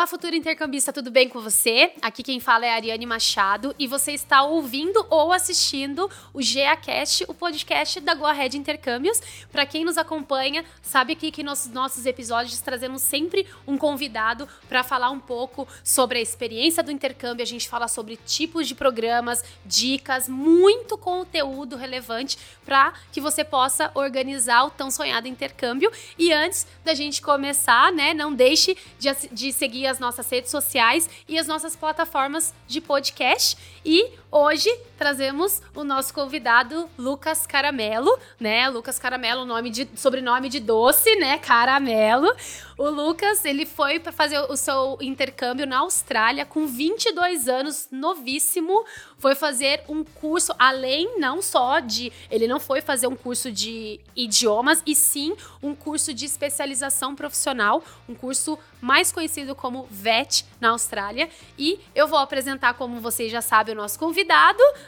Olá, 0.00 0.06
futuro 0.06 0.34
intercambista, 0.34 0.94
tudo 0.94 1.10
bem 1.10 1.28
com 1.28 1.42
você? 1.42 1.92
Aqui 2.00 2.22
quem 2.22 2.40
fala 2.40 2.64
é 2.64 2.70
a 2.70 2.74
Ariane 2.74 3.04
Machado 3.04 3.74
e 3.78 3.86
você 3.86 4.12
está 4.12 4.42
ouvindo 4.42 5.06
ou 5.10 5.30
assistindo 5.30 6.10
o 6.32 6.40
GeaCast, 6.40 7.26
o 7.28 7.34
podcast 7.34 8.00
da 8.00 8.14
Goahead 8.14 8.56
Intercâmbios. 8.56 9.20
Para 9.52 9.66
quem 9.66 9.84
nos 9.84 9.98
acompanha, 9.98 10.64
sabe 10.80 11.12
aqui 11.12 11.30
que 11.30 11.42
nos 11.42 11.66
nossos 11.66 12.06
episódios 12.06 12.62
trazemos 12.62 13.02
sempre 13.02 13.46
um 13.66 13.76
convidado 13.76 14.48
para 14.70 14.82
falar 14.82 15.10
um 15.10 15.20
pouco 15.20 15.68
sobre 15.84 16.18
a 16.18 16.22
experiência 16.22 16.82
do 16.82 16.90
intercâmbio. 16.90 17.42
A 17.42 17.46
gente 17.46 17.68
fala 17.68 17.86
sobre 17.86 18.16
tipos 18.16 18.66
de 18.66 18.74
programas, 18.74 19.44
dicas, 19.66 20.30
muito 20.30 20.96
conteúdo 20.96 21.76
relevante 21.76 22.38
para 22.64 22.94
que 23.12 23.20
você 23.20 23.44
possa 23.44 23.90
organizar 23.92 24.64
o 24.64 24.70
tão 24.70 24.90
sonhado 24.90 25.28
intercâmbio. 25.28 25.92
E 26.18 26.32
antes 26.32 26.66
da 26.82 26.94
gente 26.94 27.20
começar, 27.20 27.92
né, 27.92 28.14
não 28.14 28.32
deixe 28.32 28.74
de, 28.98 29.10
de 29.30 29.52
seguir 29.52 29.80
seguir 29.80 29.86
as 29.90 29.98
nossas 29.98 30.28
redes 30.30 30.50
sociais 30.50 31.08
e 31.28 31.38
as 31.38 31.46
nossas 31.46 31.76
plataformas 31.76 32.54
de 32.66 32.80
podcast. 32.80 33.58
E 33.84 34.18
hoje 34.30 34.70
trazemos 35.00 35.62
o 35.74 35.82
nosso 35.82 36.12
convidado 36.12 36.86
Lucas 36.98 37.46
Caramelo, 37.46 38.18
né? 38.38 38.68
Lucas 38.68 38.98
Caramelo, 38.98 39.46
nome 39.46 39.70
de, 39.70 39.88
sobrenome 39.96 40.50
de 40.50 40.60
doce, 40.60 41.16
né? 41.16 41.38
Caramelo. 41.38 42.30
O 42.76 42.88
Lucas, 42.88 43.44
ele 43.44 43.64
foi 43.64 43.98
para 43.98 44.12
fazer 44.12 44.38
o 44.38 44.56
seu 44.56 44.98
intercâmbio 45.00 45.66
na 45.66 45.78
Austrália 45.78 46.44
com 46.44 46.66
22 46.66 47.48
anos, 47.48 47.88
novíssimo. 47.90 48.84
Foi 49.18 49.34
fazer 49.34 49.82
um 49.88 50.04
curso, 50.04 50.54
além 50.58 51.18
não 51.18 51.42
só 51.42 51.80
de. 51.80 52.12
Ele 52.30 52.46
não 52.46 52.60
foi 52.60 52.80
fazer 52.80 53.06
um 53.06 53.16
curso 53.16 53.50
de 53.50 54.00
idiomas, 54.14 54.82
e 54.86 54.94
sim 54.94 55.34
um 55.62 55.74
curso 55.74 56.12
de 56.12 56.24
especialização 56.26 57.14
profissional, 57.14 57.82
um 58.08 58.14
curso 58.14 58.58
mais 58.80 59.12
conhecido 59.12 59.54
como 59.54 59.86
VET 59.90 60.44
na 60.60 60.70
Austrália. 60.70 61.28
E 61.58 61.80
eu 61.94 62.06
vou 62.06 62.18
apresentar, 62.18 62.74
como 62.74 63.00
vocês 63.00 63.30
já 63.30 63.42
sabem, 63.42 63.74
o 63.74 63.78
nosso 63.78 63.98
convidado, 63.98 64.19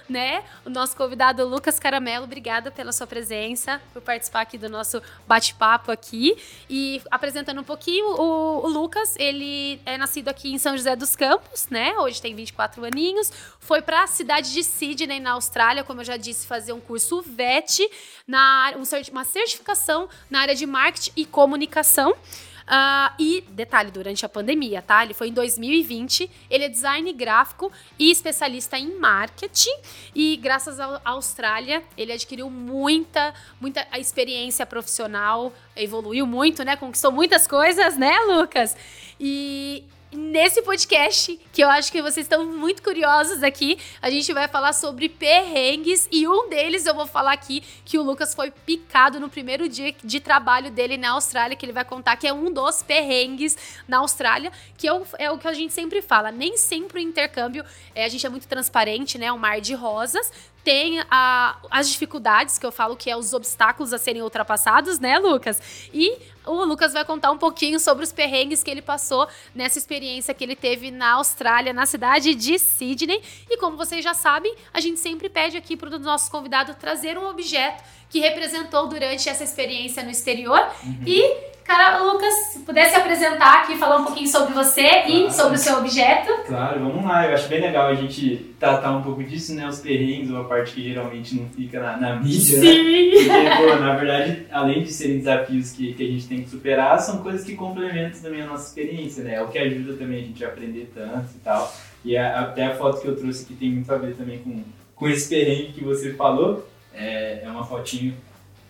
né? 0.09 0.45
O 0.65 0.71
nosso 0.71 0.97
convidado 0.97 1.47
Lucas 1.47 1.79
Caramelo. 1.79 2.25
Obrigada 2.25 2.71
pela 2.71 2.93
sua 2.93 3.07
presença, 3.07 3.81
por 3.93 4.03
participar 4.03 4.43
aqui 4.43 4.59
do 4.59 4.69
nosso 4.69 5.03
bate-papo 5.27 5.91
aqui. 5.91 6.37
E 6.69 7.01
apresentando 7.11 7.61
um 7.61 7.65
pouquinho, 7.65 8.07
o, 8.07 8.65
o, 8.65 8.69
Lucas, 8.69 9.15
ele 9.19 9.81
é 9.85 9.97
nascido 9.97 10.29
aqui 10.29 10.53
em 10.53 10.59
São 10.59 10.77
José 10.77 10.95
dos 10.97 11.17
Campos, 11.17 11.69
né? 11.71 11.97
Hoje 11.99 12.21
tem 12.21 12.35
24 12.35 12.85
aninhos. 12.85 13.33
Foi 13.59 13.81
para 13.81 14.05
a 14.05 14.07
cidade 14.07 14.53
de 14.53 14.63
Sydney, 14.63 15.21
na 15.21 15.33
Austrália, 15.33 15.85
como 15.85 16.01
eu 16.01 16.05
já 16.05 16.17
disse, 16.17 16.47
fazer 16.47 16.73
um 16.73 16.81
curso 16.81 17.23
VET, 17.23 17.89
na, 18.27 18.73
uma 19.11 19.25
certificação 19.25 20.09
na 20.31 20.41
área 20.41 20.55
de 20.55 20.67
marketing 20.67 21.13
e 21.17 21.25
comunicação. 21.25 22.15
Uh, 22.63 23.13
e, 23.19 23.45
detalhe, 23.51 23.91
durante 23.91 24.25
a 24.25 24.29
pandemia, 24.29 24.81
tá? 24.81 25.03
Ele 25.03 25.15
foi 25.15 25.29
em 25.29 25.33
2020. 25.33 26.31
Ele 26.51 26.65
é 26.65 26.69
design 26.69 27.13
gráfico 27.13 27.73
e 27.99 28.11
especialista 28.11 28.79
em 28.79 28.99
marketing. 28.99 29.75
E 30.15 30.37
graças 30.37 30.79
à 30.79 31.01
Austrália, 31.05 31.83
ele 31.97 32.13
adquiriu 32.13 32.49
muita, 32.49 33.35
muita 33.61 33.87
experiência 33.99 34.65
profissional, 34.65 35.53
evoluiu 35.77 36.27
muito, 36.27 36.65
né? 36.65 36.77
Conquistou 36.77 37.13
muitas 37.13 37.47
coisas, 37.47 37.97
né, 37.97 38.19
Lucas? 38.21 38.77
E 39.19 39.85
nesse 40.13 40.63
podcast, 40.63 41.39
que 41.53 41.63
eu 41.63 41.69
acho 41.69 41.91
que 41.91 42.03
vocês 42.03 42.25
estão 42.25 42.45
muito 42.45 42.83
curiosos 42.83 43.43
aqui, 43.43 43.79
a 44.01 44.11
gente 44.11 44.33
vai 44.33 44.47
falar 44.49 44.73
sobre 44.73 45.09
perrengues. 45.09 46.09
E 46.11 46.27
um 46.29 46.49
deles 46.49 46.87
eu 46.87 46.95
vou 46.95 47.07
falar 47.07 47.33
aqui 47.33 47.63
que 47.85 47.99
o 47.99 48.03
Lucas 48.03 48.35
foi 48.35 48.51
picado 48.51 49.19
no 49.19 49.29
primeiro 49.29 49.69
dia 49.69 49.95
de 50.05 50.21
trabalho 50.21 50.71
dele 50.71 50.97
na 50.97 51.13
Austrália, 51.13 51.57
que 51.57 51.65
ele 51.65 51.73
vai 51.73 51.85
contar 51.85 52.17
que 52.17 52.27
é 52.27 52.33
um 52.33 52.53
dos 52.53 52.83
perrengues 52.83 53.57
na 53.89 53.99
Austrália, 53.99 54.53
que 54.77 54.87
é 54.87 54.93
o, 54.93 55.03
é 55.19 55.31
o 55.31 55.39
que 55.39 55.49
a 55.49 55.53
gente 55.53 55.73
sempre 55.73 56.03
fala, 56.03 56.31
nem 56.31 56.57
sempre 56.57 56.99
o 56.99 57.03
intercâmbio, 57.03 57.65
é, 57.95 58.05
a 58.05 58.09
gente 58.09 58.27
é 58.27 58.29
muito 58.29 58.47
transparente, 58.47 59.19
né, 59.19 59.33
um 59.33 59.39
mar 59.39 59.61
de 59.61 59.75
rosas, 59.75 60.31
tem 60.65 61.03
a, 61.11 61.57
as 61.71 61.89
dificuldades, 61.89 62.59
que 62.59 62.65
eu 62.65 62.73
falo 62.73 62.97
que 62.97 63.11
é 63.11 63.17
os 63.17 63.33
obstáculos 63.33 63.93
a 63.93 63.99
serem 63.99 64.23
ultrapassados, 64.23 64.99
né, 64.99 65.19
Lucas? 65.19 65.61
E 65.93 66.17
o 66.47 66.65
Lucas 66.65 66.93
vai 66.93 67.05
contar 67.05 67.31
um 67.31 67.39
pouquinho 67.39 67.79
sobre 67.79 68.05
os 68.05 68.13
perrengues 68.13 68.63
que 68.63 68.71
ele 68.71 68.83
passou 68.83 69.29
nessa 69.55 69.79
experiência 69.79 70.35
que 70.35 70.43
ele 70.43 70.57
teve 70.57 70.91
na 70.91 71.13
Austrália, 71.13 71.73
na 71.73 71.87
cidade 71.87 72.35
de 72.35 72.59
Sydney. 72.59 73.23
E 73.49 73.57
como 73.59 73.77
vocês 73.77 74.03
já 74.03 74.15
sabem, 74.15 74.55
a 74.73 74.81
gente 74.81 75.01
sempre 75.01 75.29
pede 75.29 75.57
aqui 75.57 75.77
para 75.77 75.95
o 75.95 75.99
nosso 75.99 76.31
convidado 76.31 76.75
trazer 76.75 77.17
um 77.19 77.29
objeto 77.29 77.83
que 78.13 78.21
representou 78.21 78.87
durante 78.89 79.27
essa 79.27 79.43
experiência 79.43 80.03
no 80.03 80.11
exterior. 80.11 80.61
Uhum. 80.85 80.99
E 81.07 81.53
Cara, 81.65 82.03
Lucas, 82.03 82.35
se 82.53 82.59
pudesse 82.61 82.97
apresentar 82.97 83.63
aqui, 83.63 83.77
falar 83.77 83.99
um 83.99 84.05
pouquinho 84.05 84.29
sobre 84.29 84.53
você 84.53 84.83
claro. 84.83 85.11
e 85.11 85.33
sobre 85.33 85.55
o 85.55 85.59
seu 85.59 85.79
objeto. 85.79 86.33
Claro, 86.47 86.81
vamos 86.81 87.05
lá. 87.05 87.27
Eu 87.27 87.35
acho 87.35 87.49
bem 87.49 87.61
legal 87.61 87.87
a 87.87 87.95
gente 87.95 88.55
tratar 88.59 88.91
um 88.91 89.03
pouco 89.03 89.23
disso, 89.23 89.55
né? 89.55 89.67
Os 89.67 89.79
perrengues, 89.79 90.29
uma 90.29 90.45
parte 90.45 90.75
que 90.75 90.83
geralmente 90.83 91.37
não 91.37 91.49
fica 91.49 91.81
na, 91.81 91.97
na 91.97 92.17
mídia, 92.17 92.59
né? 92.59 92.67
Sim. 92.67 93.29
né? 93.29 93.57
Porque, 93.57 93.63
pô, 93.63 93.77
na 93.77 93.95
verdade, 93.95 94.47
além 94.51 94.83
de 94.83 94.93
serem 94.93 95.19
desafios 95.19 95.71
que, 95.71 95.95
que 95.95 96.03
a 96.03 96.07
gente 96.11 96.27
tem 96.27 96.43
que 96.43 96.51
superar, 96.51 96.99
são 96.99 97.23
coisas 97.23 97.45
que 97.45 97.55
complementam 97.55 98.21
também 98.21 98.43
a 98.43 98.47
nossa 98.47 98.67
experiência, 98.67 99.23
né? 99.23 99.37
É 99.37 99.43
o 99.43 99.49
que 99.49 99.59
ajuda 99.59 99.95
também 99.95 100.19
a 100.19 100.27
gente 100.27 100.45
a 100.45 100.49
aprender 100.49 100.91
tanto 100.93 101.29
e 101.37 101.39
tal. 101.45 101.73
E 102.05 102.17
a, 102.17 102.41
até 102.41 102.67
a 102.67 102.75
foto 102.75 103.01
que 103.01 103.07
eu 103.07 103.17
trouxe 103.17 103.45
aqui 103.45 103.55
tem 103.55 103.71
muito 103.71 103.93
a 103.93 103.97
ver 103.97 104.17
também 104.17 104.41
com, 104.41 104.65
com 104.97 105.09
esse 105.09 105.29
perrengue 105.29 105.73
que 105.73 105.85
você 105.85 106.13
falou. 106.15 106.69
É, 106.95 107.43
é 107.45 107.49
uma 107.49 107.65
fotinho 107.65 108.15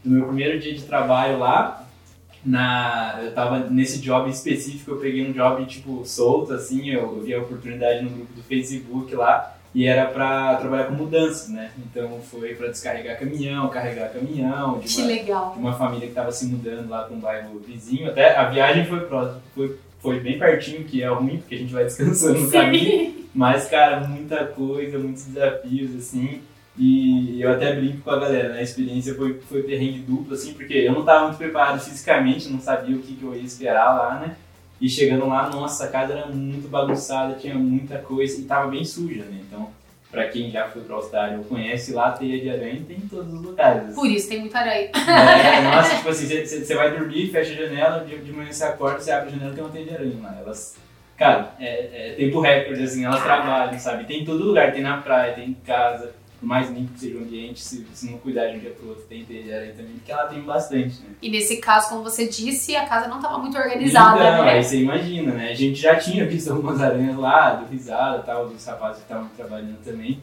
do 0.05 0.10
meu 0.10 0.27
primeiro 0.27 0.59
dia 0.59 0.75
de 0.75 0.83
trabalho 0.83 1.38
lá. 1.38 1.87
Na 2.44 3.21
eu 3.22 3.33
tava 3.33 3.71
nesse 3.71 4.00
job 4.00 4.28
específico 4.28 4.91
eu 4.91 4.97
peguei 4.97 5.25
um 5.25 5.31
job 5.31 5.65
tipo 5.65 6.05
solto 6.05 6.53
assim 6.53 6.91
eu, 6.91 7.03
eu 7.03 7.22
vi 7.22 7.32
a 7.32 7.38
oportunidade 7.38 8.03
no 8.03 8.11
grupo 8.11 8.34
do 8.34 8.43
Facebook 8.43 9.15
lá 9.15 9.56
e 9.72 9.87
era 9.87 10.06
para 10.06 10.56
trabalhar 10.56 10.87
com 10.87 10.94
mudanças 10.94 11.49
né? 11.49 11.71
Então 11.78 12.21
foi 12.21 12.56
para 12.56 12.66
descarregar 12.66 13.16
caminhão 13.16 13.69
carregar 13.69 14.12
caminhão 14.12 14.81
de 14.81 14.99
uma, 14.99 15.06
legal. 15.06 15.53
de 15.53 15.59
uma 15.61 15.72
família 15.75 16.06
que 16.06 16.09
estava 16.09 16.32
se 16.32 16.47
mudando 16.47 16.88
lá 16.88 17.05
com 17.05 17.15
um 17.15 17.21
bairro 17.21 17.61
vizinho. 17.61 18.09
Até 18.09 18.37
a 18.37 18.50
viagem 18.50 18.87
foi 18.87 19.06
foi 19.55 19.78
foi 20.00 20.19
bem 20.19 20.37
pertinho 20.37 20.82
que 20.82 21.00
é 21.00 21.06
ruim 21.06 21.38
porque 21.38 21.55
a 21.55 21.59
gente 21.59 21.72
vai 21.72 21.84
descansando 21.84 22.41
no 22.41 22.50
caminho. 22.50 23.22
Mas 23.32 23.69
cara 23.69 24.00
muita 24.00 24.47
coisa 24.47 24.99
muitos 24.99 25.27
desafios 25.27 25.94
assim 25.94 26.43
e 26.77 27.41
eu 27.41 27.53
até 27.53 27.75
brinco 27.75 27.99
com 28.03 28.10
a 28.10 28.19
galera, 28.19 28.50
né? 28.50 28.60
A 28.60 28.62
experiência 28.62 29.15
foi, 29.15 29.38
foi 29.41 29.62
perrengue 29.62 29.99
duplo, 30.00 30.34
assim, 30.34 30.55
porque 30.55 30.72
eu 30.72 30.93
não 30.93 31.00
estava 31.00 31.27
muito 31.27 31.37
preparado 31.37 31.78
fisicamente, 31.81 32.49
não 32.49 32.60
sabia 32.60 32.97
o 32.97 33.00
que, 33.00 33.15
que 33.15 33.22
eu 33.22 33.34
ia 33.34 33.43
esperar 33.43 33.94
lá, 33.94 34.21
né? 34.21 34.37
E 34.81 34.88
chegando 34.88 35.28
lá, 35.28 35.49
nossa, 35.50 35.84
a 35.84 35.88
casa 35.88 36.15
era 36.15 36.27
muito 36.27 36.69
bagunçada, 36.69 37.34
tinha 37.34 37.55
muita 37.55 37.99
coisa 37.99 38.41
e 38.41 38.44
tava 38.44 38.71
bem 38.71 38.84
suja, 38.84 39.22
né? 39.22 39.41
Então, 39.47 39.71
pra 40.11 40.28
quem 40.28 40.50
já 40.50 40.66
foi 40.66 40.82
pra 40.82 40.97
Austrália 40.97 41.38
ou 41.38 41.44
conhece 41.44 41.93
lá, 41.93 42.09
a 42.09 42.12
teia 42.12 42.41
de 42.41 42.49
aranha 42.49 42.82
tem 42.88 42.97
em 42.97 43.09
todos 43.09 43.32
os 43.32 43.43
lugares. 43.43 43.94
Por 43.94 44.06
isso 44.06 44.28
tem 44.31 44.41
muita 44.41 44.59
aranha. 44.59 44.91
É, 44.94 45.61
nossa, 45.61 45.97
tipo 45.97 46.09
assim, 46.09 46.27
você 46.27 46.75
vai 46.75 46.97
dormir, 46.97 47.31
fecha 47.31 47.53
a 47.53 47.66
janela, 47.66 48.05
de, 48.05 48.16
de 48.16 48.32
manhã 48.32 48.50
você 48.50 48.65
acorda, 48.65 48.99
você 48.99 49.12
abre 49.12 49.28
a 49.28 49.32
janela 49.32 49.55
tem 49.55 49.62
uma 49.62 49.71
teia 49.71 49.84
de 49.84 49.94
aranha 49.94 50.16
lá. 50.22 50.38
Elas, 50.41 50.77
cara, 51.19 51.55
é, 51.61 52.12
é 52.12 52.15
tempo 52.15 52.41
recorde, 52.41 52.82
assim, 52.82 53.05
elas 53.05 53.22
trabalham, 53.22 53.78
sabe? 53.78 54.05
Tem 54.05 54.22
em 54.22 54.25
todo 54.25 54.43
lugar, 54.43 54.72
tem 54.72 54.82
na 54.82 54.97
praia, 54.97 55.34
tem 55.34 55.50
em 55.50 55.55
casa 55.55 56.22
por 56.43 56.49
mais 56.49 56.69
limpo 56.69 56.93
que 56.95 56.99
seja 56.99 57.19
o 57.19 57.21
ambiente, 57.21 57.61
se, 57.61 57.87
se 57.95 58.11
não 58.11 58.19
cuidar 58.19 58.49
de 58.49 58.57
um 58.57 58.59
dia 58.59 58.71
pro 58.71 58.89
outro, 58.89 59.05
tem 59.05 59.25
de 59.25 59.55
aranha 59.55 59.75
também, 59.75 59.93
porque 59.93 60.11
ela 60.11 60.27
tem 60.27 60.41
bastante, 60.41 61.01
né? 61.01 61.11
E 61.23 61.31
nesse 61.31 61.59
caso, 61.59 61.91
como 61.91 62.03
você 62.03 62.27
disse, 62.27 62.75
a 62.75 62.85
casa 62.85 63.07
não 63.07 63.19
estava 63.19 63.39
muito 63.39 63.57
organizada, 63.57 64.19
então, 64.19 64.45
né? 64.45 64.51
aí 64.51 64.65
você 64.65 64.83
imagina, 64.83 65.35
né? 65.35 65.51
A 65.51 65.55
gente 65.55 65.81
já 65.81 65.95
tinha 65.95 66.27
visto 66.27 66.51
algumas 66.51 66.83
aranhas 66.83 67.17
lá, 67.17 67.55
do 67.55 67.71
risada 67.71 68.19
e 68.19 68.23
tal, 68.27 68.49
dos 68.49 68.67
rapazes 68.67 68.97
que 68.97 69.03
estavam 69.05 69.29
trabalhando 69.37 69.85
também. 69.85 70.21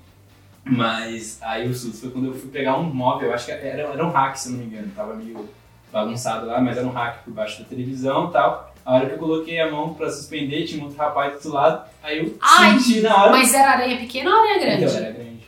Mas 0.66 1.40
aí 1.42 1.70
o 1.70 1.74
susto 1.74 2.02
foi 2.02 2.12
quando 2.12 2.26
eu 2.26 2.34
fui 2.34 2.50
pegar 2.50 2.78
um 2.78 2.84
móvel, 2.84 3.34
acho 3.34 3.46
que 3.46 3.54
era, 3.54 3.84
era 3.84 4.06
um 4.06 4.12
hack, 4.12 4.36
se 4.36 4.52
não 4.52 4.60
me 4.60 4.66
engano, 4.66 4.92
tava 4.94 5.16
meio 5.16 5.48
bagunçado 5.90 6.48
lá, 6.48 6.60
mas 6.60 6.78
era 6.78 6.86
um 6.86 6.92
hack 6.92 7.24
por 7.24 7.34
baixo 7.34 7.64
da 7.64 7.70
televisão 7.70 8.28
e 8.28 8.34
tal. 8.34 8.74
A 8.86 8.96
hora 8.96 9.06
que 9.06 9.14
eu 9.14 9.20
coloquei 9.20 9.58
a 9.62 9.72
mão 9.72 9.94
pra 9.94 10.10
suspender, 10.10 10.66
tinha 10.66 10.82
um 10.82 10.88
outro 10.88 11.00
rapaz 11.00 11.32
do 11.32 11.36
outro 11.36 11.54
lado, 11.54 11.90
aí 12.04 12.20
eu 12.20 12.38
Ai, 12.42 12.78
senti 12.78 13.00
na 13.00 13.24
hora. 13.24 13.32
Mas 13.32 13.54
era 13.54 13.72
aranha 13.72 13.98
pequena 13.98 14.30
ou 14.30 14.36
aranha 14.36 14.60
grande? 14.60 14.84
Então, 14.84 14.98
era 14.98 15.12
grande. 15.12 15.40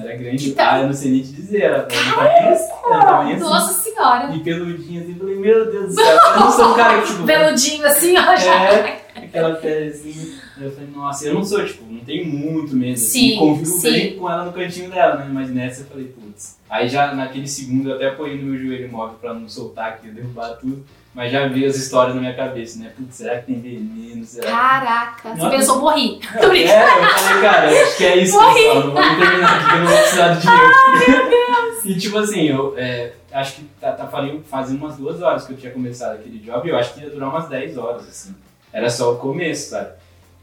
Era 0.00 0.16
grande, 0.16 0.52
tá. 0.52 0.74
ah, 0.74 0.80
eu 0.80 0.86
não 0.86 0.92
sei 0.92 1.10
nem 1.12 1.22
te 1.22 1.32
dizer, 1.32 1.62
ela 1.62 1.82
tamanho 1.82 3.34
assim. 3.34 3.40
Nossa 3.40 3.72
senhora! 3.82 4.34
E 4.34 4.40
peludinho 4.40 5.02
assim, 5.02 5.14
falei, 5.14 5.36
meu 5.36 5.70
Deus 5.70 5.86
do 5.86 5.92
céu, 5.94 6.04
eu 6.06 6.40
não 6.40 6.50
sou 6.50 6.72
um 6.72 6.74
cara 6.74 7.02
que 7.02 7.08
tipo. 7.08 7.24
Peludinho 7.24 7.86
assim, 7.86 8.16
ó, 8.16 8.36
já. 8.36 8.64
É, 8.64 9.06
aquela 9.14 9.54
pele 9.54 9.90
assim. 9.90 10.36
Eu 10.58 10.72
falei, 10.72 10.88
nossa, 10.94 11.26
eu 11.26 11.34
não 11.34 11.44
sou, 11.44 11.64
tipo, 11.64 11.84
não 11.84 12.00
tenho 12.00 12.26
muito 12.26 12.74
medo. 12.74 12.94
Assim, 12.94 13.06
sim, 13.06 13.28
assim, 13.28 13.38
convivo 13.38 13.70
sim. 13.70 13.90
bem 13.90 14.16
com 14.16 14.30
ela 14.30 14.44
no 14.44 14.52
cantinho 14.52 14.90
dela, 14.90 15.16
né? 15.16 15.28
Mas 15.30 15.50
nessa 15.50 15.82
eu 15.82 15.86
falei, 15.86 16.06
putz. 16.06 16.58
Aí 16.68 16.88
já 16.88 17.14
naquele 17.14 17.46
segundo 17.46 17.90
eu 17.90 17.96
até 17.96 18.08
apoiei 18.08 18.38
no 18.38 18.50
meu 18.50 18.58
joelho 18.58 18.90
móvel 18.90 19.18
pra 19.20 19.34
não 19.34 19.48
soltar 19.48 19.90
aqui, 19.90 20.08
derrubar 20.08 20.54
tudo. 20.56 20.84
Mas 21.16 21.32
já 21.32 21.48
veio 21.48 21.66
as 21.66 21.76
histórias 21.76 22.14
na 22.14 22.20
minha 22.20 22.34
cabeça, 22.34 22.78
né? 22.78 22.92
Putz, 22.94 23.16
será 23.16 23.38
que 23.38 23.46
tem 23.46 23.58
veneno? 23.58 24.22
Será 24.22 24.50
Caraca, 24.50 25.30
que... 25.30 25.40
você 25.40 25.48
pensou 25.48 25.80
morri. 25.80 26.20
Tô 26.38 26.50
brincando. 26.50 26.74
É, 26.74 27.04
eu 27.04 27.08
falei, 27.08 27.40
cara, 27.40 27.82
acho 27.82 27.96
que 27.96 28.04
é 28.04 28.16
isso, 28.18 28.38
morri. 28.38 28.54
pessoal. 28.54 28.84
Não 28.84 28.92
vou 28.92 29.02
terminar 29.02 29.56
aqui 29.56 29.74
eu 29.74 29.78
não 29.78 29.86
vou 29.86 29.96
precisar 29.96 30.28
de 30.34 30.40
dinheiro. 30.42 30.72
Ai, 30.76 31.08
meu 31.08 31.30
Deus! 31.30 31.84
e 31.86 31.98
tipo 31.98 32.18
assim, 32.18 32.42
eu 32.42 32.74
é, 32.76 33.12
acho 33.32 33.54
que 33.54 33.64
tá, 33.80 33.92
tá 33.92 34.06
fazendo 34.06 34.76
umas 34.76 34.98
duas 34.98 35.22
horas 35.22 35.46
que 35.46 35.54
eu 35.54 35.56
tinha 35.56 35.72
começado 35.72 36.16
aquele 36.16 36.38
job 36.38 36.68
e 36.68 36.70
eu 36.70 36.76
acho 36.76 36.92
que 36.92 37.00
ia 37.00 37.08
durar 37.08 37.30
umas 37.30 37.48
10 37.48 37.78
horas, 37.78 38.06
assim. 38.06 38.34
era 38.70 38.90
só 38.90 39.14
o 39.14 39.16
começo, 39.16 39.70
sabe? 39.70 39.92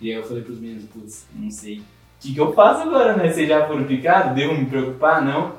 E 0.01 0.09
aí 0.09 0.17
eu 0.17 0.23
falei 0.23 0.41
pros 0.41 0.59
meninos, 0.59 0.85
putz, 0.91 1.27
não 1.35 1.51
sei. 1.51 1.77
O 1.77 1.83
que, 2.19 2.33
que 2.33 2.39
eu 2.39 2.51
faço 2.51 2.81
agora, 2.81 3.15
né? 3.15 3.31
Vocês 3.31 3.47
já 3.47 3.67
foram 3.67 3.83
picados? 3.83 4.33
Devo 4.33 4.55
me 4.55 4.65
preocupar? 4.65 5.23
Não. 5.23 5.53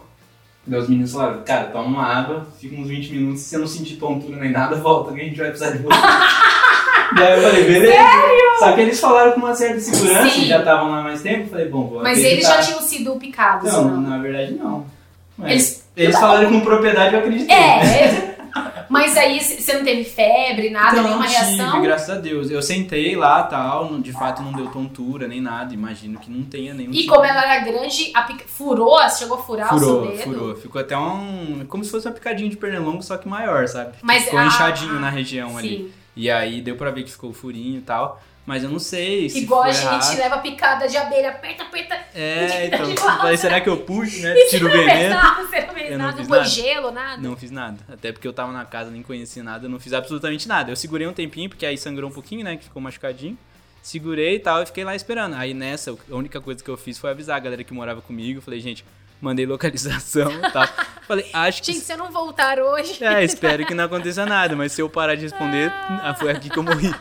Meus 0.67 0.89
meninos 0.89 1.13
falaram, 1.13 1.43
cara, 1.45 1.65
toma 1.67 1.85
uma 1.87 2.05
água, 2.07 2.47
fica 2.59 2.75
uns 2.81 2.89
20 2.89 3.13
minutos, 3.13 3.43
se 3.43 3.51
você 3.51 3.59
não 3.59 3.67
sentir 3.67 3.97
tontura 3.97 4.37
nem 4.39 4.51
nada, 4.51 4.77
volta 4.77 5.13
que 5.13 5.21
a 5.21 5.25
gente 5.25 5.37
vai 5.39 5.49
precisar 5.51 5.73
de 5.73 5.79
você. 5.83 5.95
Daí 7.17 7.33
eu 7.37 7.43
falei, 7.43 7.65
beleza. 7.65 7.93
Sério? 7.93 8.59
Só 8.59 8.73
que 8.73 8.81
eles 8.81 9.01
falaram 9.01 9.33
com 9.33 9.41
uma 9.41 9.55
certa 9.55 9.79
segurança, 9.81 10.31
Sim. 10.31 10.47
já 10.47 10.59
estavam 10.61 10.91
lá 10.91 11.03
mais 11.03 11.21
tempo, 11.23 11.51
falei, 11.51 11.69
bom, 11.69 11.87
vou 11.89 12.03
Mas 12.03 12.19
acreditar. 12.19 12.33
eles 12.33 12.47
já 12.47 12.59
tinham 12.63 12.81
sido 12.81 13.15
picados, 13.17 13.73
não? 13.73 14.01
na 14.01 14.19
verdade 14.19 14.55
não. 14.55 14.87
Mas 15.37 15.51
Eles- 15.51 15.85
eles, 15.97 16.19
falaram 16.19 16.51
com 16.51 16.61
propriedade, 16.61 17.15
eu 17.15 17.21
acreditei. 17.21 17.55
É, 17.55 18.34
mas 19.01 19.17
aí 19.17 19.41
você 19.41 19.73
não 19.75 19.85
teve 19.85 20.05
febre, 20.05 20.71
nada, 20.71 20.93
Então, 20.93 21.05
nenhuma 21.05 21.27
tive, 21.27 21.37
reação? 21.39 21.83
graças 21.83 22.11
a 22.11 22.15
Deus. 22.21 22.51
Eu 22.51 22.63
sentei 22.63 23.15
lá 23.17 23.43
tal, 23.43 23.99
de 23.99 24.13
fato 24.13 24.43
não 24.43 24.53
deu 24.53 24.67
tontura 24.71 25.29
nem 25.29 25.41
nada. 25.41 25.75
Imagino 25.75 26.19
que 26.19 26.31
não 26.31 26.43
tenha 26.45 26.73
nenhum 26.73 26.93
E 26.93 26.99
tipo. 27.03 27.13
como 27.13 27.25
ela 27.25 27.43
era 27.45 27.65
grande, 27.65 28.11
a 28.15 28.23
pica... 28.23 28.45
furou, 28.47 28.99
chegou 29.11 29.39
a 29.39 29.43
furar 29.43 29.75
o 29.75 29.79
Furou, 29.79 30.03
seu 30.07 30.13
dedo? 30.17 30.23
furou. 30.23 30.57
Ficou 30.57 30.81
até 30.81 30.97
um. 30.97 31.65
Como 31.69 31.85
se 31.85 31.91
fosse 31.91 32.07
uma 32.07 32.15
picadinha 32.15 32.49
de 32.49 32.57
pernilongo, 32.57 33.03
só 33.03 33.17
que 33.17 33.29
maior, 33.29 33.67
sabe? 33.69 33.93
Mas 34.03 34.25
ficou 34.25 34.39
a- 34.39 34.47
inchadinho 34.47 34.99
na 35.01 35.11
região 35.11 35.57
ali. 35.59 35.69
Sim. 35.69 35.91
E 36.17 36.31
aí 36.31 36.61
deu 36.61 36.77
pra 36.77 36.91
ver 36.91 37.03
que 37.03 37.11
ficou 37.11 37.31
o 37.31 37.35
furinho 37.35 37.79
e 37.79 37.83
tal. 37.83 38.23
Mas 38.47 38.63
eu 38.63 38.69
não 38.69 38.79
sei 38.79 39.31
se 39.31 39.39
Igual 39.39 39.63
a 39.63 39.73
gente 39.73 40.17
leva 40.17 40.39
picada 40.39 40.87
de 40.87 40.97
abelha, 40.97 41.31
aperta, 41.31 41.63
aperta. 41.63 41.99
É, 42.15 42.67
então. 42.67 42.95
Falei, 42.97 43.37
será 43.39 43.61
que 43.61 43.69
eu 43.69 43.79
puxo, 43.79 44.21
né? 44.21 44.35
E 44.37 44.51
Tiro 44.51 44.69
o 44.69 44.71
veneno. 44.71 45.15
nada, 45.15 45.43
você 45.43 45.61
não 45.63 45.75
fez 45.75 45.91
Eu 45.91 45.99
não 45.99 46.05
nada, 46.05 46.17
fiz 46.19 46.29
não 46.29 46.29
foi 46.29 46.39
nada. 46.39 46.51
gelo, 46.51 46.91
nada? 46.91 47.23
Não 47.23 47.37
fiz 47.37 47.51
nada. 47.51 47.79
Até 47.91 48.13
porque 48.13 48.29
eu 48.29 48.33
tava 48.35 48.53
na 48.53 48.65
casa, 48.67 48.91
nem 48.91 49.03
conhecia 49.03 49.43
nada, 49.43 49.65
eu 49.67 49.71
não 49.71 49.81
fiz 49.81 49.95
absolutamente 49.95 50.47
nada. 50.47 50.71
Eu 50.71 50.77
segurei 50.77 51.07
um 51.07 51.13
tempinho, 51.15 51.49
porque 51.49 51.65
aí 51.65 51.79
sangrou 51.79 52.11
um 52.11 52.13
pouquinho, 52.13 52.45
né? 52.45 52.57
Que 52.57 52.65
ficou 52.65 52.83
machucadinho. 52.83 53.39
Segurei 53.83 54.37
e 54.37 54.39
tal, 54.39 54.63
e 54.63 54.67
fiquei 54.67 54.85
lá 54.85 54.95
esperando. 54.95 55.35
Aí 55.37 55.55
nessa, 55.55 55.91
a 55.93 56.15
única 56.15 56.41
coisa 56.41 56.63
que 56.63 56.71
eu 56.71 56.77
fiz 56.77 56.99
foi 56.99 57.11
avisar 57.11 57.37
a 57.37 57.41
galera 57.41 57.65
que 57.65 57.73
morava 57.73 58.03
comigo. 58.03 58.41
Falei, 58.43 58.61
gente, 58.61 58.85
mandei 59.21 59.47
localização 59.47 60.31
e 60.33 60.51
tal. 60.53 60.69
Falei, 61.09 61.27
acho 61.33 61.63
que. 61.63 61.73
Gente, 61.73 61.85
se 61.85 61.93
eu 61.93 61.99
não 61.99 62.11
voltar 62.11 62.59
hoje... 62.59 63.03
É, 63.05 63.23
espero 63.25 63.67
que 63.67 63.75
não 63.75 63.85
aconteça 63.85 64.25
nada, 64.25 64.55
mas 64.57 64.73
se 64.73 64.81
eu 64.81 64.89
parar 64.89 65.15
de 65.15 65.23
responder, 65.23 65.71
ah, 66.03 66.15
foi 66.19 66.31
aqui 66.31 66.49
que 66.49 66.59
eu 66.59 66.63
morri. 66.63 66.95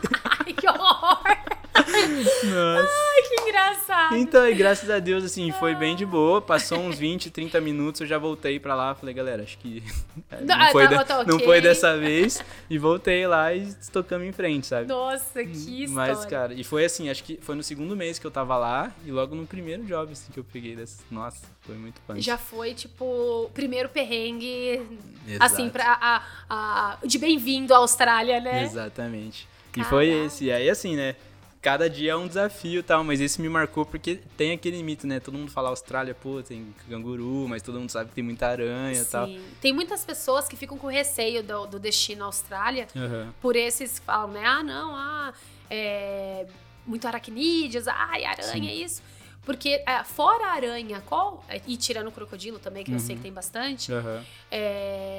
Nossa. 2.08 2.88
Ai, 2.90 3.22
que 3.28 3.42
engraçado. 3.42 4.16
Então, 4.16 4.48
e 4.48 4.54
graças 4.54 4.88
a 4.90 4.98
Deus, 4.98 5.24
assim, 5.24 5.50
foi 5.52 5.74
bem 5.74 5.94
de 5.96 6.04
boa. 6.04 6.40
Passou 6.42 6.78
uns 6.78 6.98
20, 6.98 7.30
30 7.30 7.60
minutos, 7.60 8.00
eu 8.00 8.06
já 8.06 8.18
voltei 8.18 8.58
pra 8.60 8.74
lá. 8.74 8.94
Falei, 8.94 9.14
galera, 9.14 9.42
acho 9.42 9.58
que 9.58 9.82
não, 10.42 10.54
Ah, 10.60 10.68
foi, 10.70 10.88
tá, 10.88 10.96
de- 11.02 11.04
tá 11.08 11.24
não 11.24 11.36
ok. 11.36 11.46
foi 11.46 11.60
dessa 11.60 11.96
vez. 11.96 12.42
E 12.68 12.78
voltei 12.78 13.26
lá 13.26 13.54
e 13.54 13.72
tocamos 13.92 14.26
em 14.26 14.32
frente, 14.32 14.66
sabe? 14.66 14.86
Nossa, 14.88 15.44
que 15.44 15.50
história. 15.84 15.88
Mas, 16.14 16.24
cara, 16.26 16.52
e 16.54 16.64
foi 16.64 16.84
assim, 16.84 17.08
acho 17.08 17.22
que 17.24 17.38
foi 17.40 17.54
no 17.54 17.62
segundo 17.62 17.94
mês 17.96 18.18
que 18.18 18.26
eu 18.26 18.30
tava 18.30 18.56
lá 18.56 18.92
e 19.06 19.10
logo 19.10 19.34
no 19.34 19.46
primeiro 19.46 19.82
job, 19.84 20.12
assim, 20.12 20.32
que 20.32 20.38
eu 20.38 20.44
peguei 20.44 20.74
dessa. 20.76 21.02
Nossa, 21.10 21.46
foi 21.62 21.74
muito 21.76 22.00
punk. 22.06 22.20
Já 22.20 22.36
foi, 22.38 22.74
tipo, 22.74 23.04
o 23.04 23.50
primeiro 23.50 23.88
perrengue, 23.88 24.82
Exato. 25.28 25.44
assim, 25.44 25.68
pra, 25.68 25.98
a, 26.00 26.22
a- 26.48 26.98
de 27.04 27.18
bem-vindo 27.18 27.72
à 27.74 27.78
Austrália, 27.78 28.40
né? 28.40 28.64
Exatamente. 28.64 29.46
E 29.76 29.82
foi 29.82 30.08
esse. 30.08 30.44
E 30.44 30.52
aí, 30.52 30.70
assim, 30.70 30.94
né? 30.94 31.16
Cada 31.64 31.88
dia 31.88 32.12
é 32.12 32.16
um 32.16 32.28
desafio 32.28 32.80
e 32.80 32.82
tal, 32.82 33.02
mas 33.02 33.22
esse 33.22 33.40
me 33.40 33.48
marcou 33.48 33.86
porque 33.86 34.16
tem 34.36 34.52
aquele 34.52 34.82
mito, 34.82 35.06
né? 35.06 35.18
Todo 35.18 35.38
mundo 35.38 35.50
fala 35.50 35.70
Austrália, 35.70 36.14
pô, 36.14 36.42
tem 36.42 36.74
canguru, 36.90 37.48
mas 37.48 37.62
todo 37.62 37.80
mundo 37.80 37.88
sabe 37.88 38.10
que 38.10 38.14
tem 38.14 38.22
muita 38.22 38.46
aranha 38.48 39.00
e 39.00 39.04
tal. 39.06 39.26
Sim. 39.26 39.42
Tem 39.62 39.72
muitas 39.72 40.04
pessoas 40.04 40.46
que 40.46 40.56
ficam 40.56 40.76
com 40.76 40.88
receio 40.88 41.42
do, 41.42 41.64
do 41.66 41.78
destino 41.78 42.26
Austrália 42.26 42.86
Aham. 42.94 43.32
por 43.40 43.56
esses 43.56 43.98
que 43.98 44.04
falam, 44.04 44.32
né? 44.32 44.42
Ah, 44.44 44.62
não, 44.62 44.94
ah, 44.94 45.32
é, 45.70 46.46
muito 46.86 47.08
aracnídeos, 47.08 47.88
ai, 47.88 48.26
aranha, 48.26 48.70
Sim. 48.70 48.84
isso. 48.84 49.02
Porque, 49.46 49.82
é, 49.86 50.02
fora 50.04 50.46
a 50.46 50.52
aranha, 50.54 51.02
qual. 51.06 51.44
E 51.66 51.76
tirando 51.76 52.08
o 52.08 52.12
crocodilo 52.12 52.58
também, 52.58 52.82
que 52.84 52.90
eu 52.90 52.94
Uhum. 52.94 52.98
sei 53.00 53.14
que 53.16 53.22
tem 53.22 53.32
bastante. 53.32 53.92
Aham. 53.92 54.22
É... 54.50 55.13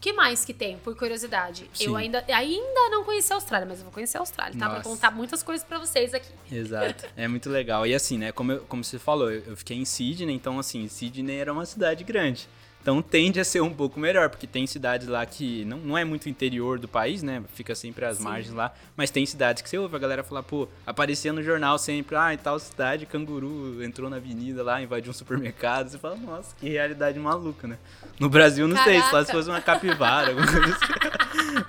O 0.00 0.02
que 0.02 0.14
mais 0.14 0.46
que 0.46 0.54
tem, 0.54 0.78
por 0.78 0.96
curiosidade? 0.96 1.68
Sim. 1.74 1.84
Eu 1.84 1.94
ainda, 1.94 2.24
ainda 2.26 2.88
não 2.88 3.04
conheci 3.04 3.30
a 3.34 3.36
Austrália, 3.36 3.66
mas 3.68 3.80
eu 3.80 3.84
vou 3.84 3.92
conhecer 3.92 4.16
a 4.16 4.20
Austrália, 4.20 4.58
tá? 4.58 4.64
Pra 4.66 4.78
Nossa. 4.78 4.88
contar 4.88 5.10
muitas 5.10 5.42
coisas 5.42 5.62
pra 5.62 5.78
vocês 5.78 6.14
aqui. 6.14 6.32
Exato. 6.50 7.04
É 7.14 7.28
muito 7.28 7.50
legal. 7.50 7.86
E 7.86 7.94
assim, 7.94 8.16
né? 8.16 8.32
Como, 8.32 8.50
eu- 8.52 8.60
como 8.66 8.82
você 8.82 8.98
falou, 8.98 9.30
eu 9.30 9.42
eu 9.48 9.56
fiquei 9.58 9.76
em 9.76 9.84
Sydney, 9.84 10.34
então 10.34 10.58
assim, 10.58 10.88
Sydney 10.88 11.36
era 11.36 11.52
uma 11.52 11.66
cidade 11.66 12.02
grande. 12.02 12.48
Então 12.82 13.02
tende 13.02 13.38
a 13.38 13.44
ser 13.44 13.60
um 13.60 13.72
pouco 13.74 14.00
melhor, 14.00 14.30
porque 14.30 14.46
tem 14.46 14.66
cidades 14.66 15.06
lá 15.06 15.24
que 15.26 15.64
não, 15.66 15.76
não 15.78 15.98
é 15.98 16.04
muito 16.04 16.28
interior 16.30 16.78
do 16.78 16.88
país, 16.88 17.22
né? 17.22 17.42
Fica 17.54 17.74
sempre 17.74 18.04
às 18.06 18.16
Sim. 18.16 18.24
margens 18.24 18.54
lá. 18.54 18.72
Mas 18.96 19.10
tem 19.10 19.24
cidades 19.26 19.62
que 19.62 19.68
você 19.68 19.76
ouve 19.76 19.94
a 19.94 19.98
galera 19.98 20.24
falar, 20.24 20.42
pô, 20.42 20.66
aparecia 20.86 21.32
no 21.32 21.42
jornal 21.42 21.78
sempre, 21.78 22.16
ah, 22.16 22.32
em 22.32 22.38
tal 22.38 22.58
cidade, 22.58 23.04
canguru 23.04 23.84
entrou 23.84 24.08
na 24.08 24.16
avenida 24.16 24.62
lá, 24.62 24.80
invadiu 24.80 25.10
um 25.10 25.14
supermercado. 25.14 25.88
Você 25.90 25.98
fala, 25.98 26.16
nossa, 26.16 26.54
que 26.56 26.68
realidade 26.70 27.18
maluca, 27.18 27.68
né? 27.68 27.76
No 28.18 28.28
Brasil, 28.30 28.66
não 28.66 28.82
sei, 28.82 28.98
só 29.00 29.10
Caraca. 29.10 29.24
se 29.26 29.32
fosse 29.32 29.48
uma 29.50 29.60
capivara, 29.60 30.28
alguma 30.30 30.46
coisa 30.46 30.66
assim. 30.74 31.10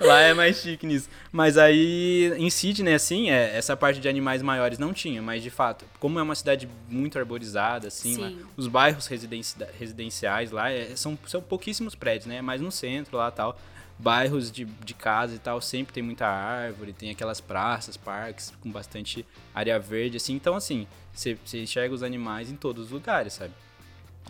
Lá 0.00 0.20
é 0.20 0.32
mais 0.32 0.56
chique 0.56 0.86
nisso. 0.86 1.08
Mas 1.30 1.58
aí, 1.58 2.32
em 2.38 2.48
Sydney, 2.48 2.94
assim, 2.94 3.30
é, 3.30 3.56
essa 3.56 3.76
parte 3.76 4.00
de 4.00 4.08
animais 4.08 4.40
maiores 4.42 4.78
não 4.78 4.92
tinha, 4.92 5.20
mas 5.20 5.42
de 5.42 5.50
fato, 5.50 5.84
como 5.98 6.18
é 6.18 6.22
uma 6.22 6.34
cidade 6.34 6.68
muito 6.88 7.18
arborizada, 7.18 7.88
assim, 7.88 8.16
lá, 8.16 8.30
os 8.56 8.68
bairros 8.68 9.06
residenci- 9.06 9.56
residenciais 9.78 10.50
lá 10.50 10.70
é- 10.70 10.94
são, 11.02 11.18
são 11.26 11.42
pouquíssimos 11.42 11.94
prédios, 11.94 12.26
né? 12.26 12.40
Mais 12.40 12.60
no 12.60 12.70
centro 12.72 13.16
lá 13.16 13.30
tal. 13.30 13.58
Bairros 13.98 14.50
de, 14.50 14.64
de 14.64 14.94
casa 14.94 15.34
e 15.34 15.38
tal, 15.38 15.60
sempre 15.60 15.92
tem 15.92 16.02
muita 16.02 16.26
árvore, 16.26 16.92
tem 16.92 17.10
aquelas 17.10 17.40
praças, 17.40 17.96
parques 17.96 18.52
com 18.60 18.70
bastante 18.70 19.24
área 19.54 19.78
verde, 19.78 20.16
assim. 20.16 20.34
Então, 20.34 20.56
assim, 20.56 20.88
você 21.12 21.36
enxerga 21.54 21.94
os 21.94 22.02
animais 22.02 22.50
em 22.50 22.56
todos 22.56 22.86
os 22.86 22.90
lugares, 22.90 23.34
sabe? 23.34 23.52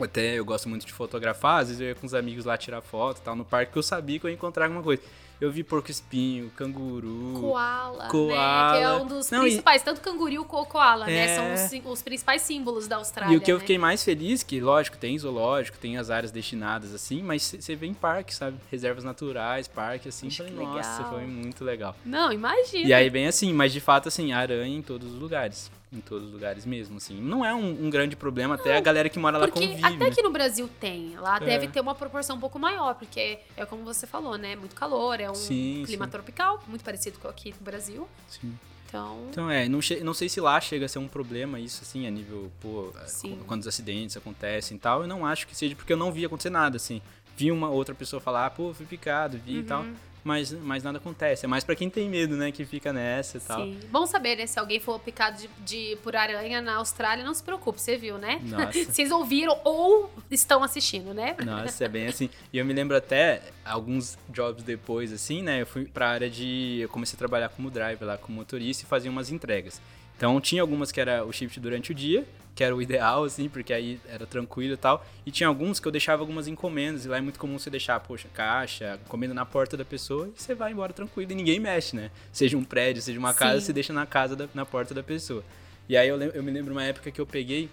Até 0.01 0.39
eu 0.39 0.45
gosto 0.45 0.69
muito 0.69 0.85
de 0.85 0.93
fotografar, 0.93 1.61
às 1.61 1.69
vezes 1.69 1.81
eu 1.81 1.89
ia 1.89 1.95
com 1.95 2.07
os 2.07 2.15
amigos 2.15 2.45
lá 2.45 2.57
tirar 2.57 2.81
foto 2.81 3.19
e 3.19 3.23
tal, 3.23 3.37
no 3.37 3.45
parque, 3.45 3.73
que 3.73 3.79
eu 3.79 3.83
sabia 3.83 4.19
que 4.19 4.27
eu 4.27 4.31
ia 4.31 4.35
encontrar 4.35 4.65
alguma 4.65 4.83
coisa. 4.83 5.03
Eu 5.43 5.50
vi 5.50 5.65
porco-espinho, 5.65 6.50
canguru. 6.55 7.33
Koala, 7.41 8.05
né? 8.05 8.09
Koala. 8.11 8.77
Que 8.79 8.83
é 8.85 8.93
um 8.93 9.06
dos 9.09 9.29
Não, 9.29 9.41
e- 9.41 9.50
principais, 9.50 9.83
tanto 9.83 10.00
canguru 10.00 10.44
como 10.44 10.65
koala, 10.67 11.05
né? 11.06 11.25
É. 11.25 11.35
São 11.35 11.53
os, 11.55 11.61
sim- 11.69 11.83
os 11.85 12.00
principais 12.00 12.43
símbolos 12.43 12.87
da 12.87 12.94
Austrália, 12.94 13.35
E 13.35 13.37
o 13.37 13.41
que 13.41 13.50
eu 13.50 13.56
né? 13.56 13.61
fiquei 13.61 13.77
mais 13.77 14.05
feliz, 14.05 14.44
que 14.44 14.61
lógico, 14.61 14.97
tem 14.97 15.19
zoológico, 15.19 15.77
tem 15.79 15.99
as 15.99 16.11
áreas 16.11 16.31
destinadas 16.31 16.94
assim, 16.94 17.25
mas 17.25 17.43
você 17.59 17.75
vê 17.75 17.87
em 17.89 17.94
parque, 17.94 18.33
sabe? 18.33 18.56
Reservas 18.71 19.03
naturais, 19.03 19.67
parque, 19.67 20.08
assim. 20.08 20.27
Poxa, 20.29 20.44
Falei, 20.44 20.65
nossa, 20.65 20.99
legal. 20.99 21.11
foi 21.13 21.27
muito 21.27 21.65
legal. 21.65 21.96
Não, 22.06 22.32
imagina. 22.32 22.87
E 22.89 22.93
aí, 22.94 23.11
bem 23.11 23.27
assim, 23.27 23.53
mas 23.53 23.72
de 23.72 23.81
fato, 23.81 24.06
assim, 24.06 24.32
aranha 24.32 24.77
em 24.79 24.82
todos 24.82 25.13
os 25.13 25.19
lugares. 25.19 25.69
Em 25.93 26.01
todos 26.01 26.29
os 26.29 26.32
lugares 26.32 26.65
mesmo, 26.65 26.96
assim. 26.96 27.20
Não 27.20 27.44
é 27.44 27.55
um, 27.55 27.84
um 27.87 27.91
grande 27.91 28.17
problema, 28.17 28.55
até 28.55 28.77
a 28.77 28.81
galera 28.81 29.11
que 29.11 29.19
mora 29.19 29.37
lá 29.37 29.46
convive. 29.49 29.84
até 29.84 29.96
né? 29.96 30.11
que 30.11 30.22
no 30.22 30.31
Brasil 30.31 30.69
tem. 30.81 31.15
Lá 31.17 31.37
É. 31.37 31.41
deve 31.41 31.69
ter 31.69 31.81
uma 31.81 31.94
proporção 31.94 32.37
um 32.37 32.41
pouco 32.41 32.58
maior, 32.58 32.94
porque 32.94 33.39
é 33.56 33.67
como 33.67 33.84
você 33.84 34.06
falou, 34.06 34.39
né? 34.39 34.56
Muito 34.56 34.75
calor, 34.75 35.20
é 35.20 35.31
um 35.31 35.34
Sim, 35.34 35.82
clima 35.84 36.06
sim. 36.06 36.11
tropical, 36.11 36.63
muito 36.67 36.82
parecido 36.82 37.19
com 37.19 37.29
aqui 37.29 37.51
no 37.51 37.63
Brasil. 37.65 38.08
Sim. 38.29 38.58
Então, 38.89 39.27
Então, 39.31 39.51
é, 39.51 39.69
não, 39.69 39.81
não 40.03 40.15
sei 40.15 40.29
se 40.29 40.41
lá 40.41 40.61
chega 40.61 40.87
a 40.87 40.89
ser 40.89 40.99
um 40.99 41.08
problema 41.08 41.58
isso, 41.61 41.82
assim, 41.82 42.06
a 42.06 42.11
nível, 42.11 42.51
pô, 42.61 42.91
é, 43.03 43.06
Sim. 43.06 43.39
quando 43.46 43.61
os 43.63 43.67
acidentes 43.69 44.17
acontecem 44.17 44.77
e 44.77 44.81
tal. 44.81 45.03
Eu 45.03 45.08
não 45.08 45.25
acho 45.27 45.46
que 45.46 45.55
seja, 45.56 45.75
porque 45.75 45.93
eu 45.93 45.96
não 45.96 46.11
vi 46.13 46.25
acontecer 46.25 46.51
nada, 46.51 46.77
assim. 46.77 47.01
Vi 47.37 47.51
uma 47.51 47.69
outra 47.70 47.94
pessoa 47.94 48.20
falar, 48.20 48.51
pô, 48.51 48.72
fui 48.75 48.84
picado, 48.87 49.39
vi 49.39 49.58
e 49.58 49.63
tal. 49.63 49.84
Mas, 50.24 50.52
mas 50.52 50.84
nada 50.84 50.98
acontece. 50.98 51.44
É 51.44 51.48
mais 51.48 51.64
pra 51.64 51.74
quem 51.74 51.91
tem 51.91 52.08
medo, 52.08 52.36
né, 52.36 52.52
que 52.52 52.64
fica 52.64 52.93
nessa 52.93 53.38
e 53.38 53.41
tal. 53.41 53.64
sim. 53.64 53.81
Bom 53.91 54.06
saber, 54.06 54.36
né? 54.36 54.46
Se 54.46 54.58
alguém 54.58 54.79
for 54.79 54.98
picado 55.00 55.36
de, 55.41 55.48
de- 55.64 55.96
por 55.96 56.14
aranha 56.14 56.60
na 56.62 56.76
Austrália, 56.76 57.24
não 57.24 57.34
se 57.34 57.43
preocupe, 57.43 57.81
você 57.81 57.96
viu, 57.96 58.19
né? 58.19 58.41
Nossa. 58.44 58.84
Vocês 58.93 59.10
ouviram 59.10 59.58
ou 59.64 60.12
estão 60.31 60.62
assistindo, 60.62 61.12
né? 61.12 61.34
Nossa, 61.44 61.84
é 61.84 61.88
bem 61.88 62.06
assim. 62.08 62.31
E 62.52 62.58
eu 62.58 62.64
me 62.64 62.72
lembro 62.72 62.96
até, 62.96 63.43
alguns 63.64 64.17
jobs 64.29 64.62
depois, 64.62 65.12
assim, 65.12 65.43
né? 65.43 65.62
Eu 65.62 65.67
fui 65.67 65.86
pra 65.86 66.08
área 66.10 66.31
de. 66.31 66.79
Eu 66.81 66.88
comecei 66.88 67.17
a 67.17 67.19
trabalhar 67.19 67.48
como 67.48 67.69
driver 67.70 68.06
lá, 68.06 68.17
como 68.17 68.36
motorista 68.38 68.84
e 68.84 68.86
fazia 68.86 69.10
umas 69.10 69.31
entregas. 69.31 69.81
Então 70.17 70.41
tinha 70.41 70.62
algumas 70.62 70.93
que 70.93 71.00
era 71.00 71.24
o 71.24 71.32
shift 71.32 71.58
durante 71.58 71.91
o 71.91 71.94
dia, 71.94 72.24
que 72.55 72.63
era 72.63 72.75
o 72.75 72.82
ideal, 72.82 73.25
assim, 73.25 73.49
porque 73.49 73.73
aí 73.73 73.99
era 74.09 74.27
tranquilo 74.27 74.75
e 74.75 74.77
tal. 74.77 75.05
E 75.25 75.31
tinha 75.31 75.49
alguns 75.49 75.81
que 75.81 75.89
eu 75.89 75.93
deixava 75.93 76.23
algumas 76.23 76.47
encomendas, 76.47 77.05
e 77.05 77.09
lá 77.09 77.19
é 77.19 77.21
muito 77.21 77.39
comum 77.39 77.59
você 77.59 77.71
deixar, 77.71 77.99
poxa, 78.01 78.29
caixa, 78.32 78.99
encomenda 79.05 79.35
na 79.35 79.47
porta 79.47 79.77
da 79.77 79.85
pessoa 79.85 80.29
e 80.29 80.41
você 80.41 80.55
vai 80.55 80.73
embora 80.73 80.93
tranquilo 80.93 81.32
e 81.32 81.35
ninguém 81.35 81.59
mexe, 81.59 81.97
né? 81.97 82.11
Seja 82.32 82.56
um 82.56 82.65
prédio, 82.65 83.03
seja 83.03 83.19
uma 83.19 83.32
casa, 83.32 83.61
Sim. 83.61 83.67
você 83.67 83.73
deixa 83.73 83.93
na 83.93 84.06
casa, 84.06 84.37
da, 84.37 84.49
na 84.55 84.67
porta 84.67 84.94
da 84.94 85.03
pessoa. 85.03 85.43
E 85.89 85.97
aí 85.97 86.09
eu, 86.09 86.21
eu 86.21 86.43
me 86.43 86.51
lembro 86.51 86.73
uma 86.73 86.85
época 86.85 87.11
que 87.11 87.21
eu 87.21 87.27
peguei 87.27 87.69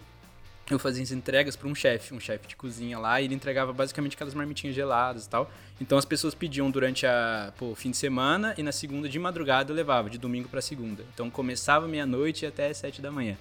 eu 0.69 0.79
fazia 0.79 1.03
as 1.03 1.11
entregas 1.11 1.55
para 1.55 1.67
um 1.67 1.73
chefe, 1.73 2.13
um 2.13 2.19
chefe 2.19 2.47
de 2.47 2.55
cozinha 2.55 2.99
lá, 2.99 3.19
e 3.19 3.25
ele 3.25 3.33
entregava 3.33 3.73
basicamente 3.73 4.13
aquelas 4.13 4.33
marmitinhas 4.33 4.75
geladas 4.75 5.25
e 5.25 5.29
tal. 5.29 5.51
Então 5.81 5.97
as 5.97 6.05
pessoas 6.05 6.35
pediam 6.35 6.69
durante 6.69 7.05
a, 7.05 7.51
pô, 7.57 7.73
fim 7.73 7.91
de 7.91 7.97
semana 7.97 8.53
e 8.57 8.63
na 8.63 8.71
segunda 8.71 9.09
de 9.09 9.17
madrugada 9.17 9.71
eu 9.71 9.75
levava, 9.75 10.09
de 10.09 10.17
domingo 10.17 10.47
para 10.47 10.61
segunda. 10.61 11.03
Então 11.13 11.29
começava 11.29 11.87
meia-noite 11.87 12.45
e 12.45 12.47
até 12.47 12.71
sete 12.73 13.01
da 13.01 13.11
manhã. 13.11 13.35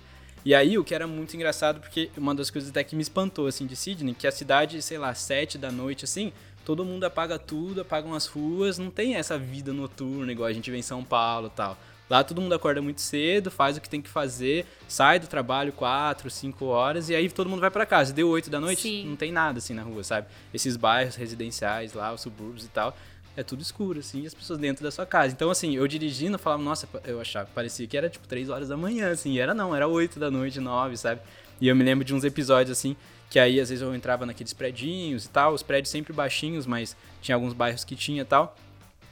E 0.48 0.54
aí 0.54 0.78
o 0.78 0.82
que 0.82 0.94
era 0.94 1.06
muito 1.06 1.36
engraçado, 1.36 1.78
porque 1.78 2.10
uma 2.16 2.34
das 2.34 2.48
coisas 2.48 2.70
até 2.70 2.82
que 2.82 2.96
me 2.96 3.02
espantou, 3.02 3.46
assim, 3.46 3.66
de 3.66 3.76
Sydney, 3.76 4.14
que 4.14 4.26
a 4.26 4.32
cidade, 4.32 4.80
sei 4.80 4.96
lá, 4.96 5.12
sete 5.12 5.58
da 5.58 5.70
noite, 5.70 6.06
assim, 6.06 6.32
todo 6.64 6.86
mundo 6.86 7.04
apaga 7.04 7.38
tudo, 7.38 7.82
apagam 7.82 8.14
as 8.14 8.24
ruas, 8.24 8.78
não 8.78 8.90
tem 8.90 9.16
essa 9.16 9.36
vida 9.36 9.74
noturna 9.74 10.32
igual 10.32 10.48
a 10.48 10.52
gente 10.54 10.70
vê 10.70 10.78
em 10.78 10.82
São 10.82 11.04
Paulo 11.04 11.48
e 11.48 11.50
tal. 11.50 11.76
Lá 12.08 12.24
todo 12.24 12.40
mundo 12.40 12.54
acorda 12.54 12.80
muito 12.80 13.02
cedo, 13.02 13.50
faz 13.50 13.76
o 13.76 13.80
que 13.82 13.90
tem 13.90 14.00
que 14.00 14.08
fazer, 14.08 14.64
sai 14.88 15.18
do 15.18 15.26
trabalho 15.26 15.70
4, 15.70 16.30
5 16.30 16.64
horas 16.64 17.10
e 17.10 17.14
aí 17.14 17.28
todo 17.28 17.50
mundo 17.50 17.60
vai 17.60 17.70
para 17.70 17.84
casa. 17.84 18.14
Deu 18.14 18.30
8 18.30 18.48
da 18.48 18.58
noite, 18.58 18.80
Sim. 18.80 19.06
não 19.06 19.16
tem 19.16 19.30
nada 19.30 19.58
assim 19.58 19.74
na 19.74 19.82
rua, 19.82 20.02
sabe? 20.02 20.28
Esses 20.54 20.78
bairros 20.78 21.14
residenciais 21.16 21.92
lá, 21.92 22.10
os 22.10 22.22
subúrbios 22.22 22.64
e 22.64 22.68
tal, 22.68 22.96
é 23.38 23.44
tudo 23.44 23.62
escuro, 23.62 24.00
assim, 24.00 24.22
e 24.22 24.26
as 24.26 24.34
pessoas 24.34 24.58
dentro 24.58 24.82
da 24.82 24.90
sua 24.90 25.06
casa. 25.06 25.32
Então, 25.32 25.48
assim, 25.48 25.76
eu 25.76 25.86
dirigindo, 25.86 26.34
eu 26.34 26.38
falava, 26.40 26.60
nossa, 26.60 26.88
eu 27.04 27.20
achava, 27.20 27.48
parecia 27.54 27.86
que 27.86 27.96
era 27.96 28.10
tipo 28.10 28.26
3 28.26 28.50
horas 28.50 28.68
da 28.68 28.76
manhã, 28.76 29.12
assim, 29.12 29.34
e 29.34 29.38
era 29.38 29.54
não, 29.54 29.74
era 29.74 29.86
8 29.86 30.18
da 30.18 30.28
noite, 30.28 30.58
9, 30.58 30.96
sabe? 30.96 31.20
E 31.60 31.68
eu 31.68 31.76
me 31.76 31.84
lembro 31.84 32.04
de 32.04 32.12
uns 32.12 32.24
episódios, 32.24 32.76
assim, 32.76 32.96
que 33.30 33.38
aí 33.38 33.60
às 33.60 33.68
vezes 33.68 33.80
eu 33.80 33.94
entrava 33.94 34.26
naqueles 34.26 34.52
predinhos 34.52 35.26
e 35.26 35.28
tal, 35.28 35.54
os 35.54 35.62
prédios 35.62 35.90
sempre 35.90 36.12
baixinhos, 36.12 36.66
mas 36.66 36.96
tinha 37.22 37.36
alguns 37.36 37.52
bairros 37.52 37.84
que 37.84 37.94
tinha 37.94 38.22
e 38.22 38.24
tal. 38.24 38.56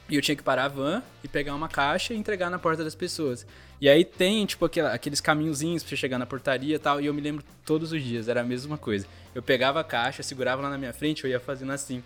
E 0.09 0.15
eu 0.15 0.21
tinha 0.21 0.35
que 0.35 0.43
parar 0.43 0.65
a 0.65 0.67
van 0.69 1.03
e 1.23 1.27
pegar 1.27 1.55
uma 1.55 1.69
caixa 1.69 2.13
e 2.13 2.17
entregar 2.17 2.49
na 2.49 2.59
porta 2.59 2.83
das 2.83 2.95
pessoas. 2.95 3.45
E 3.79 3.87
aí 3.87 4.03
tem, 4.03 4.45
tipo, 4.45 4.65
aqueles 4.65 5.21
caminhozinhos 5.21 5.83
pra 5.83 5.89
você 5.89 5.95
chegar 5.97 6.17
na 6.17 6.25
portaria 6.25 6.75
e 6.75 6.79
tal. 6.79 6.99
E 6.99 7.05
eu 7.05 7.13
me 7.13 7.21
lembro 7.21 7.43
todos 7.65 7.91
os 7.91 8.01
dias, 8.01 8.27
era 8.27 8.41
a 8.41 8.43
mesma 8.43 8.77
coisa. 8.77 9.05
Eu 9.35 9.43
pegava 9.43 9.81
a 9.81 9.83
caixa, 9.83 10.23
segurava 10.23 10.61
lá 10.61 10.69
na 10.69 10.77
minha 10.77 10.93
frente, 10.93 11.23
eu 11.23 11.29
ia 11.29 11.39
fazendo 11.39 11.71
assim. 11.73 12.01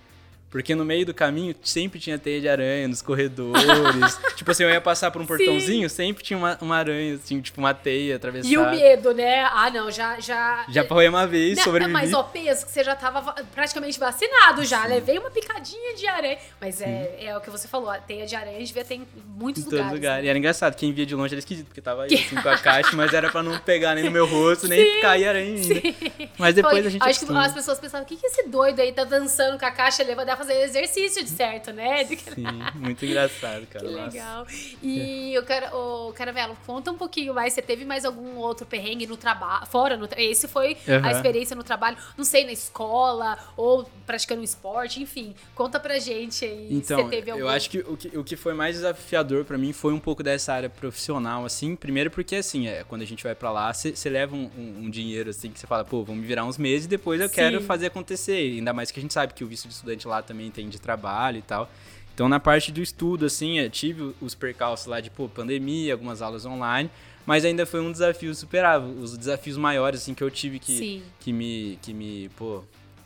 Porque 0.51 0.75
no 0.75 0.83
meio 0.83 1.05
do 1.05 1.13
caminho 1.13 1.55
sempre 1.63 1.97
tinha 1.97 2.19
teia 2.19 2.41
de 2.41 2.49
aranha 2.49 2.85
nos 2.87 3.01
corredores. 3.01 4.19
tipo 4.35 4.51
assim, 4.51 4.63
eu 4.63 4.69
ia 4.69 4.81
passar 4.81 5.09
por 5.09 5.21
um 5.21 5.25
portãozinho, 5.25 5.89
sempre 5.89 6.21
tinha 6.23 6.37
uma, 6.37 6.57
uma 6.61 6.75
aranha, 6.75 7.15
assim, 7.15 7.39
tipo 7.39 7.59
uma 7.61 7.73
teia 7.73 8.17
atravessada. 8.17 8.53
E 8.53 8.57
o 8.57 8.69
medo, 8.69 9.13
né? 9.13 9.43
Ah, 9.45 9.69
não, 9.69 9.89
já. 9.89 10.19
Já, 10.19 10.65
Já 10.69 10.81
apanhei 10.81 11.07
uma 11.07 11.25
vez, 11.25 11.57
Não, 11.57 11.63
sobrevivi. 11.63 11.93
Mas, 11.93 12.13
ó, 12.13 12.21
pensa 12.23 12.65
que 12.65 12.71
você 12.71 12.83
já 12.83 12.95
tava 12.95 13.21
va- 13.21 13.35
praticamente 13.55 13.97
vacinado 13.97 14.65
já. 14.65 14.85
Levei 14.85 15.17
uma 15.17 15.31
picadinha 15.31 15.95
de 15.95 16.05
aranha. 16.05 16.37
Mas 16.59 16.81
é, 16.81 17.15
é 17.23 17.37
o 17.37 17.39
que 17.39 17.49
você 17.49 17.67
falou, 17.67 17.89
a 17.89 17.97
teia 17.99 18.25
de 18.25 18.35
aranha 18.35 18.61
devia 18.63 18.83
ter 18.83 18.95
em 18.95 19.07
muitos 19.25 19.63
Em 19.63 19.69
lugares. 19.69 19.91
lugar. 19.93 20.19
né? 20.19 20.25
E 20.25 20.29
era 20.29 20.37
engraçado, 20.37 20.75
quem 20.75 20.91
via 20.91 21.05
de 21.05 21.15
longe 21.15 21.33
era 21.33 21.39
esquisito, 21.39 21.67
porque 21.67 21.79
tava 21.81 22.03
aí 22.03 22.13
assim 22.13 22.35
com 22.35 22.49
a 22.49 22.57
caixa, 22.57 22.93
mas 22.93 23.13
era 23.13 23.29
pra 23.29 23.41
não 23.41 23.57
pegar 23.59 23.95
nem 23.95 24.03
no 24.03 24.11
meu 24.11 24.25
rosto, 24.25 24.67
nem 24.67 24.99
cair 25.01 25.27
aranha 25.29 25.55
ainda. 25.55 25.81
Mas 26.37 26.55
depois 26.55 26.77
Foi- 26.79 26.87
a 26.87 26.89
gente 26.89 27.01
Acho 27.01 27.19
que 27.19 27.25
acostuma. 27.25 27.45
as 27.45 27.53
pessoas 27.53 27.79
pensavam, 27.79 28.03
o 28.03 28.07
que, 28.07 28.17
que 28.17 28.25
esse 28.27 28.47
doido 28.49 28.81
aí 28.81 28.91
tá 28.91 29.05
dançando 29.05 29.57
com 29.57 29.65
a 29.65 29.71
caixa 29.71 30.03
levando 30.03 30.27
a 30.29 30.40
fazer 30.41 30.61
exercício 30.63 31.23
de 31.23 31.29
certo, 31.29 31.71
né? 31.71 32.03
Sim, 32.35 32.45
muito 32.75 33.05
engraçado, 33.05 33.65
cara. 33.67 33.85
Que 33.85 33.91
legal. 33.93 34.47
E 34.81 35.37
o, 35.37 35.43
cara, 35.43 35.75
o 35.75 36.13
Caramelo, 36.13 36.57
conta 36.65 36.91
um 36.91 36.97
pouquinho 36.97 37.33
mais. 37.33 37.53
Você 37.53 37.61
teve 37.61 37.85
mais 37.85 38.05
algum 38.05 38.35
outro 38.37 38.65
perrengue 38.65 39.05
no 39.07 39.17
trabalho? 39.17 39.65
Fora, 39.67 39.95
no, 39.97 40.07
tra- 40.07 40.21
esse 40.21 40.47
foi 40.47 40.77
a 40.87 40.95
Aham. 40.97 41.11
experiência 41.11 41.55
no 41.55 41.63
trabalho, 41.63 41.97
não 42.17 42.25
sei, 42.25 42.45
na 42.45 42.51
escola 42.51 43.37
ou 43.55 43.89
praticando 44.05 44.41
um 44.41 44.43
esporte, 44.43 45.01
enfim. 45.01 45.35
Conta 45.55 45.79
pra 45.79 45.99
gente 45.99 46.43
aí 46.45 46.67
se 46.69 46.73
Então, 46.73 47.03
você 47.03 47.09
teve 47.09 47.31
algum. 47.31 47.43
eu 47.43 47.49
acho 47.49 47.69
que 47.69 47.79
o, 47.79 47.95
que 47.97 48.17
o 48.17 48.23
que 48.23 48.35
foi 48.35 48.53
mais 48.53 48.75
desafiador 48.75 49.45
pra 49.45 49.57
mim 49.57 49.71
foi 49.73 49.93
um 49.93 49.99
pouco 49.99 50.23
dessa 50.23 50.53
área 50.53 50.69
profissional, 50.69 51.45
assim. 51.45 51.75
Primeiro 51.75 52.09
porque, 52.11 52.35
assim, 52.35 52.67
é, 52.67 52.83
quando 52.83 53.01
a 53.01 53.05
gente 53.05 53.23
vai 53.23 53.35
pra 53.35 53.51
lá, 53.51 53.71
você 53.73 54.09
leva 54.09 54.35
um, 54.35 54.49
um- 54.57 54.81
um 54.85 54.89
dinheiro, 54.89 55.29
assim, 55.29 55.51
que 55.51 55.59
você 55.59 55.67
fala, 55.67 55.83
pô, 55.85 56.03
vamos 56.03 56.21
me 56.21 56.27
virar 56.27 56.45
uns 56.45 56.57
meses 56.57 56.85
e 56.85 56.89
depois 56.89 57.19
eu 57.21 57.29
Sim. 57.29 57.35
quero 57.35 57.61
fazer 57.61 57.87
acontecer. 57.87 58.31
Ainda 58.55 58.73
mais 58.73 58.91
que 58.91 58.99
a 58.99 59.01
gente 59.01 59.13
sabe 59.13 59.33
que 59.33 59.43
o 59.43 59.47
visto 59.47 59.67
de 59.67 59.73
estudante 59.73 60.07
lá 60.07 60.21
também 60.31 60.49
tem 60.49 60.69
de 60.69 60.79
trabalho 60.79 61.37
e 61.37 61.41
tal. 61.41 61.69
Então, 62.13 62.27
na 62.27 62.39
parte 62.39 62.71
do 62.71 62.81
estudo, 62.81 63.25
assim, 63.25 63.59
eu 63.59 63.69
tive 63.69 64.13
os 64.21 64.35
percalços 64.35 64.87
lá 64.87 64.99
de, 64.99 65.09
pô, 65.09 65.27
pandemia, 65.29 65.93
algumas 65.93 66.21
aulas 66.21 66.45
online, 66.45 66.89
mas 67.25 67.45
ainda 67.45 67.65
foi 67.65 67.81
um 67.81 67.91
desafio 67.91 68.33
superável. 68.33 68.89
Os 68.89 69.17
desafios 69.17 69.57
maiores, 69.57 70.01
assim, 70.01 70.13
que 70.13 70.23
eu 70.23 70.31
tive 70.31 70.59
que, 70.59 70.77
Sim. 70.77 71.03
que 71.19 71.31
me, 71.31 71.79
que 71.81 71.93
me, 71.93 72.29
pô, 72.37 72.63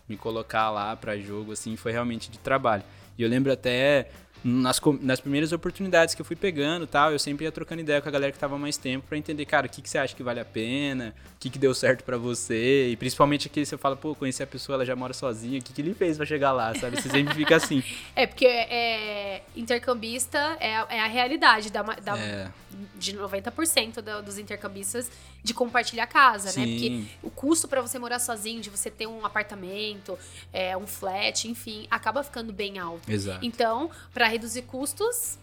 me 0.07 0.17
colocar 0.17 0.69
lá 0.71 0.95
pra 0.95 1.17
jogo, 1.17 1.51
assim, 1.51 1.75
foi 1.75 1.91
realmente 1.91 2.29
de 2.29 2.39
trabalho. 2.39 2.83
E 3.17 3.23
eu 3.23 3.29
lembro 3.29 3.51
até 3.51 4.09
nas, 4.47 4.79
nas 5.01 5.19
primeiras 5.19 5.51
oportunidades 5.51 6.13
que 6.13 6.21
eu 6.21 6.25
fui 6.25 6.35
pegando 6.35 6.85
tal, 6.85 7.11
eu 7.11 7.17
sempre 7.17 7.45
ia 7.45 7.51
trocando 7.51 7.81
ideia 7.81 7.99
com 7.99 8.07
a 8.07 8.11
galera 8.11 8.31
que 8.31 8.37
tava 8.37 8.57
mais 8.59 8.77
tempo 8.77 9.07
pra 9.09 9.17
entender, 9.17 9.43
cara, 9.45 9.65
o 9.65 9.69
que, 9.69 9.81
que 9.81 9.89
você 9.89 9.97
acha 9.97 10.15
que 10.15 10.21
vale 10.21 10.39
a 10.39 10.45
pena, 10.45 11.15
o 11.35 11.39
que, 11.39 11.49
que 11.49 11.57
deu 11.57 11.73
certo 11.73 12.03
pra 12.03 12.15
você, 12.15 12.89
e 12.89 12.95
principalmente 12.95 13.47
aqui 13.47 13.65
você 13.65 13.75
fala, 13.75 13.95
pô, 13.95 14.13
conheci 14.13 14.43
a 14.43 14.47
pessoa, 14.47 14.75
ela 14.75 14.85
já 14.85 14.95
mora 14.95 15.13
sozinha, 15.13 15.59
o 15.59 15.63
que, 15.63 15.73
que 15.73 15.81
ele 15.81 15.95
fez 15.95 16.15
pra 16.17 16.25
chegar 16.27 16.51
lá, 16.51 16.73
sabe? 16.75 17.01
Você 17.01 17.09
sempre 17.09 17.33
fica 17.33 17.55
assim. 17.55 17.81
É, 18.15 18.25
porque 18.27 18.45
é, 18.45 19.41
intercambista 19.55 20.37
é, 20.59 20.75
a- 20.77 20.87
é 20.89 20.99
a 21.01 21.07
realidade 21.07 21.71
da, 21.71 21.81
da- 21.81 22.17
É, 22.17 22.47
de 22.95 23.13
90% 23.17 24.01
da- 24.01 24.21
dos 24.21 24.37
intercambistas 24.37 25.09
de 25.43 25.53
compartilhar 25.53 26.07
casa, 26.07 26.47
né? 26.59 26.65
Porque 26.65 26.87
sim, 26.87 27.07
o 27.23 27.29
custo 27.29 27.67
pra 27.67 27.81
você 27.81 27.97
morar 27.99 28.19
sozinho, 28.19 28.61
de 28.61 28.69
você 28.69 28.89
ter 28.89 29.07
um 29.07 29.25
apartamento, 29.25 30.17
é, 30.51 30.75
um 30.75 30.85
flat, 30.87 31.47
enfim, 31.47 31.87
acaba 31.89 32.23
ficando 32.23 32.51
bem 32.51 32.77
alto. 32.79 33.09
exato. 33.09 33.45
Então, 33.45 33.89
pra 34.13 34.27
reduzir 34.35 34.63
custos, 34.63 35.37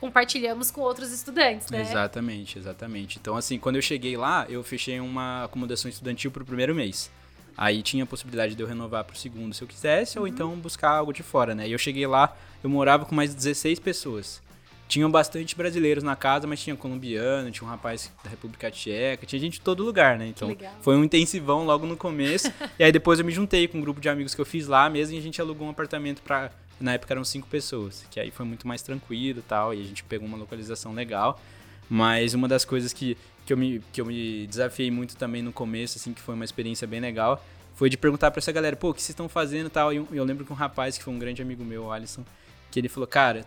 compartilhamos 0.00 0.70
com 0.70 0.80
outros 0.80 1.12
estudantes, 1.12 1.70
né? 1.70 1.80
Exatamente, 1.82 2.58
exatamente. 2.58 3.18
Então, 3.20 3.36
assim, 3.36 3.58
quando 3.58 3.76
eu 3.76 3.82
cheguei 3.82 4.16
lá, 4.16 4.46
eu 4.48 4.62
fechei 4.62 4.98
uma 5.00 5.44
acomodação 5.44 5.88
estudantil 5.88 6.30
pro 6.30 6.44
primeiro 6.44 6.74
mês. 6.74 7.10
Aí 7.56 7.82
tinha 7.82 8.04
a 8.04 8.06
possibilidade 8.06 8.54
de 8.54 8.62
eu 8.62 8.66
renovar 8.68 9.04
pro 9.04 9.16
segundo 9.18 9.52
se 9.52 9.62
eu 9.62 9.66
quisesse, 9.68 10.16
Uhum. 10.16 10.22
ou 10.22 10.28
então 10.28 10.50
buscar 10.56 10.90
algo 10.90 11.12
de 11.12 11.22
fora, 11.24 11.54
né? 11.54 11.66
E 11.68 11.72
eu 11.72 11.78
cheguei 11.78 12.06
lá, 12.06 12.36
eu 12.62 12.70
morava 12.70 13.04
com 13.04 13.14
mais 13.14 13.34
16 13.34 13.80
pessoas. 13.80 14.40
Tinham 14.86 15.10
bastante 15.10 15.54
brasileiros 15.54 16.02
na 16.02 16.16
casa, 16.16 16.46
mas 16.46 16.62
tinha 16.62 16.74
colombiano, 16.74 17.50
tinha 17.50 17.66
um 17.66 17.70
rapaz 17.70 18.10
da 18.24 18.30
República 18.30 18.70
Tcheca, 18.70 19.26
tinha 19.26 19.38
gente 19.38 19.54
de 19.54 19.60
todo 19.60 19.84
lugar, 19.84 20.16
né? 20.18 20.28
Então 20.28 20.56
foi 20.80 20.96
um 20.96 21.04
intensivão 21.04 21.64
logo 21.66 21.84
no 21.84 21.96
começo. 21.96 22.50
e 22.78 22.84
aí 22.84 22.90
depois 22.92 23.18
eu 23.18 23.24
me 23.24 23.32
juntei 23.32 23.66
com 23.68 23.78
um 23.78 23.80
grupo 23.82 24.00
de 24.00 24.08
amigos 24.08 24.34
que 24.34 24.40
eu 24.40 24.46
fiz 24.46 24.66
lá 24.68 24.88
mesmo 24.88 25.14
e 25.14 25.18
a 25.18 25.20
gente 25.22 25.40
alugou 25.40 25.66
um 25.66 25.70
apartamento 25.70 26.22
pra. 26.22 26.50
Na 26.80 26.92
época 26.92 27.12
eram 27.12 27.24
cinco 27.24 27.48
pessoas, 27.48 28.06
que 28.10 28.20
aí 28.20 28.30
foi 28.30 28.46
muito 28.46 28.66
mais 28.66 28.82
tranquilo 28.82 29.42
tal, 29.46 29.74
e 29.74 29.80
a 29.80 29.84
gente 29.84 30.04
pegou 30.04 30.26
uma 30.26 30.36
localização 30.36 30.92
legal. 30.92 31.40
Mas 31.88 32.34
uma 32.34 32.46
das 32.46 32.64
coisas 32.64 32.92
que, 32.92 33.16
que, 33.46 33.52
eu, 33.52 33.56
me, 33.56 33.82
que 33.92 34.00
eu 34.00 34.06
me 34.06 34.46
desafiei 34.46 34.90
muito 34.90 35.16
também 35.16 35.42
no 35.42 35.52
começo, 35.52 35.98
assim, 35.98 36.12
que 36.12 36.20
foi 36.20 36.34
uma 36.34 36.44
experiência 36.44 36.86
bem 36.86 37.00
legal, 37.00 37.44
foi 37.74 37.88
de 37.88 37.96
perguntar 37.96 38.30
pra 38.30 38.40
essa 38.40 38.52
galera, 38.52 38.76
pô, 38.76 38.90
o 38.90 38.94
que 38.94 39.00
vocês 39.00 39.10
estão 39.10 39.28
fazendo 39.28 39.70
tal. 39.70 39.92
E 39.92 39.96
eu, 39.96 40.08
eu 40.12 40.24
lembro 40.24 40.44
que 40.44 40.52
um 40.52 40.56
rapaz, 40.56 40.98
que 40.98 41.04
foi 41.04 41.14
um 41.14 41.18
grande 41.18 41.40
amigo 41.40 41.64
meu, 41.64 41.84
o 41.84 41.92
Alisson, 41.92 42.24
que 42.70 42.78
ele 42.78 42.88
falou, 42.88 43.06
cara, 43.06 43.44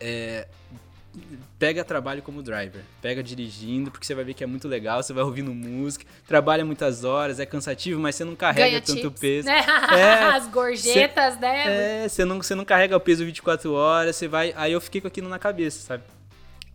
é, 0.00 0.48
pega 1.58 1.84
trabalho 1.84 2.22
como 2.22 2.42
driver, 2.42 2.82
pega 3.00 3.22
dirigindo, 3.22 3.90
porque 3.90 4.06
você 4.06 4.14
vai 4.14 4.24
ver 4.24 4.34
que 4.34 4.42
é 4.42 4.46
muito 4.46 4.66
legal, 4.66 5.02
você 5.02 5.12
vai 5.12 5.22
ouvindo 5.22 5.52
música, 5.54 6.04
trabalha 6.26 6.64
muitas 6.64 7.04
horas, 7.04 7.38
é 7.38 7.46
cansativo, 7.46 8.00
mas 8.00 8.14
você 8.16 8.24
não 8.24 8.34
carrega 8.34 8.70
Ganha 8.70 8.80
tanto 8.80 9.00
chips, 9.00 9.20
peso. 9.20 9.46
né? 9.46 9.64
É, 9.96 10.24
As 10.34 10.46
gorjetas, 10.48 11.38
né? 11.38 12.04
É, 12.04 12.08
você 12.08 12.24
não, 12.24 12.42
você 12.42 12.54
não 12.54 12.64
carrega 12.64 12.96
o 12.96 13.00
peso 13.00 13.24
24 13.24 13.72
horas, 13.72 14.16
você 14.16 14.26
vai. 14.26 14.52
Aí 14.56 14.72
eu 14.72 14.80
fiquei 14.80 15.00
com 15.00 15.08
aquilo 15.08 15.28
na 15.28 15.38
cabeça, 15.38 15.86
sabe? 15.86 16.02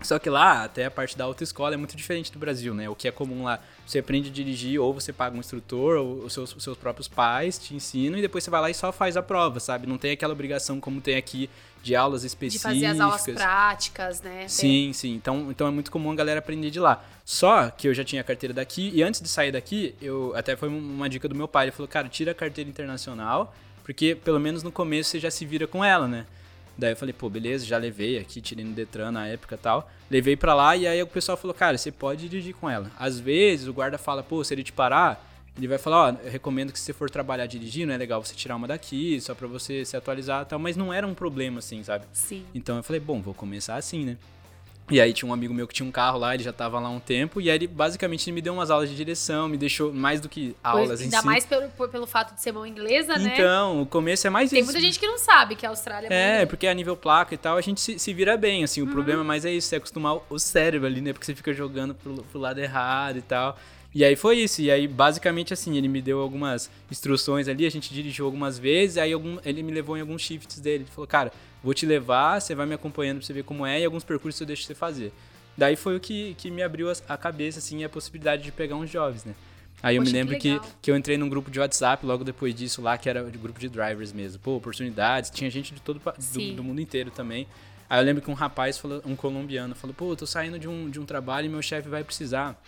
Só 0.02 0.20
que 0.20 0.30
lá, 0.30 0.64
até 0.64 0.86
a 0.86 0.92
parte 0.92 1.18
da 1.18 1.24
autoescola 1.24 1.74
é 1.74 1.78
muito 1.78 1.98
diferente 1.98 2.32
do 2.32 2.38
Brasil, 2.38 2.74
né? 2.74 2.88
O 2.88 2.96
que 2.96 3.08
é 3.08 3.12
comum 3.12 3.44
lá, 3.44 3.60
você 3.86 3.98
aprende 3.98 4.30
a 4.30 4.32
dirigir, 4.32 4.80
ou 4.80 4.94
você 4.94 5.12
paga 5.12 5.36
um 5.36 5.40
instrutor, 5.40 5.98
ou 5.98 6.26
os 6.26 6.34
seus, 6.34 6.56
os 6.56 6.64
seus 6.64 6.78
próprios 6.78 7.08
pais 7.08 7.58
te 7.58 7.74
ensinam, 7.74 8.18
e 8.18 8.22
depois 8.22 8.44
você 8.44 8.52
vai 8.52 8.62
lá 8.62 8.70
e 8.70 8.76
só 8.76 8.92
faz 8.92 9.18
a 9.18 9.24
prova, 9.24 9.60
sabe? 9.60 9.88
Não 9.88 9.98
tem 9.98 10.12
aquela 10.12 10.34
obrigação 10.34 10.80
como 10.80 11.02
tem 11.02 11.16
aqui 11.18 11.50
de 11.82 11.96
aulas 11.96 12.22
De 12.22 12.28
específicas. 12.28 12.74
fazer 12.74 12.86
as 12.86 13.00
aulas 13.00 13.24
práticas, 13.24 14.22
né? 14.22 14.48
Sim, 14.48 14.92
sim. 14.94 15.16
Então, 15.16 15.48
então 15.50 15.68
é 15.68 15.72
muito 15.72 15.90
comum 15.90 16.12
a 16.12 16.16
galera 16.16 16.40
aprender 16.40 16.70
de 16.70 16.80
lá. 16.80 17.04
Só 17.26 17.70
que 17.72 17.88
eu 17.88 17.94
já 17.94 18.04
tinha 18.04 18.22
a 18.22 18.24
carteira 18.24 18.54
daqui, 18.54 18.92
e 18.94 19.02
antes 19.02 19.20
de 19.20 19.28
sair 19.28 19.52
daqui, 19.52 19.96
eu 20.00 20.32
até 20.36 20.56
foi 20.56 20.70
uma 20.70 21.10
dica 21.10 21.28
do 21.28 21.34
meu 21.34 21.48
pai. 21.48 21.66
Ele 21.66 21.72
falou, 21.72 21.88
cara, 21.88 22.08
tira 22.08 22.32
a 22.32 22.36
carteira 22.36 22.70
internacional, 22.70 23.54
porque 23.84 24.14
pelo 24.14 24.40
menos 24.40 24.62
no 24.62 24.72
começo 24.72 25.10
você 25.10 25.20
já 25.20 25.32
se 25.32 25.44
vira 25.44 25.66
com 25.66 25.84
ela, 25.84 26.08
né? 26.08 26.26
Daí 26.78 26.92
eu 26.92 26.96
falei, 26.98 27.14
pô, 27.14 27.30
beleza, 27.30 27.66
já 27.66 27.78
levei 27.78 28.20
aqui, 28.20 28.40
tirei 28.40 28.64
no 28.64 28.74
Detran 28.74 29.12
na 29.12 29.28
época 29.28 29.56
e 29.56 29.58
tal. 29.58 29.90
Levei 30.12 30.38
pra 30.38 30.54
lá 30.54 30.76
e 30.76 30.86
aí 30.86 31.02
o 31.02 31.08
pessoal 31.08 31.36
falou, 31.36 31.54
cara, 31.54 31.78
você 31.78 31.92
pode 31.92 32.30
dirigir 32.30 32.54
com 32.54 32.70
ela. 32.70 32.92
Às 33.00 33.20
vezes 33.20 33.68
o 33.68 33.74
guarda 33.74 33.98
fala, 33.98 34.22
pô, 34.22 34.44
se 34.44 34.54
ele 34.54 34.64
te 34.64 34.72
parar, 34.72 35.26
ele 35.58 35.68
vai 35.68 35.80
falar, 35.80 35.98
ó, 35.98 36.16
eu 36.24 36.30
recomendo 36.30 36.72
que 36.72 36.78
se 36.78 36.86
você 36.86 36.94
for 36.94 37.10
trabalhar 37.10 37.48
dirigindo, 37.48 37.92
é 37.92 37.98
legal 37.98 38.24
você 38.24 38.36
tirar 38.36 38.56
uma 38.56 38.68
daqui, 38.68 39.20
só 39.20 39.34
pra 39.34 39.48
você 39.48 39.84
se 39.84 39.98
atualizar 39.98 40.44
e 40.44 40.46
tal. 40.46 40.60
Mas 40.60 40.78
não 40.78 40.94
era 40.94 41.08
um 41.08 41.16
problema 41.16 41.60
assim, 41.60 41.84
sabe? 41.84 42.06
Sim. 42.14 42.46
Então 42.54 42.78
eu 42.78 42.84
falei, 42.84 43.00
bom, 43.00 43.22
vou 43.22 43.34
começar 43.34 43.76
assim, 43.76 44.06
né? 44.06 44.18
E 44.90 45.02
aí 45.02 45.12
tinha 45.12 45.28
um 45.30 45.34
amigo 45.34 45.54
meu 45.54 45.68
que 45.68 45.74
tinha 45.74 45.86
um 45.88 45.92
carro 45.92 46.18
lá, 46.18 46.34
ele 46.34 46.44
já 46.44 46.54
tava 46.54 46.80
lá 46.80 46.90
um 46.90 47.00
tempo, 47.00 47.42
e 47.42 47.50
aí 47.50 47.58
ele 47.58 47.68
basicamente 47.68 48.32
me 48.32 48.42
deu 48.42 48.54
umas 48.54 48.72
aulas 48.72 48.90
de 48.90 48.96
direção, 48.96 49.48
me 49.50 49.58
deixou 49.58 49.92
mais 49.94 50.22
do 50.22 50.30
que 50.30 50.56
aulas 50.64 50.88
Pois, 50.88 51.02
em 51.02 51.04
ainda 51.06 51.20
si. 51.20 51.26
mais 51.26 51.46
pelo, 51.46 51.68
pelo 51.90 52.08
fato 52.08 52.34
de 52.34 52.42
ser 52.42 52.54
mão 52.54 52.66
inglesa, 52.66 53.18
né? 53.18 53.34
Então, 53.34 53.82
o 53.82 53.86
começo 53.86 54.26
é 54.26 54.30
mais 54.30 54.50
Tem 54.50 54.60
isso. 54.62 54.72
muita 54.72 54.80
gente 54.80 54.98
que 54.98 55.06
não 55.06 55.18
sabe 55.18 55.56
que 55.58 55.66
a 55.66 55.70
Austrália 55.70 56.08
É, 56.10 56.40
mão 56.40 56.48
porque 56.48 56.68
a 56.68 56.74
nível 56.74 56.96
placa 56.96 57.34
e 57.34 57.38
tal, 57.38 57.58
a 57.58 57.62
gente 57.62 57.82
se, 57.82 58.00
se 58.00 58.14
vira 58.14 58.38
bem, 58.38 58.64
assim. 58.64 58.82
O 58.82 58.86
Uhum. 58.86 58.92
problema 58.92 59.24
mais 59.26 59.44
é 59.44 59.52
isso, 59.52 59.76
é 59.76 59.78
acostumar 59.78 60.20
o 60.30 60.40
cérebro 60.40 60.88
ali, 60.88 61.02
né? 61.02 61.12
Porque 61.12 61.26
você 61.26 61.36
fica 61.36 61.52
jogando 61.54 61.94
pro, 61.94 62.24
pro 62.24 62.40
lado 62.40 62.60
errado 62.60 63.18
e 63.18 63.22
tal. 63.22 63.58
E 63.94 64.04
aí 64.04 64.16
foi 64.16 64.38
isso. 64.38 64.62
E 64.62 64.70
aí, 64.70 64.88
basicamente, 64.88 65.54
assim, 65.54 65.78
ele 65.78 65.88
me 65.88 66.02
deu 66.02 66.20
algumas 66.20 66.70
instruções 66.92 67.48
ali, 67.48 67.66
a 67.66 67.72
gente 67.72 67.94
dirigiu 67.94 68.26
algumas 68.26 68.60
vezes, 68.60 68.98
aí 68.98 69.14
algum, 69.14 69.38
ele 69.44 69.64
me 69.64 69.72
levou 69.72 69.98
em 69.98 70.02
alguns 70.02 70.22
shifts 70.22 70.60
dele. 70.60 70.84
Ele 70.84 70.92
falou, 70.92 71.08
cara, 71.08 71.32
vou 71.64 71.74
te 71.74 71.86
levar, 71.86 72.40
você 72.40 72.54
vai 72.54 72.66
me 72.66 72.74
acompanhando 72.76 73.18
pra 73.18 73.26
você 73.26 73.34
ver 73.34 73.44
como 73.44 73.66
é, 73.66 73.82
e 73.82 73.86
alguns 73.86 74.04
percursos 74.04 74.40
eu 74.40 74.48
deixo 74.48 74.64
você 74.64 74.76
fazer. 74.76 75.12
Daí 75.58 75.76
foi 75.76 75.96
o 75.96 76.00
que, 76.00 76.36
que 76.36 76.52
me 76.52 76.62
abriu 76.62 76.88
a 77.08 77.18
cabeça, 77.18 77.58
assim, 77.60 77.84
a 77.84 77.90
possibilidade 77.90 78.44
de 78.44 78.52
pegar 78.52 78.76
uns 78.76 78.90
jobs, 78.90 79.26
né? 79.26 79.34
Aí 79.82 79.96
eu 79.96 80.02
Poxa, 80.02 80.12
me 80.12 80.12
que 80.12 80.18
lembro 80.18 80.40
que, 80.40 80.54
legal. 80.54 80.66
que 80.82 80.92
eu 80.92 80.98
entrei 80.98 81.18
num 81.18 81.30
grupo 81.30 81.52
de 81.52 81.60
WhatsApp 81.60 82.06
logo 82.06 82.24
depois 82.24 82.54
disso 82.54 82.82
lá, 82.82 82.98
que 82.98 83.10
era 83.10 83.24
de 83.24 83.38
grupo 83.38 83.60
de 83.60 83.70
drivers 83.70 84.12
mesmo. 84.12 84.40
Pô, 84.40 84.56
oportunidades, 84.56 85.30
tinha 85.30 85.50
gente 85.50 85.74
de 85.74 85.82
todo 85.82 86.00
do, 86.00 86.56
do 86.56 86.64
mundo 86.64 86.82
inteiro 86.82 87.12
também. 87.12 87.48
Aí 87.90 88.00
eu 88.00 88.06
lembro 88.06 88.22
que 88.22 88.30
um 88.30 88.34
rapaz, 88.34 88.78
falou, 88.78 89.02
um 89.06 89.16
colombiano, 89.16 89.76
falou, 89.76 89.94
pô, 89.94 90.12
eu 90.12 90.16
tô 90.16 90.26
saindo 90.26 90.60
de 90.60 90.68
um, 90.68 90.90
de 90.90 91.00
um 91.00 91.06
trabalho 91.06 91.46
e 91.46 91.50
meu 91.50 91.62
chefe 91.62 91.88
vai 91.88 92.04
precisar. 92.04 92.60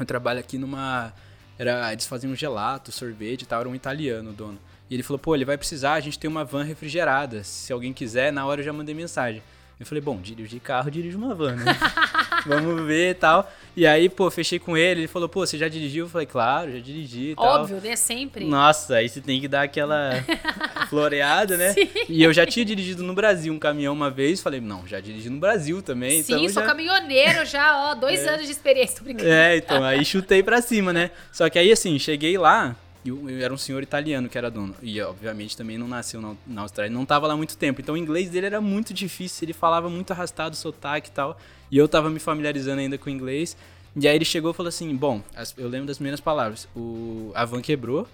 Eu 0.00 0.06
trabalho 0.06 0.40
aqui 0.40 0.58
numa. 0.58 1.12
Era, 1.58 1.92
eles 1.92 2.06
faziam 2.06 2.34
gelato, 2.34 2.90
sorvete 2.90 3.42
e 3.42 3.46
tal, 3.46 3.60
era 3.60 3.68
um 3.68 3.74
italiano 3.74 4.30
o 4.30 4.32
dono. 4.32 4.58
E 4.88 4.94
ele 4.94 5.02
falou, 5.02 5.18
pô, 5.18 5.34
ele 5.34 5.44
vai 5.44 5.56
precisar, 5.56 5.92
a 5.92 6.00
gente 6.00 6.18
tem 6.18 6.28
uma 6.28 6.44
van 6.44 6.64
refrigerada. 6.64 7.44
Se 7.44 7.72
alguém 7.72 7.92
quiser, 7.92 8.32
na 8.32 8.44
hora 8.44 8.60
eu 8.60 8.64
já 8.64 8.72
mandei 8.72 8.94
mensagem. 8.94 9.42
Eu 9.78 9.86
falei, 9.86 10.02
bom, 10.02 10.20
dirigir 10.20 10.60
carro, 10.60 10.90
dirijo 10.90 11.16
uma 11.16 11.34
van, 11.34 11.56
né? 11.56 11.64
Vamos 12.46 12.86
ver 12.86 13.12
e 13.12 13.14
tal. 13.14 13.50
E 13.74 13.86
aí, 13.86 14.08
pô, 14.10 14.30
fechei 14.30 14.58
com 14.58 14.76
ele, 14.76 15.02
ele 15.02 15.08
falou, 15.08 15.28
pô, 15.28 15.46
você 15.46 15.56
já 15.56 15.68
dirigiu? 15.68 16.04
Eu 16.04 16.10
falei, 16.10 16.26
claro, 16.26 16.72
já 16.72 16.78
dirigi 16.78 17.30
e 17.30 17.34
tal. 17.34 17.62
Óbvio, 17.62 17.80
né? 17.80 17.96
Sempre. 17.96 18.44
Nossa, 18.44 18.96
aí 18.96 19.08
você 19.08 19.20
tem 19.20 19.40
que 19.40 19.48
dar 19.48 19.62
aquela 19.62 20.12
floreada, 20.90 21.56
né? 21.56 21.72
Sim. 21.72 21.88
E 22.08 22.22
eu 22.22 22.32
já 22.32 22.44
tinha 22.44 22.64
dirigido 22.64 23.02
no 23.04 23.14
Brasil 23.14 23.52
um 23.54 23.58
caminhão 23.58 23.94
uma 23.94 24.10
vez, 24.10 24.40
falei, 24.42 24.60
não, 24.60 24.86
já 24.86 24.98
dirigi 25.00 25.30
no 25.30 25.38
Brasil 25.38 25.80
também. 25.80 26.22
Sim, 26.22 26.34
então 26.34 26.48
sou 26.48 26.62
já... 26.62 26.68
caminhoneiro 26.68 27.46
já, 27.46 27.90
ó, 27.90 27.94
dois 27.94 28.20
anos 28.28 28.44
de 28.46 28.52
experiência, 28.52 28.98
tô 28.98 29.04
brincando. 29.04 29.30
É, 29.30 29.56
então, 29.56 29.82
aí 29.84 30.04
chutei 30.04 30.42
pra 30.42 30.60
cima, 30.60 30.92
né? 30.92 31.12
Só 31.32 31.48
que 31.48 31.58
aí, 31.58 31.70
assim, 31.70 31.98
cheguei 31.98 32.36
lá, 32.36 32.74
e 33.04 33.08
eu, 33.08 33.30
eu 33.30 33.42
era 33.42 33.54
um 33.54 33.56
senhor 33.56 33.82
italiano 33.82 34.28
que 34.28 34.36
era 34.36 34.50
dono. 34.50 34.74
E, 34.82 35.00
obviamente, 35.00 35.56
também 35.56 35.78
não 35.78 35.88
nasceu 35.88 36.20
na, 36.20 36.34
na 36.46 36.62
Austrália, 36.62 36.92
não 36.92 37.06
tava 37.06 37.26
lá 37.26 37.36
muito 37.36 37.56
tempo. 37.56 37.80
Então, 37.80 37.94
o 37.94 37.98
inglês 37.98 38.28
dele 38.28 38.46
era 38.46 38.60
muito 38.60 38.92
difícil, 38.92 39.46
ele 39.46 39.52
falava 39.52 39.88
muito 39.88 40.10
arrastado, 40.12 40.54
sotaque 40.56 41.08
e 41.08 41.12
tal. 41.12 41.38
E 41.70 41.78
eu 41.78 41.86
tava 41.88 42.10
me 42.10 42.18
familiarizando 42.18 42.80
ainda 42.80 42.98
com 42.98 43.08
o 43.08 43.12
inglês. 43.12 43.56
E 43.96 44.06
aí 44.06 44.14
ele 44.14 44.24
chegou 44.24 44.50
e 44.50 44.54
falou 44.54 44.68
assim, 44.68 44.94
bom, 44.94 45.20
as- 45.34 45.54
eu 45.56 45.68
lembro 45.68 45.86
das 45.86 45.96
primeiras 45.96 46.20
palavras. 46.20 46.68
O, 46.76 47.32
a 47.34 47.44
van 47.44 47.60
quebrou, 47.60 48.06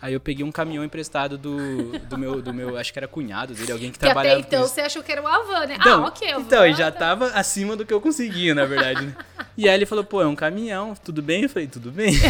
aí 0.00 0.12
eu 0.12 0.20
peguei 0.20 0.44
um 0.44 0.52
caminhão 0.52 0.84
emprestado 0.84 1.36
do, 1.36 1.98
do, 2.00 2.18
meu, 2.18 2.40
do 2.40 2.54
meu, 2.54 2.76
acho 2.76 2.92
que 2.92 2.98
era 2.98 3.08
cunhado 3.08 3.54
dele, 3.54 3.72
alguém 3.72 3.90
que 3.90 3.98
Que 3.98 4.04
até 4.04 4.14
trabalhava 4.14 4.40
com 4.42 4.46
então 4.46 4.62
você 4.66 4.80
achou 4.80 5.02
que 5.02 5.12
era 5.12 5.20
uma 5.20 5.42
van, 5.44 5.66
né? 5.66 5.76
Então, 5.78 6.04
ah, 6.04 6.08
ok, 6.08 6.30
então 6.38 6.64
ele 6.64 6.74
já 6.74 6.90
tá. 6.90 6.98
tava 6.98 7.26
acima 7.28 7.76
do 7.76 7.84
que 7.84 7.92
eu 7.92 8.00
conseguia, 8.00 8.54
na 8.54 8.64
verdade, 8.64 9.06
né? 9.06 9.14
E 9.56 9.68
aí 9.68 9.74
ele 9.74 9.86
falou, 9.86 10.04
pô, 10.04 10.22
é 10.22 10.26
um 10.26 10.34
caminhão, 10.34 10.94
tudo 10.94 11.22
bem? 11.22 11.42
Eu 11.42 11.48
falei, 11.48 11.68
tudo 11.68 11.90
bem. 11.90 12.14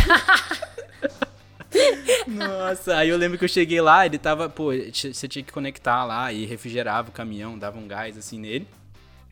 Nossa, 2.26 2.96
aí 2.96 3.08
eu 3.08 3.16
lembro 3.16 3.38
que 3.38 3.44
eu 3.44 3.48
cheguei 3.48 3.80
lá, 3.80 4.04
ele 4.04 4.18
tava, 4.18 4.48
pô, 4.48 4.70
você 4.72 5.28
tinha 5.28 5.44
que 5.44 5.52
conectar 5.52 6.04
lá 6.04 6.32
e 6.32 6.44
refrigerava 6.44 7.10
o 7.10 7.12
caminhão, 7.12 7.58
dava 7.58 7.78
um 7.78 7.86
gás 7.86 8.18
assim 8.18 8.38
nele. 8.38 8.66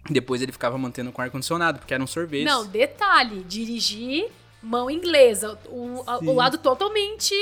Depois 0.08 0.40
ele 0.40 0.52
ficava 0.52 0.78
mantendo 0.78 1.12
com 1.12 1.20
ar-condicionado, 1.20 1.78
porque 1.78 1.92
era 1.92 2.02
um 2.02 2.06
sorvete. 2.06 2.44
Não, 2.44 2.66
detalhe, 2.66 3.44
dirigir 3.44 4.28
mão 4.62 4.90
inglesa, 4.90 5.58
o, 5.66 6.02
a- 6.06 6.18
Sim. 6.18 6.28
o 6.28 6.34
lado 6.34 6.58
totalmente 6.58 7.32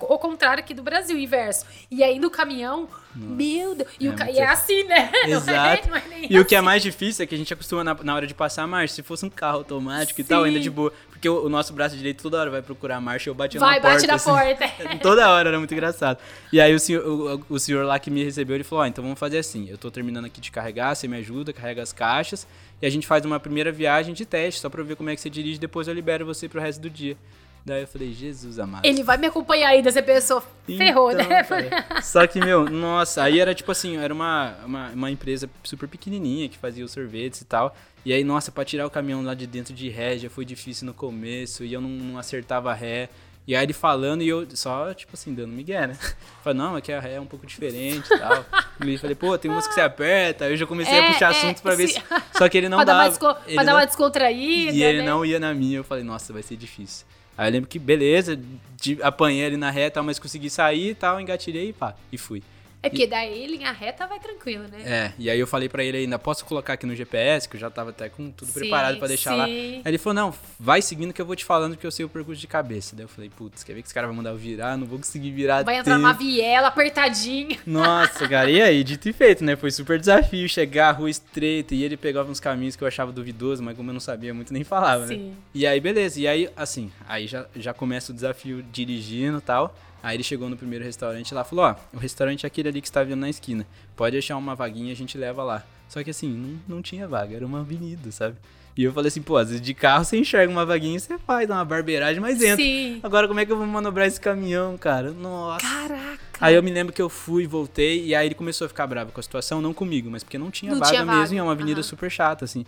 o 0.00 0.18
contrário 0.18 0.62
aqui 0.62 0.72
do 0.74 0.82
Brasil, 0.82 1.18
inverso. 1.18 1.66
E 1.90 2.02
aí 2.02 2.18
no 2.18 2.30
caminhão, 2.30 2.88
meu 3.14 3.74
Deus, 3.74 3.88
e, 4.00 4.06
É 4.06 4.10
o 4.10 4.12
muito 4.16 4.30
e 4.34 4.38
é 4.38 4.46
assim, 4.46 4.82
né? 4.84 5.10
Não 5.28 5.32
é- 5.34 5.36
Exato. 5.36 5.88
não 5.88 5.96
é 5.96 6.02
nem 6.08 6.32
E 6.32 6.38
o 6.38 6.44
que 6.44 6.54
é 6.54 6.58
assim. 6.58 6.64
mais 6.64 6.82
difícil 6.82 7.22
é 7.22 7.26
que 7.26 7.34
a 7.34 7.38
gente 7.38 7.52
acostuma 7.52 7.84
na, 7.84 7.94
na 8.02 8.14
hora 8.14 8.26
de 8.26 8.34
passar 8.34 8.62
a 8.62 8.66
marcha. 8.66 8.94
Se 8.94 9.02
fosse 9.02 9.24
um 9.24 9.30
carro 9.30 9.58
automático 9.58 10.20
e 10.20 10.24
tal, 10.24 10.42
Sim. 10.42 10.48
ainda 10.48 10.60
de 10.60 10.70
boa. 10.70 10.92
Porque 11.10 11.28
o, 11.28 11.44
o 11.44 11.48
nosso 11.48 11.72
braço 11.72 11.94
direito 11.96 12.22
toda 12.22 12.40
hora 12.40 12.50
vai 12.50 12.62
procurar 12.62 12.96
a 12.96 13.00
marcha 13.00 13.28
e 13.28 13.30
eu 13.30 13.34
bati 13.34 13.58
Vai, 13.58 13.76
na 13.76 13.80
porta. 13.82 13.94
bate 13.96 14.06
na 14.08 14.14
assim. 14.14 14.30
porta. 14.30 14.96
Toda 15.02 15.30
hora, 15.30 15.50
era 15.50 15.58
muito 15.58 15.72
engraçado. 15.72 16.18
E 16.52 16.60
aí 16.60 16.74
o 16.74 16.80
senhor, 16.80 17.06
o, 17.06 17.44
o 17.54 17.58
senhor 17.60 17.84
lá 17.84 17.98
que 17.98 18.10
me 18.10 18.24
recebeu, 18.24 18.56
ele 18.56 18.64
falou, 18.64 18.82
ó, 18.82 18.86
então 18.88 19.04
vamos 19.04 19.18
fazer 19.20 19.38
assim, 19.38 19.68
eu 19.68 19.76
tô 19.78 19.90
terminando 19.90 20.24
aqui 20.24 20.40
de 20.40 20.50
carregar, 20.50 20.94
você 20.96 21.06
me 21.06 21.16
ajuda, 21.18 21.52
carrega 21.52 21.80
as 21.82 21.92
caixas, 21.92 22.46
e 22.82 22.86
a 22.86 22.90
gente 22.90 23.06
faz 23.06 23.24
uma 23.24 23.38
primeira 23.38 23.70
viagem 23.70 24.12
de 24.12 24.26
teste, 24.26 24.60
só 24.60 24.68
pra 24.68 24.80
eu 24.80 24.84
ver 24.84 24.96
como 24.96 25.08
é 25.08 25.14
que 25.14 25.20
você 25.20 25.30
dirige, 25.30 25.58
depois 25.58 25.86
eu 25.86 25.94
libero 25.94 26.26
você 26.26 26.48
pro 26.48 26.60
resto 26.60 26.80
do 26.82 26.90
dia. 26.90 27.16
Daí 27.64 27.82
eu 27.82 27.86
falei, 27.86 28.12
Jesus 28.12 28.58
amado. 28.58 28.84
Ele 28.84 29.04
vai 29.04 29.16
me 29.16 29.28
acompanhar 29.28 29.68
ainda, 29.68 29.88
você 29.88 30.02
pensou, 30.02 30.42
ferrou, 30.66 31.12
Então, 31.12 31.28
né? 31.28 31.44
cara, 31.44 32.02
Só 32.02 32.26
que, 32.26 32.40
meu, 32.40 32.68
nossa, 32.68 33.22
aí 33.22 33.38
era 33.38 33.54
tipo 33.54 33.70
assim, 33.70 33.98
era 33.98 34.12
uma, 34.12 34.56
uma, 34.66 34.88
uma 34.90 35.10
empresa 35.12 35.48
super 35.62 35.88
pequenininha 35.88 36.48
que 36.48 36.58
fazia 36.58 36.84
os 36.84 36.90
sorvetes 36.90 37.40
e 37.40 37.44
tal. 37.44 37.76
E 38.04 38.12
aí, 38.12 38.24
nossa, 38.24 38.50
pra 38.50 38.64
tirar 38.64 38.84
o 38.84 38.90
caminhão 38.90 39.22
lá 39.22 39.32
de 39.32 39.46
dentro 39.46 39.72
de 39.72 39.88
ré 39.88 40.18
já 40.18 40.28
foi 40.28 40.44
difícil 40.44 40.86
no 40.86 40.92
começo 40.92 41.64
e 41.64 41.72
eu 41.72 41.80
não, 41.80 41.88
não 41.88 42.18
acertava 42.18 42.74
ré. 42.74 43.08
E 43.46 43.56
aí 43.56 43.64
ele 43.64 43.72
falando 43.72 44.22
e 44.22 44.28
eu 44.28 44.46
só, 44.54 44.94
tipo 44.94 45.12
assim, 45.14 45.34
dando 45.34 45.48
migué, 45.52 45.86
né? 45.88 45.98
Falei, 46.44 46.58
não, 46.58 46.76
aqui 46.76 46.92
a 46.92 47.00
ré 47.00 47.14
é 47.14 47.20
um 47.20 47.26
pouco 47.26 47.44
diferente 47.46 48.06
e 48.12 48.18
tal. 48.18 48.44
E 48.84 48.98
falei, 48.98 49.14
pô, 49.14 49.36
tem 49.38 49.48
umas 49.50 49.66
que 49.68 49.74
você 49.74 49.80
aperta. 49.80 50.44
Aí 50.44 50.52
eu 50.52 50.56
já 50.56 50.66
comecei 50.66 50.92
É, 50.94 51.06
a 51.06 51.12
puxar 51.12 51.26
é, 51.32 51.38
assunto 51.38 51.62
pra 51.62 51.74
ver 51.76 51.86
se... 51.88 52.02
Só 52.36 52.48
que 52.48 52.58
ele 52.58 52.68
não 52.68 52.78
dava. 52.84 53.08
desco- 53.08 53.36
ele 53.46 53.54
pra 53.54 53.62
dar 53.64 53.72
não- 53.72 53.78
uma 53.78 53.86
descontraída, 53.86 54.72
e 54.72 54.82
ele 54.82 54.98
né? 55.02 55.06
não 55.06 55.24
ia 55.24 55.38
na 55.38 55.54
minha. 55.54 55.78
Eu 55.78 55.84
falei, 55.84 56.02
nossa, 56.02 56.32
vai 56.32 56.42
ser 56.42 56.56
difícil. 56.56 57.06
Aí 57.38 57.48
eu 57.48 57.52
lembro 57.52 57.68
que, 57.68 57.78
beleza, 57.78 58.38
de, 58.80 58.98
apanhei 59.02 59.46
ali 59.46 59.56
na 59.56 59.70
reta, 59.70 60.02
mas 60.02 60.18
consegui 60.18 60.50
sair 60.50 60.90
e 60.90 60.94
tal, 60.94 61.20
engatilhei 61.20 61.68
e 61.68 61.72
pá, 61.72 61.94
e 62.10 62.18
fui. 62.18 62.42
É 62.82 62.88
porque 62.90 63.06
daí 63.06 63.46
linha 63.46 63.70
reta 63.70 64.06
vai 64.08 64.18
tranquilo, 64.18 64.64
né? 64.64 64.82
É, 64.84 65.12
e 65.16 65.30
aí 65.30 65.38
eu 65.38 65.46
falei 65.46 65.68
pra 65.68 65.84
ele 65.84 65.98
ainda, 65.98 66.18
posso 66.18 66.44
colocar 66.44 66.72
aqui 66.72 66.84
no 66.84 66.96
GPS, 66.96 67.48
que 67.48 67.54
eu 67.56 67.60
já 67.60 67.70
tava 67.70 67.90
até 67.90 68.08
com 68.08 68.28
tudo 68.32 68.48
Sim, 68.48 68.58
preparado 68.60 68.98
pra 68.98 69.06
deixar 69.06 69.36
lá. 69.36 69.46
sim. 69.46 69.76
Aí 69.76 69.82
ele 69.86 69.98
falou, 69.98 70.14
não, 70.14 70.34
vai 70.58 70.82
seguindo 70.82 71.12
que 71.12 71.20
eu 71.22 71.26
vou 71.26 71.36
te 71.36 71.44
falando 71.44 71.76
que 71.76 71.86
eu 71.86 71.90
sei 71.92 72.04
o 72.04 72.08
percurso 72.08 72.40
de 72.40 72.46
cabeça. 72.48 72.96
Daí 72.96 73.04
eu 73.04 73.08
falei, 73.08 73.30
putz, 73.30 73.62
quer 73.62 73.74
ver 73.74 73.82
que 73.82 73.86
esse 73.86 73.94
cara 73.94 74.08
vai 74.08 74.16
mandar 74.16 74.30
eu 74.30 74.36
virar? 74.36 74.76
Não 74.76 74.86
vou 74.86 74.98
conseguir 74.98 75.30
virar 75.30 75.62
Vai 75.62 75.76
entrar 75.76 75.96
numa 75.96 76.12
tempo. 76.12 76.24
viela 76.24 76.68
apertadinha. 76.68 77.56
Nossa, 77.64 78.28
cara, 78.28 78.50
e 78.50 78.60
aí, 78.60 78.82
dito 78.82 79.08
e 79.08 79.12
feito, 79.12 79.44
né? 79.44 79.54
Foi 79.54 79.70
super 79.70 79.98
desafio 79.98 80.48
chegar 80.48 80.90
rua 80.90 81.08
estreita 81.08 81.76
e 81.76 81.84
ele 81.84 81.96
pegava 81.96 82.30
uns 82.30 82.40
caminhos 82.40 82.74
que 82.74 82.82
eu 82.82 82.88
achava 82.88 83.12
duvidoso, 83.12 83.62
mas 83.62 83.76
como 83.76 83.90
eu 83.90 83.94
não 83.94 84.00
sabia 84.00 84.34
muito, 84.34 84.52
nem 84.52 84.64
falava, 84.64 85.06
né? 85.06 85.14
Sim. 85.14 85.36
E 85.54 85.64
aí, 85.66 85.78
beleza. 85.80 86.18
E 86.20 86.26
aí, 86.26 86.50
assim, 86.56 86.90
aí 87.08 87.28
já, 87.28 87.46
já 87.54 87.72
começa 87.72 88.10
o 88.10 88.14
desafio 88.14 88.60
dirigindo 88.72 89.38
e 89.38 89.40
tal. 89.40 89.72
Aí 90.02 90.16
ele 90.16 90.22
chegou 90.24 90.48
no 90.48 90.56
primeiro 90.56 90.84
restaurante 90.84 91.32
lá 91.32 91.42
e 91.42 91.44
falou, 91.44 91.64
ó, 91.66 91.76
o 91.94 91.98
restaurante 91.98 92.44
é 92.44 92.46
aquele 92.48 92.68
ali 92.68 92.80
que 92.82 92.88
você 92.88 92.94
tá 92.94 93.02
vendo 93.04 93.20
na 93.20 93.30
esquina. 93.30 93.66
Pode 93.96 94.12
deixar 94.12 94.36
uma 94.36 94.54
vaguinha, 94.54 94.92
a 94.92 94.96
gente 94.96 95.16
leva 95.16 95.44
lá. 95.44 95.64
Só 95.88 96.02
que 96.02 96.10
assim, 96.10 96.28
não, 96.28 96.76
não 96.76 96.82
tinha 96.82 97.06
vaga, 97.06 97.36
era 97.36 97.46
uma 97.46 97.60
avenida, 97.60 98.10
sabe? 98.10 98.36
E 98.76 98.84
eu 98.84 98.92
falei 98.92 99.08
assim, 99.08 99.20
pô, 99.20 99.36
às 99.36 99.48
vezes 99.48 99.60
de 99.62 99.74
carro 99.74 100.02
você 100.04 100.16
enxerga 100.16 100.50
uma 100.50 100.64
vaguinha 100.64 100.96
e 100.96 101.00
você 101.00 101.18
faz 101.18 101.48
uma 101.48 101.62
barbeiragem, 101.64 102.20
mas 102.20 102.42
entra. 102.42 102.56
Sim. 102.56 103.00
Agora 103.02 103.28
como 103.28 103.38
é 103.38 103.44
que 103.44 103.52
eu 103.52 103.56
vou 103.58 103.66
manobrar 103.66 104.06
esse 104.06 104.18
caminhão, 104.18 104.78
cara? 104.78 105.10
Nossa. 105.10 105.60
Caraca. 105.64 106.18
Aí 106.40 106.54
eu 106.54 106.62
me 106.62 106.70
lembro 106.70 106.92
que 106.92 107.00
eu 107.02 107.10
fui, 107.10 107.46
voltei, 107.46 108.06
e 108.06 108.14
aí 108.14 108.26
ele 108.26 108.34
começou 108.34 108.64
a 108.64 108.68
ficar 108.68 108.86
bravo 108.86 109.12
com 109.12 109.20
a 109.20 109.22
situação, 109.22 109.60
não 109.60 109.74
comigo, 109.74 110.10
mas 110.10 110.24
porque 110.24 110.38
não 110.38 110.50
tinha 110.50 110.72
Não 110.72 110.78
vaga 110.80 110.90
tinha 110.90 111.04
vaga, 111.04 111.18
mesmo, 111.20 111.36
e 111.36 111.38
é 111.38 111.42
uma 111.42 111.52
avenida 111.52 111.80
aham. 111.80 111.82
super 111.88 112.10
chata, 112.10 112.44
assim. 112.46 112.64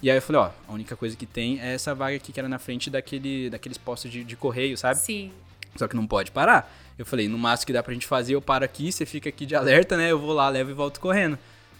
E 0.00 0.08
aí 0.08 0.16
eu 0.16 0.22
falei, 0.22 0.40
ó, 0.42 0.50
a 0.68 0.72
única 0.72 0.94
coisa 0.96 1.16
que 1.16 1.26
tem 1.26 1.60
é 1.60 1.74
essa 1.74 1.92
vaga 1.92 2.14
aqui 2.16 2.30
que 2.32 2.38
era 2.38 2.48
na 2.48 2.60
frente 2.60 2.88
daquele, 2.88 3.50
daqueles 3.50 3.76
postos 3.76 4.10
de, 4.12 4.22
de 4.22 4.36
correio, 4.36 4.78
sabe? 4.78 5.00
Sim. 5.00 5.32
Só 5.76 5.86
que 5.88 5.96
não 5.96 6.06
pode 6.06 6.30
parar. 6.30 6.72
Eu 6.98 7.06
falei, 7.06 7.28
no 7.28 7.38
máximo 7.38 7.66
que 7.68 7.72
dá 7.72 7.82
pra 7.82 7.92
gente 7.94 8.06
fazer, 8.06 8.34
eu 8.34 8.42
paro 8.42 8.64
aqui, 8.64 8.90
você 8.90 9.06
fica 9.06 9.28
aqui 9.28 9.46
de 9.46 9.54
alerta, 9.54 9.96
né? 9.96 10.10
Eu 10.10 10.18
vou 10.18 10.32
lá, 10.32 10.48
levo 10.48 10.70
e 10.70 10.74
volto 10.74 10.98
correndo. 11.00 11.38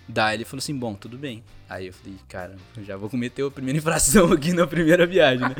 Daí 0.08 0.36
ele 0.36 0.44
falou 0.44 0.58
assim, 0.58 0.74
bom, 0.74 0.94
tudo 0.94 1.18
bem. 1.18 1.42
Aí 1.68 1.88
eu 1.88 1.92
falei, 1.92 2.16
cara, 2.28 2.56
eu 2.78 2.82
já 2.84 2.96
vou 2.96 3.10
cometer 3.10 3.44
a 3.44 3.50
primeira 3.50 3.76
infração 3.78 4.32
aqui 4.32 4.54
na 4.54 4.66
primeira 4.66 5.04
viagem, 5.06 5.40
né? 5.46 5.54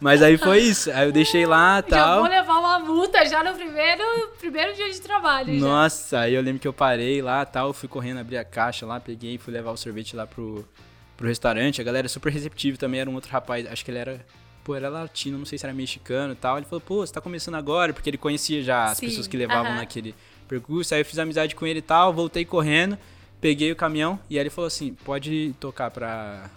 Mas 0.00 0.20
aí 0.22 0.36
foi 0.36 0.58
isso. 0.58 0.90
Aí 0.90 1.06
eu 1.06 1.12
deixei 1.12 1.46
lá 1.46 1.78
e 1.86 1.88
Já 1.90 1.96
tal. 2.04 2.20
vou 2.20 2.28
levar 2.28 2.58
uma 2.58 2.78
multa 2.80 3.24
já 3.24 3.42
no 3.42 3.54
primeiro, 3.56 4.02
primeiro 4.38 4.74
dia 4.74 4.90
de 4.90 5.00
trabalho. 5.00 5.54
já. 5.58 5.64
Nossa, 5.64 6.18
aí 6.20 6.34
eu 6.34 6.42
lembro 6.42 6.60
que 6.60 6.68
eu 6.68 6.72
parei 6.72 7.22
lá 7.22 7.46
tal, 7.46 7.72
fui 7.72 7.88
correndo, 7.88 8.18
abri 8.18 8.36
a 8.36 8.44
caixa 8.44 8.84
lá, 8.84 9.00
peguei, 9.00 9.38
fui 9.38 9.54
levar 9.54 9.70
o 9.70 9.76
sorvete 9.76 10.14
lá 10.14 10.26
pro, 10.26 10.68
pro 11.16 11.26
restaurante. 11.28 11.80
A 11.80 11.84
galera 11.84 12.06
super 12.08 12.30
receptiva 12.30 12.76
também, 12.76 13.00
era 13.00 13.08
um 13.08 13.14
outro 13.14 13.30
rapaz, 13.30 13.66
acho 13.66 13.84
que 13.84 13.90
ele 13.90 13.98
era. 13.98 14.26
Pô, 14.64 14.74
era 14.74 14.88
latino, 14.88 15.36
não 15.36 15.44
sei 15.44 15.58
se 15.58 15.66
era 15.66 15.74
mexicano 15.74 16.32
e 16.32 16.36
tal. 16.36 16.56
Ele 16.56 16.64
falou, 16.64 16.80
pô, 16.80 17.06
você 17.06 17.12
tá 17.12 17.20
começando 17.20 17.54
agora, 17.54 17.92
porque 17.92 18.08
ele 18.08 18.16
conhecia 18.16 18.62
já 18.62 18.84
as 18.84 18.98
Sim, 18.98 19.06
pessoas 19.06 19.26
que 19.26 19.36
levavam 19.36 19.74
naquele 19.74 20.14
percurso. 20.48 20.94
Aí 20.94 21.02
eu 21.02 21.04
fiz 21.04 21.18
amizade 21.18 21.54
com 21.54 21.66
ele 21.66 21.80
e 21.80 21.82
tal, 21.82 22.14
voltei 22.14 22.46
correndo, 22.46 22.98
peguei 23.40 23.70
o 23.70 23.76
caminhão 23.76 24.18
e 24.28 24.36
aí 24.36 24.42
ele 24.42 24.50
falou 24.50 24.66
assim: 24.66 24.94
pode 25.04 25.54
tocar 25.60 25.90
pra, 25.90 26.50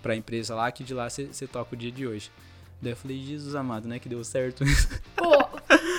pra 0.00 0.14
empresa 0.14 0.54
lá, 0.54 0.70
que 0.70 0.84
de 0.84 0.94
lá 0.94 1.10
você 1.10 1.46
toca 1.50 1.74
o 1.74 1.76
dia 1.76 1.90
de 1.90 2.06
hoje. 2.06 2.30
Daí 2.80 2.92
eu 2.92 2.96
falei, 2.96 3.18
Jesus 3.18 3.56
amado, 3.56 3.88
né? 3.88 3.98
Que 3.98 4.08
deu 4.08 4.22
certo. 4.22 4.64
Pô, 5.16 5.36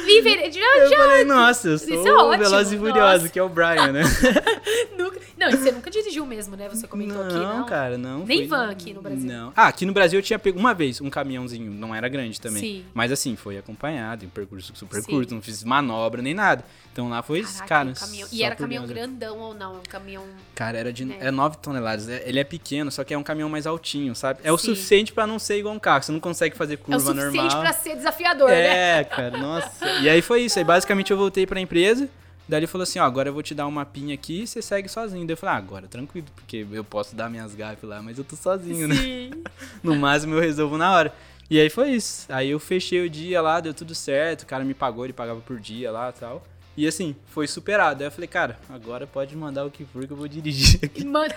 viver. 0.05 0.49
Já, 0.49 0.77
Eu 0.77 0.97
falei, 0.97 1.25
nossa, 1.25 1.67
eu 1.67 1.77
sou 1.77 1.89
Isso 1.89 2.07
é 2.07 2.13
o 2.13 2.27
ótimo, 2.29 2.43
Veloz 2.45 2.71
e 2.71 2.77
Furioso, 2.77 3.29
que 3.29 3.37
é 3.37 3.43
o 3.43 3.49
Brian, 3.49 3.91
né? 3.91 4.03
nunca. 4.97 5.08
Não, 5.51 5.57
e 5.59 5.61
você 5.63 5.71
nunca 5.71 5.89
dirigiu 5.89 6.25
mesmo, 6.25 6.55
né? 6.55 6.67
Você 6.69 6.87
comentou 6.87 7.21
aqui, 7.23 7.33
não? 7.33 7.65
cara, 7.65 7.97
não. 7.97 8.25
Nem 8.25 8.47
van 8.47 8.69
aqui 8.69 8.93
no 8.93 9.01
Brasil. 9.01 9.27
Não. 9.27 9.51
Ah, 9.55 9.67
aqui 9.67 9.85
no 9.85 9.93
Brasil 9.93 10.19
eu 10.19 10.23
tinha 10.23 10.37
pego 10.39 10.59
uma 10.59 10.73
vez 10.73 11.01
um 11.01 11.09
caminhãozinho, 11.09 11.71
não 11.71 11.93
era 11.93 12.07
grande 12.07 12.39
também. 12.39 12.61
Sim. 12.61 12.85
Mas 12.93 13.11
assim, 13.11 13.35
foi 13.35 13.57
acompanhado, 13.57 14.25
em 14.25 14.29
percurso 14.29 14.71
super 14.75 15.01
Sim. 15.01 15.11
curto, 15.11 15.33
não 15.35 15.41
fiz 15.41 15.63
manobra 15.63 16.21
nem 16.21 16.33
nada. 16.33 16.63
Então 16.91 17.07
lá 17.09 17.21
foi, 17.21 17.41
Caraca, 17.43 17.65
cara. 17.67 17.93
caminhão. 17.93 18.27
E 18.31 18.43
era 18.43 18.55
caminhão 18.55 18.83
Deus. 18.85 18.93
grandão 18.97 19.37
ou 19.37 19.53
não? 19.53 19.75
É 19.75 19.77
um 19.79 19.83
caminhão. 19.89 20.23
Cara, 20.55 20.77
era 20.77 20.91
de 20.91 21.09
É. 21.13 21.27
é 21.27 21.31
9 21.31 21.57
toneladas. 21.57 22.09
É- 22.09 22.23
Ele 22.27 22.39
é 22.39 22.43
pequeno, 22.43 22.91
só 22.91 23.03
que 23.03 23.13
é 23.13 23.17
um 23.17 23.23
caminhão 23.23 23.49
mais 23.49 23.65
altinho, 23.65 24.13
sabe? 24.15 24.39
É 24.43 24.51
o 24.51 24.57
Sim. 24.57 24.67
suficiente 24.75 25.13
pra 25.13 25.25
não 25.25 25.39
ser 25.39 25.57
igual 25.59 25.73
um 25.73 25.79
carro. 25.79 26.03
Você 26.03 26.11
não 26.11 26.19
consegue 26.19 26.55
fazer 26.55 26.73
É 26.73 26.75
o 26.75 26.79
curva 26.79 26.99
suficiente 26.99 27.33
normal. 27.35 27.61
pra 27.61 27.73
ser 27.73 27.95
desafiador, 27.95 28.49
né? 28.49 28.99
É, 28.99 29.03
cara, 29.03 29.37
nossa. 29.37 29.85
E 30.01 30.09
aí 30.09 30.21
foi 30.21 30.41
isso. 30.41 30.59
Aí 30.59 30.65
basicamente 30.65 31.11
eu 31.11 31.17
voltei 31.17 31.45
pra 31.47 31.59
empresa. 31.59 32.09
Daí 32.49 32.61
ele 32.61 32.67
falou 32.67 32.81
assim: 32.81 32.97
ó, 32.97 33.03
agora 33.03 33.29
eu 33.29 33.33
vou 33.33 33.43
te 33.43 33.53
dar 33.53 33.67
um 33.67 33.71
mapinha 33.71 34.15
aqui 34.15 34.41
e 34.41 34.47
você 34.47 34.59
segue 34.59 34.89
sozinho. 34.89 35.25
Daí 35.27 35.33
eu 35.33 35.37
falei: 35.37 35.55
ah, 35.55 35.57
agora 35.59 35.87
tranquilo, 35.87 36.25
porque 36.35 36.65
eu 36.71 36.83
posso 36.83 37.15
dar 37.15 37.29
minhas 37.29 37.53
gafes 37.53 37.87
lá, 37.87 38.01
mas 38.01 38.17
eu 38.17 38.23
tô 38.23 38.35
sozinho, 38.35 38.87
né? 38.87 38.95
Sim. 38.95 39.31
No 39.83 39.95
máximo 39.95 40.33
eu 40.33 40.41
resolvo 40.41 40.75
na 40.75 40.91
hora. 40.91 41.13
E 41.47 41.59
aí 41.59 41.69
foi 41.69 41.91
isso. 41.91 42.25
Aí 42.27 42.49
eu 42.49 42.59
fechei 42.59 43.05
o 43.05 43.09
dia 43.09 43.39
lá, 43.39 43.59
deu 43.59 43.73
tudo 43.73 43.93
certo. 43.93 44.43
O 44.43 44.45
cara 44.47 44.65
me 44.65 44.73
pagou, 44.73 45.05
ele 45.05 45.13
pagava 45.13 45.39
por 45.41 45.59
dia 45.59 45.91
lá 45.91 46.09
e 46.09 46.19
tal. 46.19 46.43
E 46.75 46.87
assim, 46.87 47.15
foi 47.27 47.47
superado. 47.47 48.01
Aí 48.01 48.07
eu 48.07 48.11
falei, 48.11 48.27
cara, 48.27 48.59
agora 48.67 49.05
pode 49.05 49.35
mandar 49.35 49.65
o 49.65 49.71
que 49.71 49.85
for 49.85 50.07
que 50.07 50.11
eu 50.13 50.17
vou 50.17 50.27
dirigir 50.27 50.79
aqui. 50.83 51.05
Mano, 51.05 51.33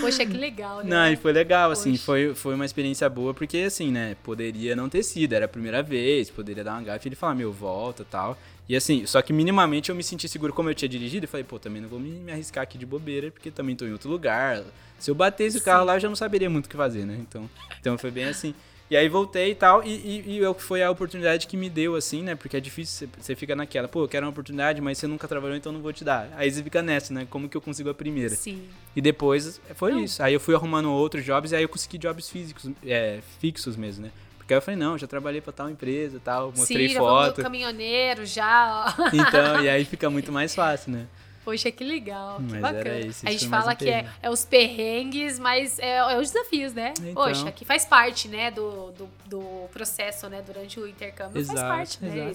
Poxa, 0.00 0.24
que 0.24 0.36
legal, 0.36 0.78
né? 0.78 0.84
Não, 0.84 1.12
e 1.12 1.16
foi 1.16 1.32
legal, 1.32 1.70
assim, 1.70 1.92
Poxa. 1.92 2.04
foi, 2.04 2.34
foi 2.34 2.54
uma 2.54 2.64
experiência 2.64 3.08
boa, 3.08 3.34
porque 3.34 3.58
assim, 3.58 3.90
né, 3.90 4.16
poderia 4.22 4.76
não 4.76 4.88
ter 4.88 5.02
sido, 5.02 5.32
era 5.32 5.46
a 5.46 5.48
primeira 5.48 5.82
vez, 5.82 6.30
poderia 6.30 6.62
dar 6.62 6.72
uma 6.74 6.82
gafe 6.82 7.06
e 7.06 7.08
ele 7.08 7.16
falar, 7.16 7.34
meu, 7.34 7.52
volta 7.52 8.04
tal. 8.08 8.38
E 8.68 8.76
assim, 8.76 9.04
só 9.04 9.20
que 9.20 9.32
minimamente 9.32 9.90
eu 9.90 9.96
me 9.96 10.02
senti 10.02 10.28
seguro 10.28 10.52
como 10.52 10.70
eu 10.70 10.74
tinha 10.74 10.88
dirigido, 10.88 11.24
eu 11.24 11.28
falei, 11.28 11.42
pô, 11.42 11.58
também 11.58 11.82
não 11.82 11.88
vou 11.88 11.98
me, 11.98 12.10
me 12.10 12.30
arriscar 12.30 12.62
aqui 12.62 12.78
de 12.78 12.86
bobeira, 12.86 13.30
porque 13.30 13.50
também 13.50 13.74
tô 13.74 13.84
em 13.84 13.92
outro 13.92 14.08
lugar. 14.08 14.62
Se 14.98 15.10
eu 15.10 15.14
batesse 15.14 15.58
o 15.58 15.62
carro 15.62 15.80
Sim. 15.80 15.86
lá, 15.86 15.96
eu 15.96 16.00
já 16.00 16.08
não 16.08 16.14
saberia 16.14 16.48
muito 16.48 16.66
o 16.66 16.68
que 16.68 16.76
fazer, 16.76 17.04
né? 17.04 17.16
Então, 17.20 17.50
então 17.80 17.98
foi 17.98 18.10
bem 18.10 18.26
assim. 18.26 18.54
E 18.90 18.96
aí 18.96 19.08
voltei 19.08 19.52
e 19.52 19.54
tal, 19.54 19.84
e, 19.84 19.88
e, 19.90 20.24
e 20.32 20.38
eu- 20.38 20.52
foi 20.52 20.82
a 20.82 20.90
oportunidade 20.90 21.46
que 21.46 21.56
me 21.56 21.70
deu, 21.70 21.94
assim, 21.94 22.24
né? 22.24 22.34
Porque 22.34 22.56
é 22.56 22.60
difícil, 22.60 23.08
você, 23.16 23.36
fica 23.36 23.54
naquela, 23.54 23.86
pô, 23.86 24.02
eu 24.02 24.08
quero 24.08 24.26
uma 24.26 24.30
oportunidade, 24.30 24.80
mas 24.80 24.98
você 24.98 25.06
nunca 25.06 25.28
trabalhou, 25.28 25.56
então 25.56 25.70
não 25.70 25.80
vou 25.80 25.92
te 25.92 26.02
dar. 26.02 26.28
Aí 26.36 26.50
você 26.50 26.60
fica 26.60 26.82
nessa, 26.82 27.14
né? 27.14 27.24
Como 27.30 27.48
que 27.48 27.56
eu 27.56 27.60
consigo 27.60 27.88
a 27.88 27.94
primeira? 27.94 28.34
Sim. 28.34 28.64
E 28.96 29.00
depois 29.00 29.60
foi 29.76 29.92
Não. 29.92 30.00
isso. 30.02 30.20
Aí 30.20 30.34
eu 30.34 30.40
fui 30.40 30.56
arrumando 30.56 30.90
outros 30.90 31.24
jobs 31.24 31.52
e 31.52 31.56
aí 31.56 31.62
eu 31.62 31.68
consegui 31.68 31.98
jobs 31.98 32.28
físicos, 32.28 32.68
é, 32.84 33.20
fixos 33.38 33.76
mesmo, 33.76 34.06
né? 34.06 34.10
Porque 34.38 34.52
aí 34.52 34.58
eu 34.58 34.62
falei, 34.62 34.80
não, 34.80 34.98
já 34.98 35.06
trabalhei 35.06 35.40
pra 35.40 35.52
tal 35.52 35.70
empresa 35.70 36.16
e 36.16 36.20
tal, 36.20 36.52
mostrei 36.56 36.88
Sim, 36.88 36.96
foto. 36.96 37.36
do 37.36 37.42
caminhoneiro, 37.44 38.26
já, 38.26 38.92
ó. 38.98 39.08
Então, 39.12 39.60
e 39.62 39.68
aí 39.68 39.84
fica 39.86 40.10
muito 40.10 40.32
mais 40.32 40.52
fácil, 40.52 40.90
né? 40.90 41.06
Poxa, 41.44 41.70
que 41.70 41.82
legal, 41.82 42.36
que 42.36 42.52
Mas 42.52 42.60
bacana. 42.60 43.00
isso, 43.00 43.26
a 43.26 43.30
gente 43.30 43.48
fala 43.48 43.72
um 43.72 43.76
que 43.76 43.88
é, 43.88 44.06
é 44.22 44.28
os 44.28 44.44
perrengues, 44.44 45.38
mas 45.38 45.78
é, 45.78 45.96
é 45.96 46.18
os 46.18 46.30
desafios, 46.30 46.74
né? 46.74 46.92
Então. 47.00 47.14
Poxa, 47.14 47.50
que 47.50 47.64
faz 47.64 47.86
parte, 47.86 48.28
né, 48.28 48.50
do, 48.50 48.92
do, 48.92 49.08
do 49.26 49.68
processo, 49.72 50.28
né, 50.28 50.42
durante 50.42 50.78
o 50.78 50.86
intercâmbio, 50.86 51.32
faz 51.44 51.48
Exato, 51.48 51.68
parte, 51.68 52.04
né? 52.04 52.32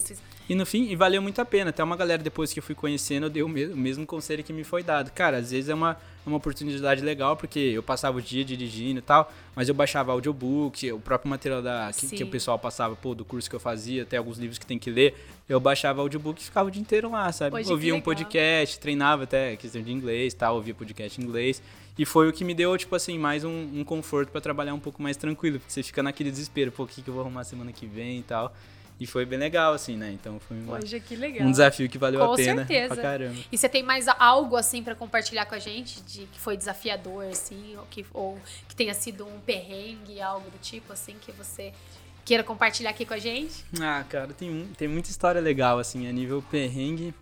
E 0.50 0.56
no 0.56 0.65
fim, 0.65 0.89
e 0.89 0.96
valeu 0.96 1.22
muito 1.22 1.39
a 1.39 1.46
pena. 1.46 1.70
Até 1.70 1.84
uma 1.84 1.96
galera 1.96 2.22
depois 2.22 2.52
que 2.52 2.60
eu 2.60 2.63
fui 2.63 2.76
conhecendo, 2.76 3.28
eu 3.28 3.30
dei 3.30 3.44
o 3.44 3.50
mesmo, 3.50 3.76
o 3.76 3.78
mesmo 3.78 4.06
conselho 4.06 4.44
que 4.44 4.54
me 4.54 4.63
foi 4.63 4.82
dado. 4.82 5.12
Cara, 5.12 5.38
às 5.38 5.52
vezes 5.52 5.70
é 5.70 5.74
uma, 5.74 5.98
uma 6.25 6.38
oportunidade 6.38 7.01
legal, 7.01 7.35
porque 7.38 7.59
eu 7.59 7.83
passava 7.83 8.17
o 8.17 8.21
dia 8.21 8.43
dirigindo 8.43 8.99
e 8.99 9.01
tal, 9.01 9.31
mas 9.55 9.69
eu 9.69 9.75
baixava 9.75 10.11
audiobook, 10.11 10.91
o 10.91 10.99
próprio 10.99 11.29
material 11.29 11.61
da, 11.61 11.91
que, 11.95 12.07
que 12.07 12.23
o 12.23 12.27
pessoal 12.27 12.57
passava, 12.57 12.95
pô, 12.95 13.13
do 13.13 13.23
curso 13.23 13.49
que 13.49 13.55
eu 13.55 13.59
fazia, 13.59 14.03
até 14.03 14.17
alguns 14.17 14.38
livros 14.38 14.57
que 14.57 14.65
tem 14.65 14.79
que 14.79 14.89
ler, 14.89 15.15
eu 15.47 15.59
baixava 15.59 16.01
audiobook 16.01 16.41
e 16.41 16.45
ficava 16.45 16.67
o 16.67 16.71
dia 16.71 16.81
inteiro 16.81 17.11
lá, 17.11 17.31
sabe? 17.31 17.51
Ouvia 17.71 17.93
um 17.93 18.01
podcast, 18.01 18.79
treinava 18.79 19.23
até 19.23 19.55
questão 19.55 19.81
de 19.81 19.91
inglês 19.91 20.33
tal, 20.33 20.55
ouvia 20.55 20.73
podcast 20.73 21.19
em 21.19 21.23
inglês. 21.23 21.61
E 21.97 22.05
foi 22.05 22.27
o 22.27 22.33
que 22.33 22.43
me 22.43 22.53
deu, 22.53 22.77
tipo 22.77 22.93
assim, 22.93 23.17
mais 23.17 23.45
um, 23.45 23.79
um 23.79 23.83
conforto 23.83 24.29
pra 24.29 24.41
trabalhar 24.41 24.73
um 24.73 24.79
pouco 24.79 25.01
mais 25.01 25.15
tranquilo, 25.15 25.59
porque 25.59 25.71
você 25.71 25.81
fica 25.81 26.03
naquele 26.03 26.29
desespero, 26.29 26.71
pô, 26.71 26.83
o 26.83 26.88
que, 26.88 27.01
que 27.01 27.07
eu 27.07 27.13
vou 27.13 27.21
arrumar 27.21 27.45
semana 27.45 27.71
que 27.71 27.85
vem 27.85 28.19
e 28.19 28.23
tal. 28.23 28.53
E 28.99 29.05
foi 29.05 29.25
bem 29.25 29.38
legal, 29.38 29.73
assim, 29.73 29.97
né? 29.97 30.12
Então 30.12 30.39
foi 30.39 30.58
uma, 30.58 30.79
Poxa, 30.79 31.01
um 31.41 31.51
desafio 31.51 31.89
que 31.89 31.97
valeu 31.97 32.19
Com 32.19 32.34
a 32.34 32.36
pena 32.36 32.65
certeza. 32.65 32.93
pra 32.93 33.03
caramba. 33.03 33.36
E 33.51 33.58
você 33.58 33.67
tem 33.67 33.84
mais 33.84 34.08
algo 34.08 34.55
assim 34.55 34.81
pra 34.81 34.95
compartilhar 34.95 35.45
com 35.45 35.55
a 35.55 35.60
gente 35.60 36.01
de 36.03 36.25
que 36.27 36.39
foi 36.39 36.55
desafiador 36.55 37.25
assim, 37.25 37.75
ou 37.77 37.86
que 37.89 38.05
ou 38.13 38.39
que 38.69 38.75
tenha 38.75 38.93
sido 38.93 39.25
um 39.25 39.39
perrengue, 39.41 40.21
algo 40.21 40.49
do 40.49 40.58
tipo 40.60 40.93
assim 40.93 41.15
que 41.19 41.31
você 41.34 41.73
queira 42.25 42.43
compartilhar 42.43 42.89
aqui 42.89 43.05
com 43.05 43.13
a 43.13 43.19
gente? 43.19 43.63
Ah, 43.79 44.03
cara, 44.10 44.34
tem, 44.34 44.67
tem 44.77 44.88
muita 44.88 45.10
história 45.10 45.39
legal, 45.39 45.77
assim, 45.77 46.08
a 46.08 46.12
nível 46.12 46.43
perrengue. 46.49 47.13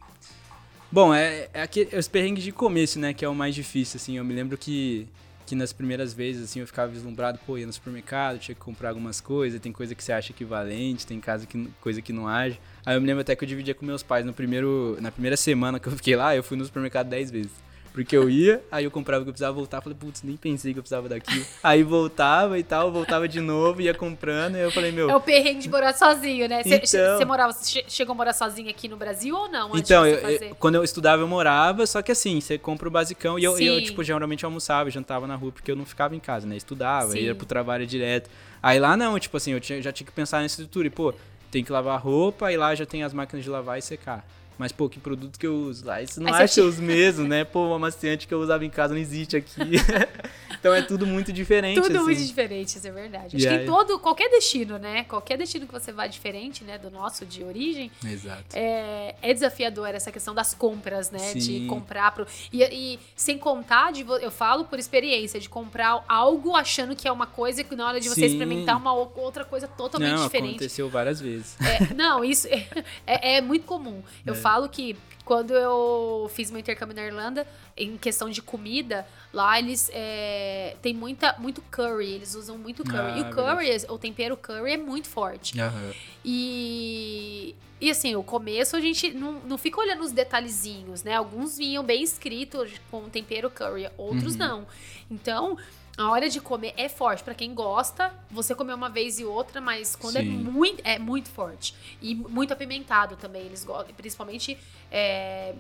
Bom, 0.90 1.14
é, 1.14 1.50
é, 1.54 1.64
aquele, 1.64 1.90
é 1.92 2.00
os 2.00 2.08
perrengues 2.08 2.44
de 2.44 2.52
começo, 2.52 3.00
né, 3.00 3.14
que 3.14 3.26
é 3.26 3.28
o 3.28 3.36
mais 3.36 3.54
difícil, 3.54 3.98
assim. 3.98 4.18
Eu 4.18 4.24
me 4.24 4.34
lembro 4.34 4.58
que, 4.58 5.08
que 5.46 5.56
nas 5.56 5.74
primeiras 5.74 6.14
vezes, 6.14 6.44
assim, 6.44 6.60
eu 6.60 6.68
ficava 6.68 6.92
vislumbrado, 6.92 7.40
pô, 7.46 7.58
ia 7.58 7.66
no 7.66 7.74
supermercado, 7.74 8.40
tinha 8.40 8.56
que 8.56 8.62
comprar 8.62 8.90
algumas 8.90 9.20
coisas, 9.20 9.60
tem 9.60 9.72
coisa 9.72 9.94
que 9.94 10.04
você 10.04 10.14
acha 10.14 10.32
equivalente, 10.32 11.06
tem 11.06 11.20
casa 11.20 11.46
que, 11.46 11.70
coisa 11.82 12.02
que 12.02 12.14
não 12.14 12.28
age. 12.28 12.60
Aí 12.86 12.96
eu 12.96 13.02
me 13.02 13.08
lembro 13.08 13.22
até 13.22 13.36
que 13.36 13.44
eu 13.44 13.48
dividia 13.48 13.76
com 13.76 13.86
meus 13.86 14.04
pais 14.04 14.26
no 14.26 14.34
primeiro, 14.34 14.98
na 15.02 15.12
primeira 15.12 15.38
semana 15.38 15.80
que 15.80 15.88
eu 15.88 15.92
fiquei 15.94 16.16
lá, 16.16 16.36
eu 16.36 16.44
fui 16.44 16.58
no 16.58 16.66
supermercado 16.66 17.08
10 17.10 17.32
vezes. 17.32 17.52
Porque 17.94 18.18
eu 18.18 18.28
ia, 18.28 18.60
aí 18.72 18.86
eu 18.86 18.90
comprava 18.92 19.22
o 19.22 19.24
que 19.24 19.30
eu 19.30 19.34
precisava 19.34 19.54
voltar, 19.54 19.80
falei, 19.80 19.96
putz, 19.98 20.24
nem 20.24 20.36
pensei 20.36 20.74
que 20.74 20.80
eu 20.80 20.84
precisava 20.84 21.08
daquilo. 21.08 21.46
Aí 21.62 21.84
voltava 21.84 22.58
e 22.58 22.64
tal, 22.64 22.92
voltava 22.92 23.28
de 23.28 23.40
novo, 23.40 23.82
ia 23.84 23.94
comprando, 23.94 24.56
e 24.56 24.62
eu 24.62 24.72
falei, 24.72 24.92
meu, 24.92 25.12
É 25.12 25.16
o 25.16 25.22
perrengue 25.22 25.60
de 25.60 25.70
morar 25.70 25.94
sozinho, 25.94 26.50
né? 26.50 26.64
Você 26.64 26.76
Então. 26.78 27.18
você 27.20 27.24
morava, 27.26 27.54
che- 27.54 27.86
chegou 27.88 28.14
a 28.14 28.16
morar 28.16 28.34
sozinho 28.34 28.68
aqui 28.68 28.88
no 28.88 28.98
Brasil 28.98 29.36
ou 29.36 29.48
não? 29.48 29.68
Antes 29.68 29.82
Então, 29.82 30.04
de 30.04 30.10
eu- 30.10 30.16
você 30.16 30.26
eu- 30.26 30.40
fazer? 30.40 30.56
quando 30.60 30.76
eu 30.76 30.84
estudava, 30.84 31.22
eu 31.22 31.28
morava, 31.28 31.86
só 31.86 32.02
que 32.02 32.12
assim, 32.12 32.42
você 32.42 32.58
compra 32.58 32.88
o 32.88 32.92
basicão 32.92 33.38
e 33.38 33.44
eu, 33.44 33.60
eu, 33.60 33.80
tipo, 33.84 34.04
geralmente 34.04 34.44
almoçava, 34.44 34.90
jantava 34.90 35.28
na 35.28 35.36
rua, 35.36 35.52
porque 35.52 35.70
eu 35.72 35.76
não 35.76 35.86
ficava 35.86 36.16
em 36.16 36.20
casa, 36.20 36.48
né? 36.48 36.58
Estudava, 36.58 37.12
Sim. 37.12 37.20
ia 37.20 37.36
pro 37.36 37.46
trabalho 37.46 37.86
direto. 37.86 38.28
Aí 38.62 38.80
lá 38.80 38.98
não, 38.98 39.20
tipo 39.20 39.38
assim, 39.38 39.52
eu 39.52 39.60
tinha- 39.60 39.80
já 39.84 39.92
tinha 39.92 40.08
que 40.08 40.12
pensar 40.14 40.42
nessa 40.42 40.54
estrutura. 40.62 40.88
E, 40.88 40.90
pô, 40.90 41.14
tem 41.52 41.64
que 41.64 41.72
lavar 41.72 42.02
roupa, 42.02 42.52
e 42.52 42.58
lá 42.58 42.74
já 42.74 42.88
tem 42.88 43.04
as 43.04 43.14
máquinas 43.14 43.44
de 43.44 43.52
lavar 43.52 43.78
e 43.78 43.84
secar. 43.84 44.26
Mas, 44.58 44.72
pô, 44.72 44.88
que 44.88 45.00
produto 45.00 45.40
que 45.40 45.48
eu 45.48 45.56
uso 45.56 45.86
lá? 45.86 46.02
Isso 46.02 46.22
não 46.22 46.34
Aí 46.34 46.44
acha 46.44 46.64
os 46.64 46.80
mesmos, 46.80 47.28
né? 47.28 47.44
Pô, 47.44 47.68
o 47.70 47.74
amaciante 47.74 48.28
que 48.28 48.34
eu 48.34 48.40
usava 48.40 48.64
em 48.66 48.70
casa 48.70 48.94
não 48.94 49.02
existe 49.02 49.36
aqui. 49.36 49.62
então 50.60 50.74
é 50.74 50.82
tudo 50.82 51.06
muito 51.06 51.34
diferente, 51.34 51.82
Tudo 51.82 51.96
assim. 51.98 52.06
muito 52.06 52.24
diferente, 52.24 52.78
isso 52.78 52.88
é 52.88 52.92
verdade. 52.92 53.36
Acho 53.38 53.48
que 53.48 53.54
em 53.64 53.66
todo, 53.66 54.00
qualquer 54.00 54.30
destino, 54.30 54.78
né? 54.78 55.04
Qualquer 55.06 55.38
destino 55.38 55.66
que 55.66 55.74
você 55.74 55.92
vá 55.92 56.08
diferente, 56.08 56.64
né, 56.64 56.78
do 56.78 56.90
nosso 56.92 57.26
de 57.26 57.44
origem, 57.44 57.92
Exato. 58.06 58.44
é, 58.54 59.16
é 59.22 59.34
desafiador 59.34 59.90
essa 59.90 60.12
questão 60.12 60.34
das 60.34 60.54
compras, 60.54 61.10
né? 61.12 61.34
De 61.34 61.42
Sim. 61.42 61.68
comprar 61.68 62.12
pro. 62.12 62.26
E, 62.52 62.64
e 62.64 63.00
sem 63.16 63.38
contar, 63.38 63.92
de, 63.92 64.06
eu 64.22 64.32
falo 64.32 64.66
por 64.66 64.78
experiência, 64.80 65.40
de 65.40 65.50
comprar 65.50 66.04
algo 66.08 66.56
achando 66.56 66.96
que 66.96 67.08
é 67.08 67.12
uma 67.12 67.26
coisa 67.28 67.62
e 67.62 67.64
que 67.64 67.76
na 67.76 67.88
hora 67.88 68.00
de 68.00 68.08
você 68.08 68.22
Sim. 68.22 68.34
experimentar 68.34 68.78
uma 68.78 68.94
outra 68.94 69.44
coisa 69.44 69.68
totalmente 69.68 70.12
não, 70.16 70.24
diferente. 70.26 70.52
aconteceu 70.52 70.90
várias 70.90 71.20
vezes. 71.20 71.56
É, 71.60 71.94
não, 71.94 72.24
isso 72.24 72.48
é, 72.52 72.68
é- 73.08 73.36
é 73.38 73.42
muito 73.42 73.66
comum. 73.66 74.02
Eu 74.26 74.34
É. 74.34 74.43
falo 74.44 74.70
que 74.70 74.96
quando 75.26 75.54
eu 75.54 76.30
fiz 76.34 76.52
meu 76.52 76.60
intercâmbio 76.60 76.96
na 76.96 77.04
Irlanda, 77.06 77.48
em 77.78 77.98
questão 77.98 78.30
de 78.30 78.42
comida, 78.42 79.08
lá 79.34 79.58
eles 79.58 79.90
é, 79.94 80.76
tem 80.82 80.94
muita, 80.94 81.34
muito 81.40 81.62
curry, 81.72 82.12
eles 82.12 82.36
usam 82.36 82.58
muito 82.58 82.84
curry. 82.84 83.14
Ah, 83.14 83.18
e 83.18 83.22
o 83.22 83.30
curry, 83.30 83.70
o 83.90 83.98
tempero 83.98 84.36
curry 84.36 84.74
é 84.74 84.78
muito 84.78 85.08
forte. 85.08 85.60
Aham. 85.60 85.94
E, 86.26 87.56
e 87.80 87.90
assim, 87.90 88.16
o 88.16 88.24
começo 88.24 88.76
a 88.76 88.82
gente 88.82 89.12
não, 89.12 89.34
não 89.46 89.58
fica 89.58 89.80
olhando 89.80 90.04
os 90.04 90.12
detalhezinhos, 90.12 91.04
né? 91.04 91.16
Alguns 91.16 91.58
vinham 91.58 91.84
bem 91.84 92.04
escritos 92.04 92.72
com 92.92 93.08
tempero 93.10 93.50
curry, 93.50 93.90
outros 93.98 94.34
Uhum. 94.34 94.40
não. 94.40 94.68
Então, 95.10 95.58
a 95.98 96.10
hora 96.10 96.30
de 96.30 96.40
comer 96.42 96.74
é 96.78 96.90
forte. 96.90 97.24
Pra 97.24 97.34
quem 97.36 97.54
gosta, 97.54 98.12
você 98.32 98.56
comer 98.56 98.74
uma 98.74 98.90
vez 98.90 99.20
e 99.20 99.26
outra, 99.26 99.62
mas 99.62 99.96
quando 99.96 100.18
é 100.18 100.22
Sim. 100.22 100.30
muito, 100.30 100.82
é 100.84 100.98
muito 100.98 101.30
forte. 101.30 101.76
E 102.02 102.16
muito 102.16 102.52
apimentado 102.54 103.16
também. 103.16 103.44
Eles 103.44 103.64
gostam, 103.64 103.94
principalmente 103.96 104.58
é, 104.92 105.54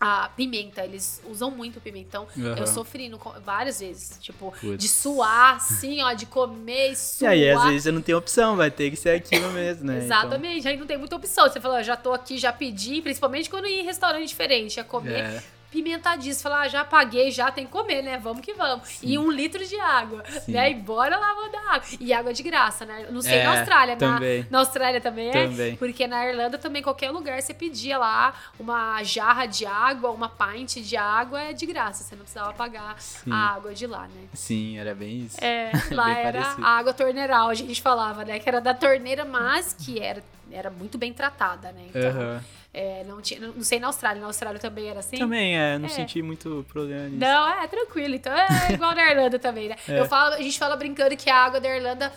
a 0.00 0.28
pimenta. 0.28 0.84
Eles 0.84 1.20
usam 1.28 1.50
muito 1.50 1.80
pimentão. 1.80 2.26
Aham. 2.38 2.56
Eu 2.56 2.66
sofri 2.68 3.08
no 3.08 3.18
várias 3.44 3.80
vezes. 3.80 4.16
Tipo, 4.20 4.52
Putz. 4.60 4.78
de 4.78 4.88
suar, 4.88 5.56
assim, 5.56 6.02
ó, 6.02 6.12
de 6.12 6.26
comer 6.26 6.90
e 6.90 6.92
E 6.92 6.96
suar. 6.96 7.32
aí, 7.32 7.50
às 7.50 7.62
vezes 7.64 7.82
você 7.84 7.90
não 7.92 8.02
tem 8.02 8.14
opção, 8.14 8.56
vai 8.56 8.70
ter 8.70 8.90
que 8.90 8.96
ser 8.96 9.10
aquilo 9.10 9.50
mesmo, 9.50 9.84
né? 9.86 9.94
Então- 9.94 10.04
Exatamente, 10.04 10.68
aí 10.68 10.76
não 10.76 10.86
tem 10.86 10.98
muita 10.98 11.16
opção. 11.16 11.48
Você 11.48 11.60
falou, 11.60 11.76
"Ah, 11.78 11.82
já 11.82 11.96
tô 11.96 12.12
aqui, 12.12 12.38
já 12.38 12.52
pedi, 12.52 13.02
principalmente 13.02 13.50
quando 13.50 13.66
ia 13.66 13.80
em 13.80 13.84
restaurante 13.84 14.28
diferente, 14.28 14.76
ia 14.76 14.84
comer 14.84 15.18
É. 15.20 15.42
pimentadíssimo. 15.74 16.42
Falar, 16.44 16.62
ah, 16.62 16.68
já 16.68 16.84
paguei, 16.84 17.30
já 17.30 17.50
tem 17.50 17.66
que 17.66 17.72
comer, 17.72 18.00
né? 18.02 18.18
Vamos 18.18 18.40
que 18.42 18.52
vamos. 18.54 18.98
E 19.02 19.18
um 19.18 19.30
litro 19.30 19.64
de 19.66 19.78
água, 19.80 20.22
Sim. 20.44 20.52
né? 20.52 20.70
E 20.70 20.74
bora 20.74 21.16
lá 21.16 21.34
mandar 21.34 21.74
água. 21.74 21.88
E 21.98 22.12
água 22.12 22.32
de 22.32 22.42
graça, 22.42 22.84
né? 22.86 23.06
Não 23.10 23.20
sei 23.20 23.38
É, 23.38 23.44
na 23.44 23.58
Austrália, 23.58 23.94
na, 23.94 23.98
também. 24.14 24.46
na 24.50 24.58
Austrália 24.60 25.00
também 25.00 25.28
é. 25.30 25.32
Também. 25.48 25.76
Porque 25.76 26.06
na 26.06 26.26
Irlanda 26.28 26.58
também, 26.58 26.82
qualquer 26.82 27.10
lugar, 27.10 27.40
você 27.42 27.52
pedia 27.52 27.98
lá 27.98 28.34
uma 28.58 29.02
jarra 29.02 29.46
de 29.46 29.66
água, 29.66 30.10
uma 30.10 30.28
pint 30.28 30.76
de 30.76 30.96
água, 30.96 31.40
é 31.40 31.52
de 31.52 31.66
graça. 31.66 32.04
Você 32.04 32.14
não 32.14 32.22
precisava 32.22 32.52
pagar 32.52 32.94
Sim. 33.00 33.32
a 33.32 33.54
água 33.54 33.74
de 33.74 33.86
lá, 33.86 34.02
né? 34.02 34.28
Sim, 34.32 34.78
era 34.78 34.94
bem 34.94 35.22
isso. 35.24 35.36
É, 35.42 35.72
lá 35.90 36.04
Bem 36.06 36.16
era 36.24 36.40
parecido. 36.40 36.64
a 36.66 36.68
água 36.70 36.92
torneiral, 36.94 37.48
a 37.48 37.54
gente 37.54 37.82
falava, 37.82 38.24
né? 38.24 38.38
Que 38.38 38.48
era 38.48 38.60
da 38.60 38.72
torneira, 38.74 39.24
mas 39.24 39.72
que 39.72 39.98
era, 40.00 40.22
era 40.52 40.70
muito 40.70 40.96
bem 40.98 41.12
tratada, 41.12 41.72
né? 41.72 41.86
Então, 41.88 42.10
Aham. 42.10 42.44
É, 42.74 43.04
não, 43.04 43.22
tinha, 43.22 43.40
não 43.40 43.62
sei 43.62 43.78
na 43.78 43.86
Austrália, 43.86 44.20
na 44.20 44.26
Austrália 44.26 44.58
também 44.58 44.88
era 44.88 44.98
assim? 44.98 45.16
Também, 45.16 45.56
é, 45.56 45.78
não 45.78 45.86
É. 45.86 45.88
senti 45.88 46.20
muito 46.20 46.66
problema 46.68 47.04
nisso. 47.04 47.18
Não, 47.20 47.48
é 47.62 47.66
tranquilo. 47.68 48.14
Então 48.16 48.32
é 48.36 48.72
igual 48.72 48.94
na 48.94 49.10
Irlanda 49.10 49.38
também, 49.38 49.68
né? 49.68 49.76
É. 49.88 50.00
Eu 50.00 50.06
falo, 50.06 50.34
a 50.34 50.42
gente 50.42 50.58
fala 50.58 50.74
brincando 50.76 51.16
que 51.16 51.30
a 51.30 51.36
água 51.36 51.60
da 51.60 51.68
Irlanda 51.74 52.12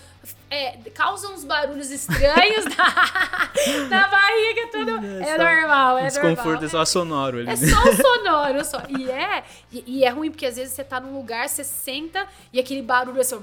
é, 0.49 0.77
causa 0.93 1.27
uns 1.29 1.43
barulhos 1.43 1.91
estranhos 1.91 2.65
na, 2.65 3.49
na 3.89 4.07
barriga, 4.07 4.67
tudo. 4.71 4.91
É, 5.21 5.35
só- 5.37 5.43
normal, 5.43 5.97
é 5.97 6.07
desconforto 6.07 6.37
normal. 6.45 6.63
é 6.63 6.67
só 6.69 6.85
sonoro 6.85 7.37
ali. 7.39 7.49
É 7.49 7.55
só 7.55 7.81
sonoro, 7.93 8.65
só. 8.65 8.81
E 8.89 9.09
é, 9.09 9.43
e, 9.71 9.83
e 9.87 10.03
é 10.05 10.09
ruim 10.09 10.31
porque 10.31 10.45
às 10.45 10.55
vezes 10.55 10.73
você 10.73 10.83
tá 10.83 10.99
num 10.99 11.15
lugar, 11.15 11.47
você 11.49 11.63
senta 11.63 12.25
e 12.53 12.59
aquele 12.59 12.81
barulho 12.81 13.19
assim, 13.21 13.37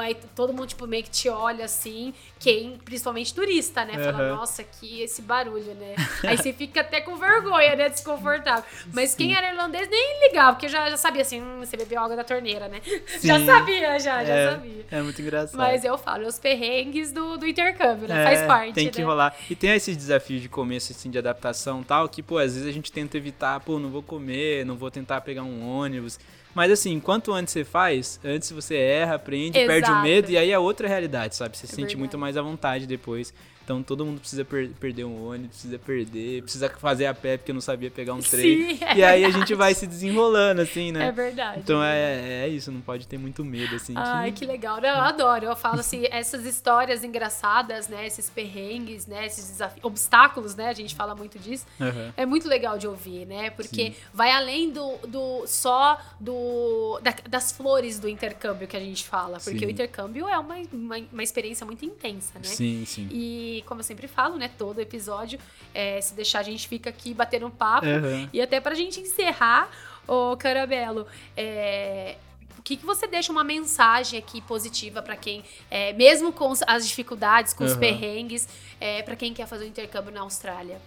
aí 0.00 0.16
todo 0.34 0.52
mundo 0.52 0.66
tipo 0.68 0.86
meio 0.86 1.02
que 1.04 1.10
te 1.10 1.28
olha 1.28 1.64
assim, 1.64 2.12
quem, 2.38 2.78
principalmente 2.84 3.34
turista, 3.34 3.84
né? 3.84 3.92
Fala, 3.94 4.18
Aham. 4.24 4.36
nossa, 4.36 4.62
que 4.64 5.00
esse 5.02 5.22
barulho, 5.22 5.74
né? 5.74 5.94
Aí 6.26 6.36
você 6.36 6.52
fica 6.52 6.80
até 6.80 7.00
com 7.00 7.16
vergonha, 7.16 7.76
né? 7.76 7.88
Desconfortável. 7.88 8.64
Mas 8.92 9.14
quem 9.14 9.34
era 9.34 9.50
irlandês 9.50 9.88
nem 9.88 10.28
ligava, 10.28 10.52
porque 10.54 10.68
já, 10.68 10.88
já 10.90 10.96
sabia 10.96 11.22
assim, 11.22 11.40
hum, 11.40 11.60
você 11.60 11.76
bebeu 11.76 12.00
água 12.00 12.16
da 12.16 12.24
torneira, 12.24 12.68
né? 12.68 12.80
Já 13.22 13.38
Sim. 13.38 13.46
sabia, 13.46 13.98
já, 14.00 14.24
já 14.24 14.34
é, 14.34 14.50
sabia. 14.50 14.86
é 14.90 15.02
muito 15.02 15.20
engraçado. 15.22 15.56
Mas 15.56 15.81
Mas 15.82 15.84
eu 15.84 15.98
falo, 15.98 16.28
os 16.28 16.38
perrengues 16.38 17.10
do, 17.10 17.36
do 17.36 17.44
intercâmbio, 17.44 18.06
né? 18.06 18.22
É, 18.22 18.24
Faz 18.24 18.46
parte. 18.46 18.74
Tem 18.74 18.88
que 18.88 19.00
né? 19.00 19.04
rolar. 19.04 19.36
E 19.50 19.56
tem 19.56 19.70
esses 19.70 19.96
desafios 19.96 20.40
de 20.40 20.48
começo, 20.48 20.92
assim, 20.92 21.10
de 21.10 21.18
adaptação 21.18 21.80
e 21.80 21.84
tal, 21.84 22.08
que, 22.08 22.22
pô, 22.22 22.38
às 22.38 22.54
vezes 22.54 22.68
a 22.68 22.72
gente 22.72 22.92
tenta 22.92 23.16
evitar, 23.16 23.58
pô, 23.60 23.80
não 23.80 23.90
vou 23.90 24.02
comer, 24.02 24.64
não 24.64 24.76
vou 24.76 24.90
tentar 24.92 25.20
pegar 25.22 25.42
um 25.42 25.68
ônibus. 25.68 26.20
Mas 26.54 26.70
assim, 26.70 27.00
quanto 27.00 27.32
antes 27.32 27.52
você 27.52 27.64
faz, 27.64 28.20
antes 28.22 28.52
você 28.52 28.76
erra, 28.76 29.16
aprende, 29.16 29.52
perde 29.52 29.88
o 29.88 29.90
Exato. 29.90 30.02
medo, 30.02 30.30
e 30.30 30.36
aí 30.36 30.50
é 30.52 30.58
outra 30.58 30.86
realidade, 30.86 31.34
sabe? 31.34 31.56
Você 31.56 31.66
se 31.66 31.72
sente 31.72 31.80
verdade. 31.80 31.96
muito 31.96 32.18
mais 32.18 32.36
à 32.36 32.42
vontade 32.42 32.86
depois. 32.86 33.34
Então 33.64 33.82
todo 33.82 34.04
mundo 34.04 34.20
precisa 34.20 34.44
per- 34.44 34.70
perder 34.80 35.04
um 35.04 35.28
ônibus, 35.28 35.50
precisa 35.56 35.78
perder, 35.78 36.42
precisa 36.42 36.68
fazer 36.68 37.06
a 37.06 37.14
pé 37.14 37.36
porque 37.36 37.52
não 37.52 37.60
sabia 37.60 37.90
pegar 37.90 38.14
um 38.14 38.20
trem. 38.20 38.76
Sim, 38.76 38.84
é 38.84 38.96
e 38.96 39.04
aí 39.04 39.24
a 39.24 39.30
gente 39.30 39.54
vai 39.54 39.74
se 39.74 39.86
desenrolando, 39.86 40.60
assim, 40.62 40.90
né? 40.92 41.08
É 41.08 41.12
verdade. 41.12 41.60
Então 41.60 41.82
é, 41.82 42.44
é 42.44 42.48
isso, 42.48 42.70
não 42.72 42.80
pode 42.80 43.06
ter 43.06 43.18
muito 43.18 43.44
medo, 43.44 43.76
assim. 43.76 43.94
Ai, 43.96 44.32
que 44.32 44.44
legal. 44.44 44.80
Não, 44.80 44.88
eu 44.88 45.00
adoro. 45.02 45.46
Eu 45.46 45.56
falo 45.56 45.80
assim, 45.80 46.04
essas 46.10 46.44
histórias 46.44 47.04
engraçadas, 47.04 47.88
né? 47.88 48.06
Esses 48.06 48.28
perrengues, 48.28 49.06
né? 49.06 49.26
Esses 49.26 49.48
desafios, 49.48 49.84
obstáculos, 49.84 50.54
né? 50.54 50.68
A 50.68 50.72
gente 50.72 50.94
fala 50.94 51.14
muito 51.14 51.38
disso. 51.38 51.64
Aham. 51.80 52.12
É 52.16 52.26
muito 52.26 52.48
legal 52.48 52.78
de 52.78 52.86
ouvir, 52.86 53.26
né? 53.26 53.50
Porque 53.50 53.92
Sim. 53.92 53.94
vai 54.12 54.30
além 54.32 54.70
do, 54.70 54.96
do 55.06 55.46
só 55.46 55.98
do 56.18 56.98
da- 57.02 57.14
das 57.28 57.52
flores 57.52 57.98
do 57.98 58.08
intercâmbio 58.08 58.66
que 58.66 58.76
a 58.76 58.80
gente 58.80 59.04
fala. 59.04 59.38
Porque 59.38 59.58
Sim. 59.60 59.66
o 59.66 59.70
intercâmbio 59.70 60.28
é 60.28 60.38
uma, 60.38 60.56
uma, 60.72 60.96
uma 61.12 61.22
experiência 61.22 61.64
muito 61.66 61.84
intensa, 61.84 62.32
né? 62.38 62.44
Sim, 62.44 62.84
sim. 62.86 63.08
E 63.10 63.51
como 63.60 63.80
eu 63.80 63.84
sempre 63.84 64.08
falo, 64.08 64.38
né? 64.38 64.50
Todo 64.56 64.80
episódio, 64.80 65.38
é, 65.74 66.00
se 66.00 66.14
deixar, 66.14 66.38
a 66.38 66.42
gente 66.42 66.66
fica 66.66 66.88
aqui 66.88 67.12
batendo 67.12 67.46
um 67.46 67.50
papo. 67.50 67.86
Aham. 67.86 68.30
E 68.32 68.40
até 68.40 68.60
pra 68.60 68.74
gente 68.74 68.98
encerrar, 69.00 69.68
ô 70.08 70.34
Caramelo, 70.38 71.06
é, 71.36 72.16
o 72.58 72.62
que, 72.62 72.76
que 72.76 72.86
você 72.86 73.06
deixa 73.06 73.30
uma 73.32 73.44
mensagem 73.44 74.18
aqui 74.18 74.40
positiva 74.40 75.02
pra 75.02 75.16
quem, 75.16 75.44
é, 75.70 75.92
mesmo 75.92 76.32
com 76.32 76.52
as 76.66 76.86
dificuldades, 76.86 77.52
com 77.52 77.64
os 77.64 77.76
perrengues, 77.76 78.48
é, 78.80 79.02
para 79.02 79.16
quem 79.16 79.34
quer 79.34 79.46
fazer 79.46 79.64
um 79.64 79.68
intercâmbio 79.68 80.12
na 80.12 80.20
Austrália? 80.20 80.80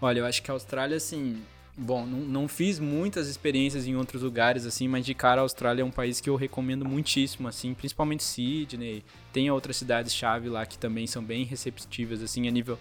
Olha, 0.00 0.20
eu 0.20 0.26
acho 0.26 0.42
que 0.42 0.50
a 0.50 0.54
Austrália, 0.54 0.96
assim. 0.96 1.42
Bom, 1.78 2.06
não, 2.06 2.20
não 2.20 2.48
fiz 2.48 2.78
muitas 2.78 3.28
experiências 3.28 3.86
em 3.86 3.94
outros 3.96 4.22
lugares, 4.22 4.64
assim, 4.64 4.88
mas 4.88 5.04
de 5.04 5.12
cara 5.12 5.42
a 5.42 5.44
Austrália 5.44 5.82
é 5.82 5.84
um 5.84 5.90
país 5.90 6.22
que 6.22 6.30
eu 6.30 6.34
recomendo 6.34 6.86
muitíssimo, 6.86 7.48
assim, 7.48 7.74
principalmente 7.74 8.24
Sydney. 8.24 9.04
Tem 9.30 9.50
outras 9.50 9.76
cidades-chave 9.76 10.48
lá 10.48 10.64
que 10.64 10.78
também 10.78 11.06
são 11.06 11.22
bem 11.22 11.44
receptivas, 11.44 12.22
assim, 12.22 12.48
a 12.48 12.50
nível. 12.50 12.78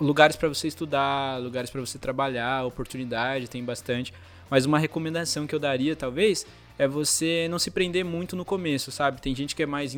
Lugares 0.00 0.34
para 0.34 0.48
você 0.48 0.66
estudar, 0.66 1.40
lugares 1.40 1.70
para 1.70 1.80
você 1.80 1.98
trabalhar, 1.98 2.64
oportunidade, 2.64 3.48
tem 3.48 3.64
bastante. 3.64 4.12
Mas 4.50 4.66
uma 4.66 4.78
recomendação 4.78 5.46
que 5.46 5.54
eu 5.54 5.60
daria, 5.60 5.94
talvez, 5.94 6.44
é 6.76 6.88
você 6.88 7.46
não 7.48 7.60
se 7.60 7.70
prender 7.70 8.04
muito 8.04 8.34
no 8.34 8.44
começo, 8.44 8.90
sabe? 8.90 9.20
Tem 9.20 9.36
gente 9.36 9.54
que 9.54 9.62
é 9.62 9.66
mais 9.66 9.94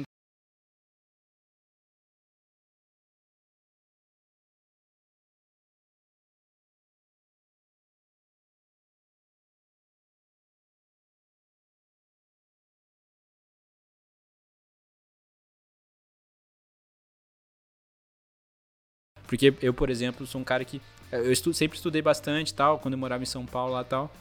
Porque 19.27 19.55
eu, 19.63 19.73
por 19.73 19.91
exemplo, 19.91 20.27
sou 20.27 20.41
um 20.41 20.45
cara 20.45 20.65
que. 20.65 20.81
Eu 21.13 21.31
estu- 21.33 21.55
sempre 21.55 21.77
estudei 21.77 22.03
bastante 22.03 22.53
tal, 22.53 22.79
quando 22.79 22.95
eu 22.95 22.99
morava 22.99 23.23
em 23.23 23.27
São 23.27 23.47
Paulo 23.47 23.73
lá 23.73 23.83
e 23.83 23.85
tal. 23.85 24.13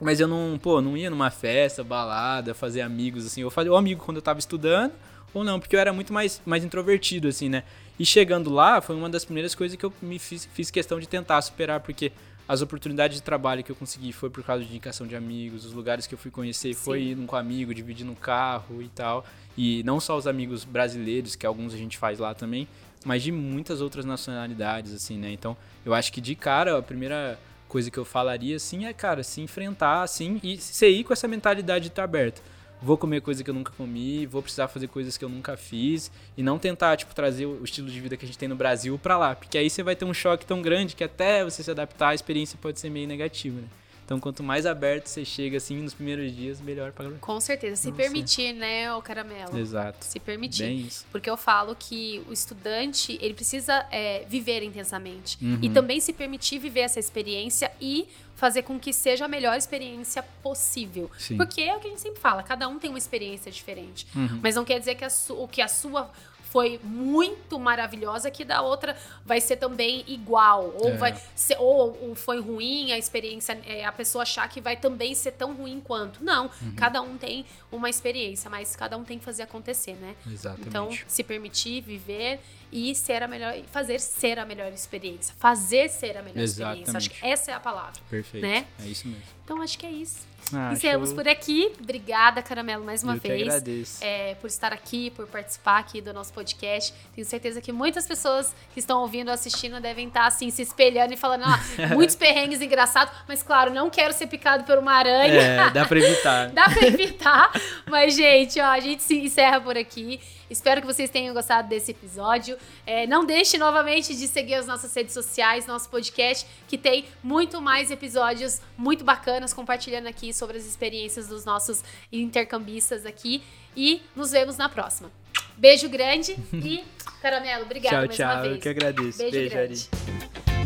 Mas 0.00 0.20
eu 0.20 0.28
não, 0.28 0.58
pô, 0.62 0.80
não 0.80 0.96
ia 0.96 1.10
numa 1.10 1.30
festa, 1.30 1.82
balada, 1.82 2.54
fazer 2.54 2.82
amigos, 2.82 3.26
assim. 3.26 3.40
Eu 3.40 3.50
fazia 3.50 3.72
o 3.72 3.76
amigo 3.76 4.04
quando 4.04 4.18
eu 4.18 4.22
tava 4.22 4.38
estudando, 4.38 4.92
ou 5.34 5.42
não, 5.42 5.58
porque 5.58 5.74
eu 5.74 5.80
era 5.80 5.92
muito 5.92 6.12
mais, 6.12 6.40
mais 6.46 6.62
introvertido, 6.64 7.26
assim, 7.26 7.48
né? 7.48 7.64
E 7.98 8.06
chegando 8.06 8.48
lá, 8.50 8.80
foi 8.80 8.94
uma 8.94 9.08
das 9.10 9.24
primeiras 9.24 9.54
coisas 9.56 9.76
que 9.76 9.84
eu 9.84 9.92
me 10.00 10.18
fiz, 10.20 10.44
fiz 10.52 10.70
questão 10.70 11.00
de 11.00 11.08
tentar 11.08 11.42
superar, 11.42 11.80
porque 11.80 12.12
as 12.46 12.62
oportunidades 12.62 13.16
de 13.16 13.22
trabalho 13.22 13.64
que 13.64 13.72
eu 13.72 13.76
consegui 13.76 14.12
foi 14.12 14.30
por 14.30 14.44
causa 14.44 14.62
de 14.62 14.70
indicação 14.70 15.04
de 15.06 15.16
amigos, 15.16 15.64
os 15.64 15.72
lugares 15.72 16.06
que 16.06 16.14
eu 16.14 16.18
fui 16.18 16.30
conhecer 16.30 16.74
foi 16.74 17.00
Sim. 17.00 17.10
indo 17.10 17.26
com 17.26 17.34
amigo, 17.34 17.74
dividindo 17.74 18.14
carro 18.14 18.80
e 18.80 18.88
tal. 18.88 19.26
E 19.56 19.82
não 19.82 19.98
só 19.98 20.16
os 20.16 20.26
amigos 20.28 20.64
brasileiros, 20.64 21.34
que 21.34 21.44
alguns 21.44 21.74
a 21.74 21.76
gente 21.76 21.98
faz 21.98 22.20
lá 22.20 22.32
também, 22.34 22.68
mas 23.08 23.22
de 23.22 23.32
muitas 23.32 23.80
outras 23.80 24.04
nacionalidades, 24.04 24.92
assim, 24.92 25.16
né? 25.16 25.32
Então, 25.32 25.56
eu 25.82 25.94
acho 25.94 26.12
que 26.12 26.20
de 26.20 26.34
cara, 26.34 26.76
a 26.76 26.82
primeira 26.82 27.40
coisa 27.66 27.90
que 27.90 27.96
eu 27.96 28.04
falaria, 28.04 28.56
assim, 28.56 28.84
é, 28.84 28.92
cara, 28.92 29.22
se 29.22 29.40
enfrentar, 29.40 30.02
assim, 30.02 30.38
e 30.42 30.58
você 30.58 30.90
ir 30.90 31.04
com 31.04 31.14
essa 31.14 31.26
mentalidade 31.26 31.84
de 31.84 31.88
estar 31.88 32.04
aberto. 32.04 32.42
Vou 32.82 32.98
comer 32.98 33.22
coisa 33.22 33.42
que 33.42 33.48
eu 33.48 33.54
nunca 33.54 33.72
comi, 33.72 34.26
vou 34.26 34.42
precisar 34.42 34.68
fazer 34.68 34.88
coisas 34.88 35.16
que 35.16 35.24
eu 35.24 35.28
nunca 35.30 35.56
fiz, 35.56 36.12
e 36.36 36.42
não 36.42 36.58
tentar, 36.58 36.98
tipo, 36.98 37.14
trazer 37.14 37.46
o 37.46 37.64
estilo 37.64 37.88
de 37.88 37.98
vida 37.98 38.14
que 38.14 38.26
a 38.26 38.28
gente 38.28 38.36
tem 38.36 38.46
no 38.46 38.54
Brasil 38.54 38.98
pra 38.98 39.16
lá, 39.16 39.34
porque 39.34 39.56
aí 39.56 39.70
você 39.70 39.82
vai 39.82 39.96
ter 39.96 40.04
um 40.04 40.12
choque 40.12 40.44
tão 40.44 40.60
grande 40.60 40.94
que 40.94 41.02
até 41.02 41.42
você 41.42 41.62
se 41.62 41.70
adaptar, 41.70 42.10
a 42.10 42.14
experiência 42.14 42.58
pode 42.60 42.78
ser 42.78 42.90
meio 42.90 43.08
negativa, 43.08 43.58
né? 43.58 43.68
Então, 44.08 44.18
quanto 44.18 44.42
mais 44.42 44.64
aberto 44.64 45.06
você 45.06 45.22
chega, 45.22 45.58
assim, 45.58 45.76
nos 45.82 45.92
primeiros 45.92 46.34
dias, 46.34 46.62
melhor 46.62 46.92
pra 46.92 47.10
Com 47.20 47.38
certeza. 47.42 47.76
Se 47.76 47.90
Nossa. 47.90 48.02
permitir, 48.02 48.54
né, 48.54 48.90
o 48.94 49.02
Caramelo? 49.02 49.58
Exato. 49.58 50.02
Se 50.02 50.18
permitir. 50.18 50.62
Bem 50.62 50.80
isso. 50.80 51.04
Porque 51.12 51.28
eu 51.28 51.36
falo 51.36 51.76
que 51.78 52.24
o 52.26 52.32
estudante, 52.32 53.18
ele 53.20 53.34
precisa 53.34 53.86
é, 53.90 54.24
viver 54.26 54.62
intensamente. 54.62 55.36
Uhum. 55.44 55.58
E 55.60 55.68
também 55.68 56.00
se 56.00 56.14
permitir 56.14 56.58
viver 56.58 56.80
essa 56.80 56.98
experiência 56.98 57.70
e 57.78 58.08
fazer 58.34 58.62
com 58.62 58.80
que 58.80 58.94
seja 58.94 59.26
a 59.26 59.28
melhor 59.28 59.58
experiência 59.58 60.22
possível. 60.42 61.10
Sim. 61.18 61.36
Porque 61.36 61.60
é 61.60 61.76
o 61.76 61.78
que 61.78 61.88
a 61.88 61.90
gente 61.90 62.00
sempre 62.00 62.18
fala, 62.18 62.42
cada 62.42 62.66
um 62.66 62.78
tem 62.78 62.88
uma 62.88 62.98
experiência 62.98 63.52
diferente. 63.52 64.06
Uhum. 64.16 64.40
Mas 64.42 64.54
não 64.54 64.64
quer 64.64 64.78
dizer 64.78 64.94
que 64.94 65.04
a, 65.04 65.10
su- 65.10 65.46
que 65.48 65.60
a 65.60 65.68
sua 65.68 66.10
foi 66.50 66.80
muito 66.82 67.58
maravilhosa 67.58 68.30
que 68.30 68.44
da 68.44 68.62
outra 68.62 68.96
vai 69.24 69.40
ser 69.40 69.56
também 69.56 70.02
igual 70.06 70.72
ou 70.80 70.88
É. 70.90 70.96
vai 70.96 71.22
ser 71.36 71.56
ou, 71.58 71.96
ou 72.02 72.14
foi 72.14 72.40
ruim 72.40 72.90
a 72.92 72.98
experiência 72.98 73.58
é, 73.66 73.84
a 73.84 73.92
pessoa 73.92 74.22
achar 74.22 74.48
que 74.48 74.60
vai 74.60 74.76
também 74.76 75.14
ser 75.14 75.32
tão 75.32 75.54
ruim 75.54 75.80
quanto 75.80 76.24
não 76.24 76.50
Uhum. 76.62 76.74
cada 76.76 77.02
um 77.02 77.16
tem 77.18 77.44
uma 77.70 77.90
experiência 77.90 78.48
mas 78.50 78.74
cada 78.74 78.96
um 78.96 79.04
tem 79.04 79.18
que 79.18 79.24
fazer 79.24 79.42
acontecer 79.42 79.94
né 79.96 80.14
Exatamente. 80.26 80.68
então 80.68 80.88
se 81.06 81.22
permitir 81.22 81.80
viver 81.82 82.40
e 82.70 82.94
ser 82.94 83.22
a 83.22 83.28
melhor 83.28 83.54
fazer 83.72 83.98
ser 84.00 84.38
a 84.38 84.44
melhor 84.44 84.72
experiência 84.72 85.34
fazer 85.38 85.88
ser 85.88 86.16
a 86.16 86.22
melhor 86.22 86.42
experiência 86.42 86.96
acho 86.96 87.10
que 87.10 87.16
Exatamente. 87.16 87.32
essa 87.40 87.50
é 87.50 87.54
a 87.54 87.60
palavra 87.60 88.00
Perfeito. 88.10 88.46
né? 88.46 88.66
É 88.82 88.86
isso 88.86 89.06
mesmo. 89.08 89.22
então 89.44 89.60
acho 89.62 89.78
que 89.78 89.86
é 89.86 89.90
isso 89.90 90.26
Ah, 90.52 90.70
encerramos 90.72 91.12
por 91.12 91.26
aqui 91.28 91.72
obrigada 91.80 92.42
caramelo 92.42 92.84
mais 92.84 93.02
uma 93.02 93.14
Eu 93.16 93.20
que 93.20 93.28
vez 93.28 93.42
agradeço. 93.42 93.98
é, 94.04 94.34
por 94.36 94.46
estar 94.46 94.72
aqui, 94.72 95.10
por 95.10 95.26
participar 95.26 95.78
aqui 95.78 96.00
do 96.00 96.12
nosso 96.14 96.32
podcast. 96.32 96.94
Tenho 97.14 97.26
certeza 97.26 97.60
que 97.60 97.72
muitas 97.72 98.06
pessoas 98.06 98.54
que 98.72 98.78
estão 98.80 99.00
ouvindo, 99.02 99.30
assistindo, 99.30 99.80
devem 99.80 100.06
estar 100.08 100.26
assim, 100.26 100.50
se 100.50 100.62
espelhando 100.62 101.12
e 101.12 101.16
falando, 101.16 101.42
ah, 101.44 101.58
muitos 101.94 102.16
perrengues 102.16 102.62
engraçados, 102.62 103.12
mas 103.26 103.42
claro, 103.42 103.72
não 103.74 103.90
quero 103.90 104.14
ser 104.14 104.26
picado 104.26 104.64
por 104.64 104.78
uma 104.78 104.92
aranha. 104.92 105.32
É, 105.40 105.70
dá 105.70 105.84
pra 105.84 105.98
evitar. 105.98 106.48
Dá 106.54 106.64
pra 106.64 106.86
evitar. 106.86 107.52
Mas, 107.86 108.14
gente, 108.14 108.58
ó, 108.60 108.66
a 108.66 108.80
gente 108.80 109.02
se 109.02 109.16
encerra 109.18 109.60
por 109.60 109.76
aqui. 109.76 110.18
Espero 110.50 110.80
que 110.80 110.86
vocês 110.86 111.10
tenham 111.10 111.34
gostado 111.34 111.68
desse 111.68 111.90
episódio. 111.90 112.56
É, 112.86 113.06
não 113.06 113.24
deixe 113.24 113.58
novamente 113.58 114.14
de 114.14 114.26
seguir 114.26 114.54
as 114.54 114.66
nossas 114.66 114.94
redes 114.94 115.14
sociais, 115.14 115.66
nosso 115.66 115.88
podcast, 115.88 116.46
que 116.66 116.78
tem 116.78 117.06
muito 117.22 117.60
mais 117.60 117.90
episódios 117.90 118.60
muito 118.76 119.04
bacanas 119.04 119.52
compartilhando 119.52 120.06
aqui 120.06 120.32
sobre 120.32 120.56
as 120.56 120.64
experiências 120.64 121.28
dos 121.28 121.44
nossos 121.44 121.82
intercambistas 122.12 123.04
aqui. 123.04 123.42
E 123.76 124.02
nos 124.16 124.30
vemos 124.30 124.56
na 124.56 124.68
próxima. 124.68 125.10
Beijo 125.56 125.88
grande 125.88 126.36
e, 126.52 126.84
Caramelo, 127.20 127.64
obrigada 127.64 127.96
tchau, 127.96 128.06
mais 128.06 128.16
tchau. 128.16 128.32
uma 128.32 128.42
vez. 128.42 128.54
Eu 128.54 128.60
que 128.60 128.68
agradeço. 128.68 129.18
Beijo 129.18 129.32
Beijo 129.32 129.50
grande. 129.50 129.88
Ari. 129.92 130.57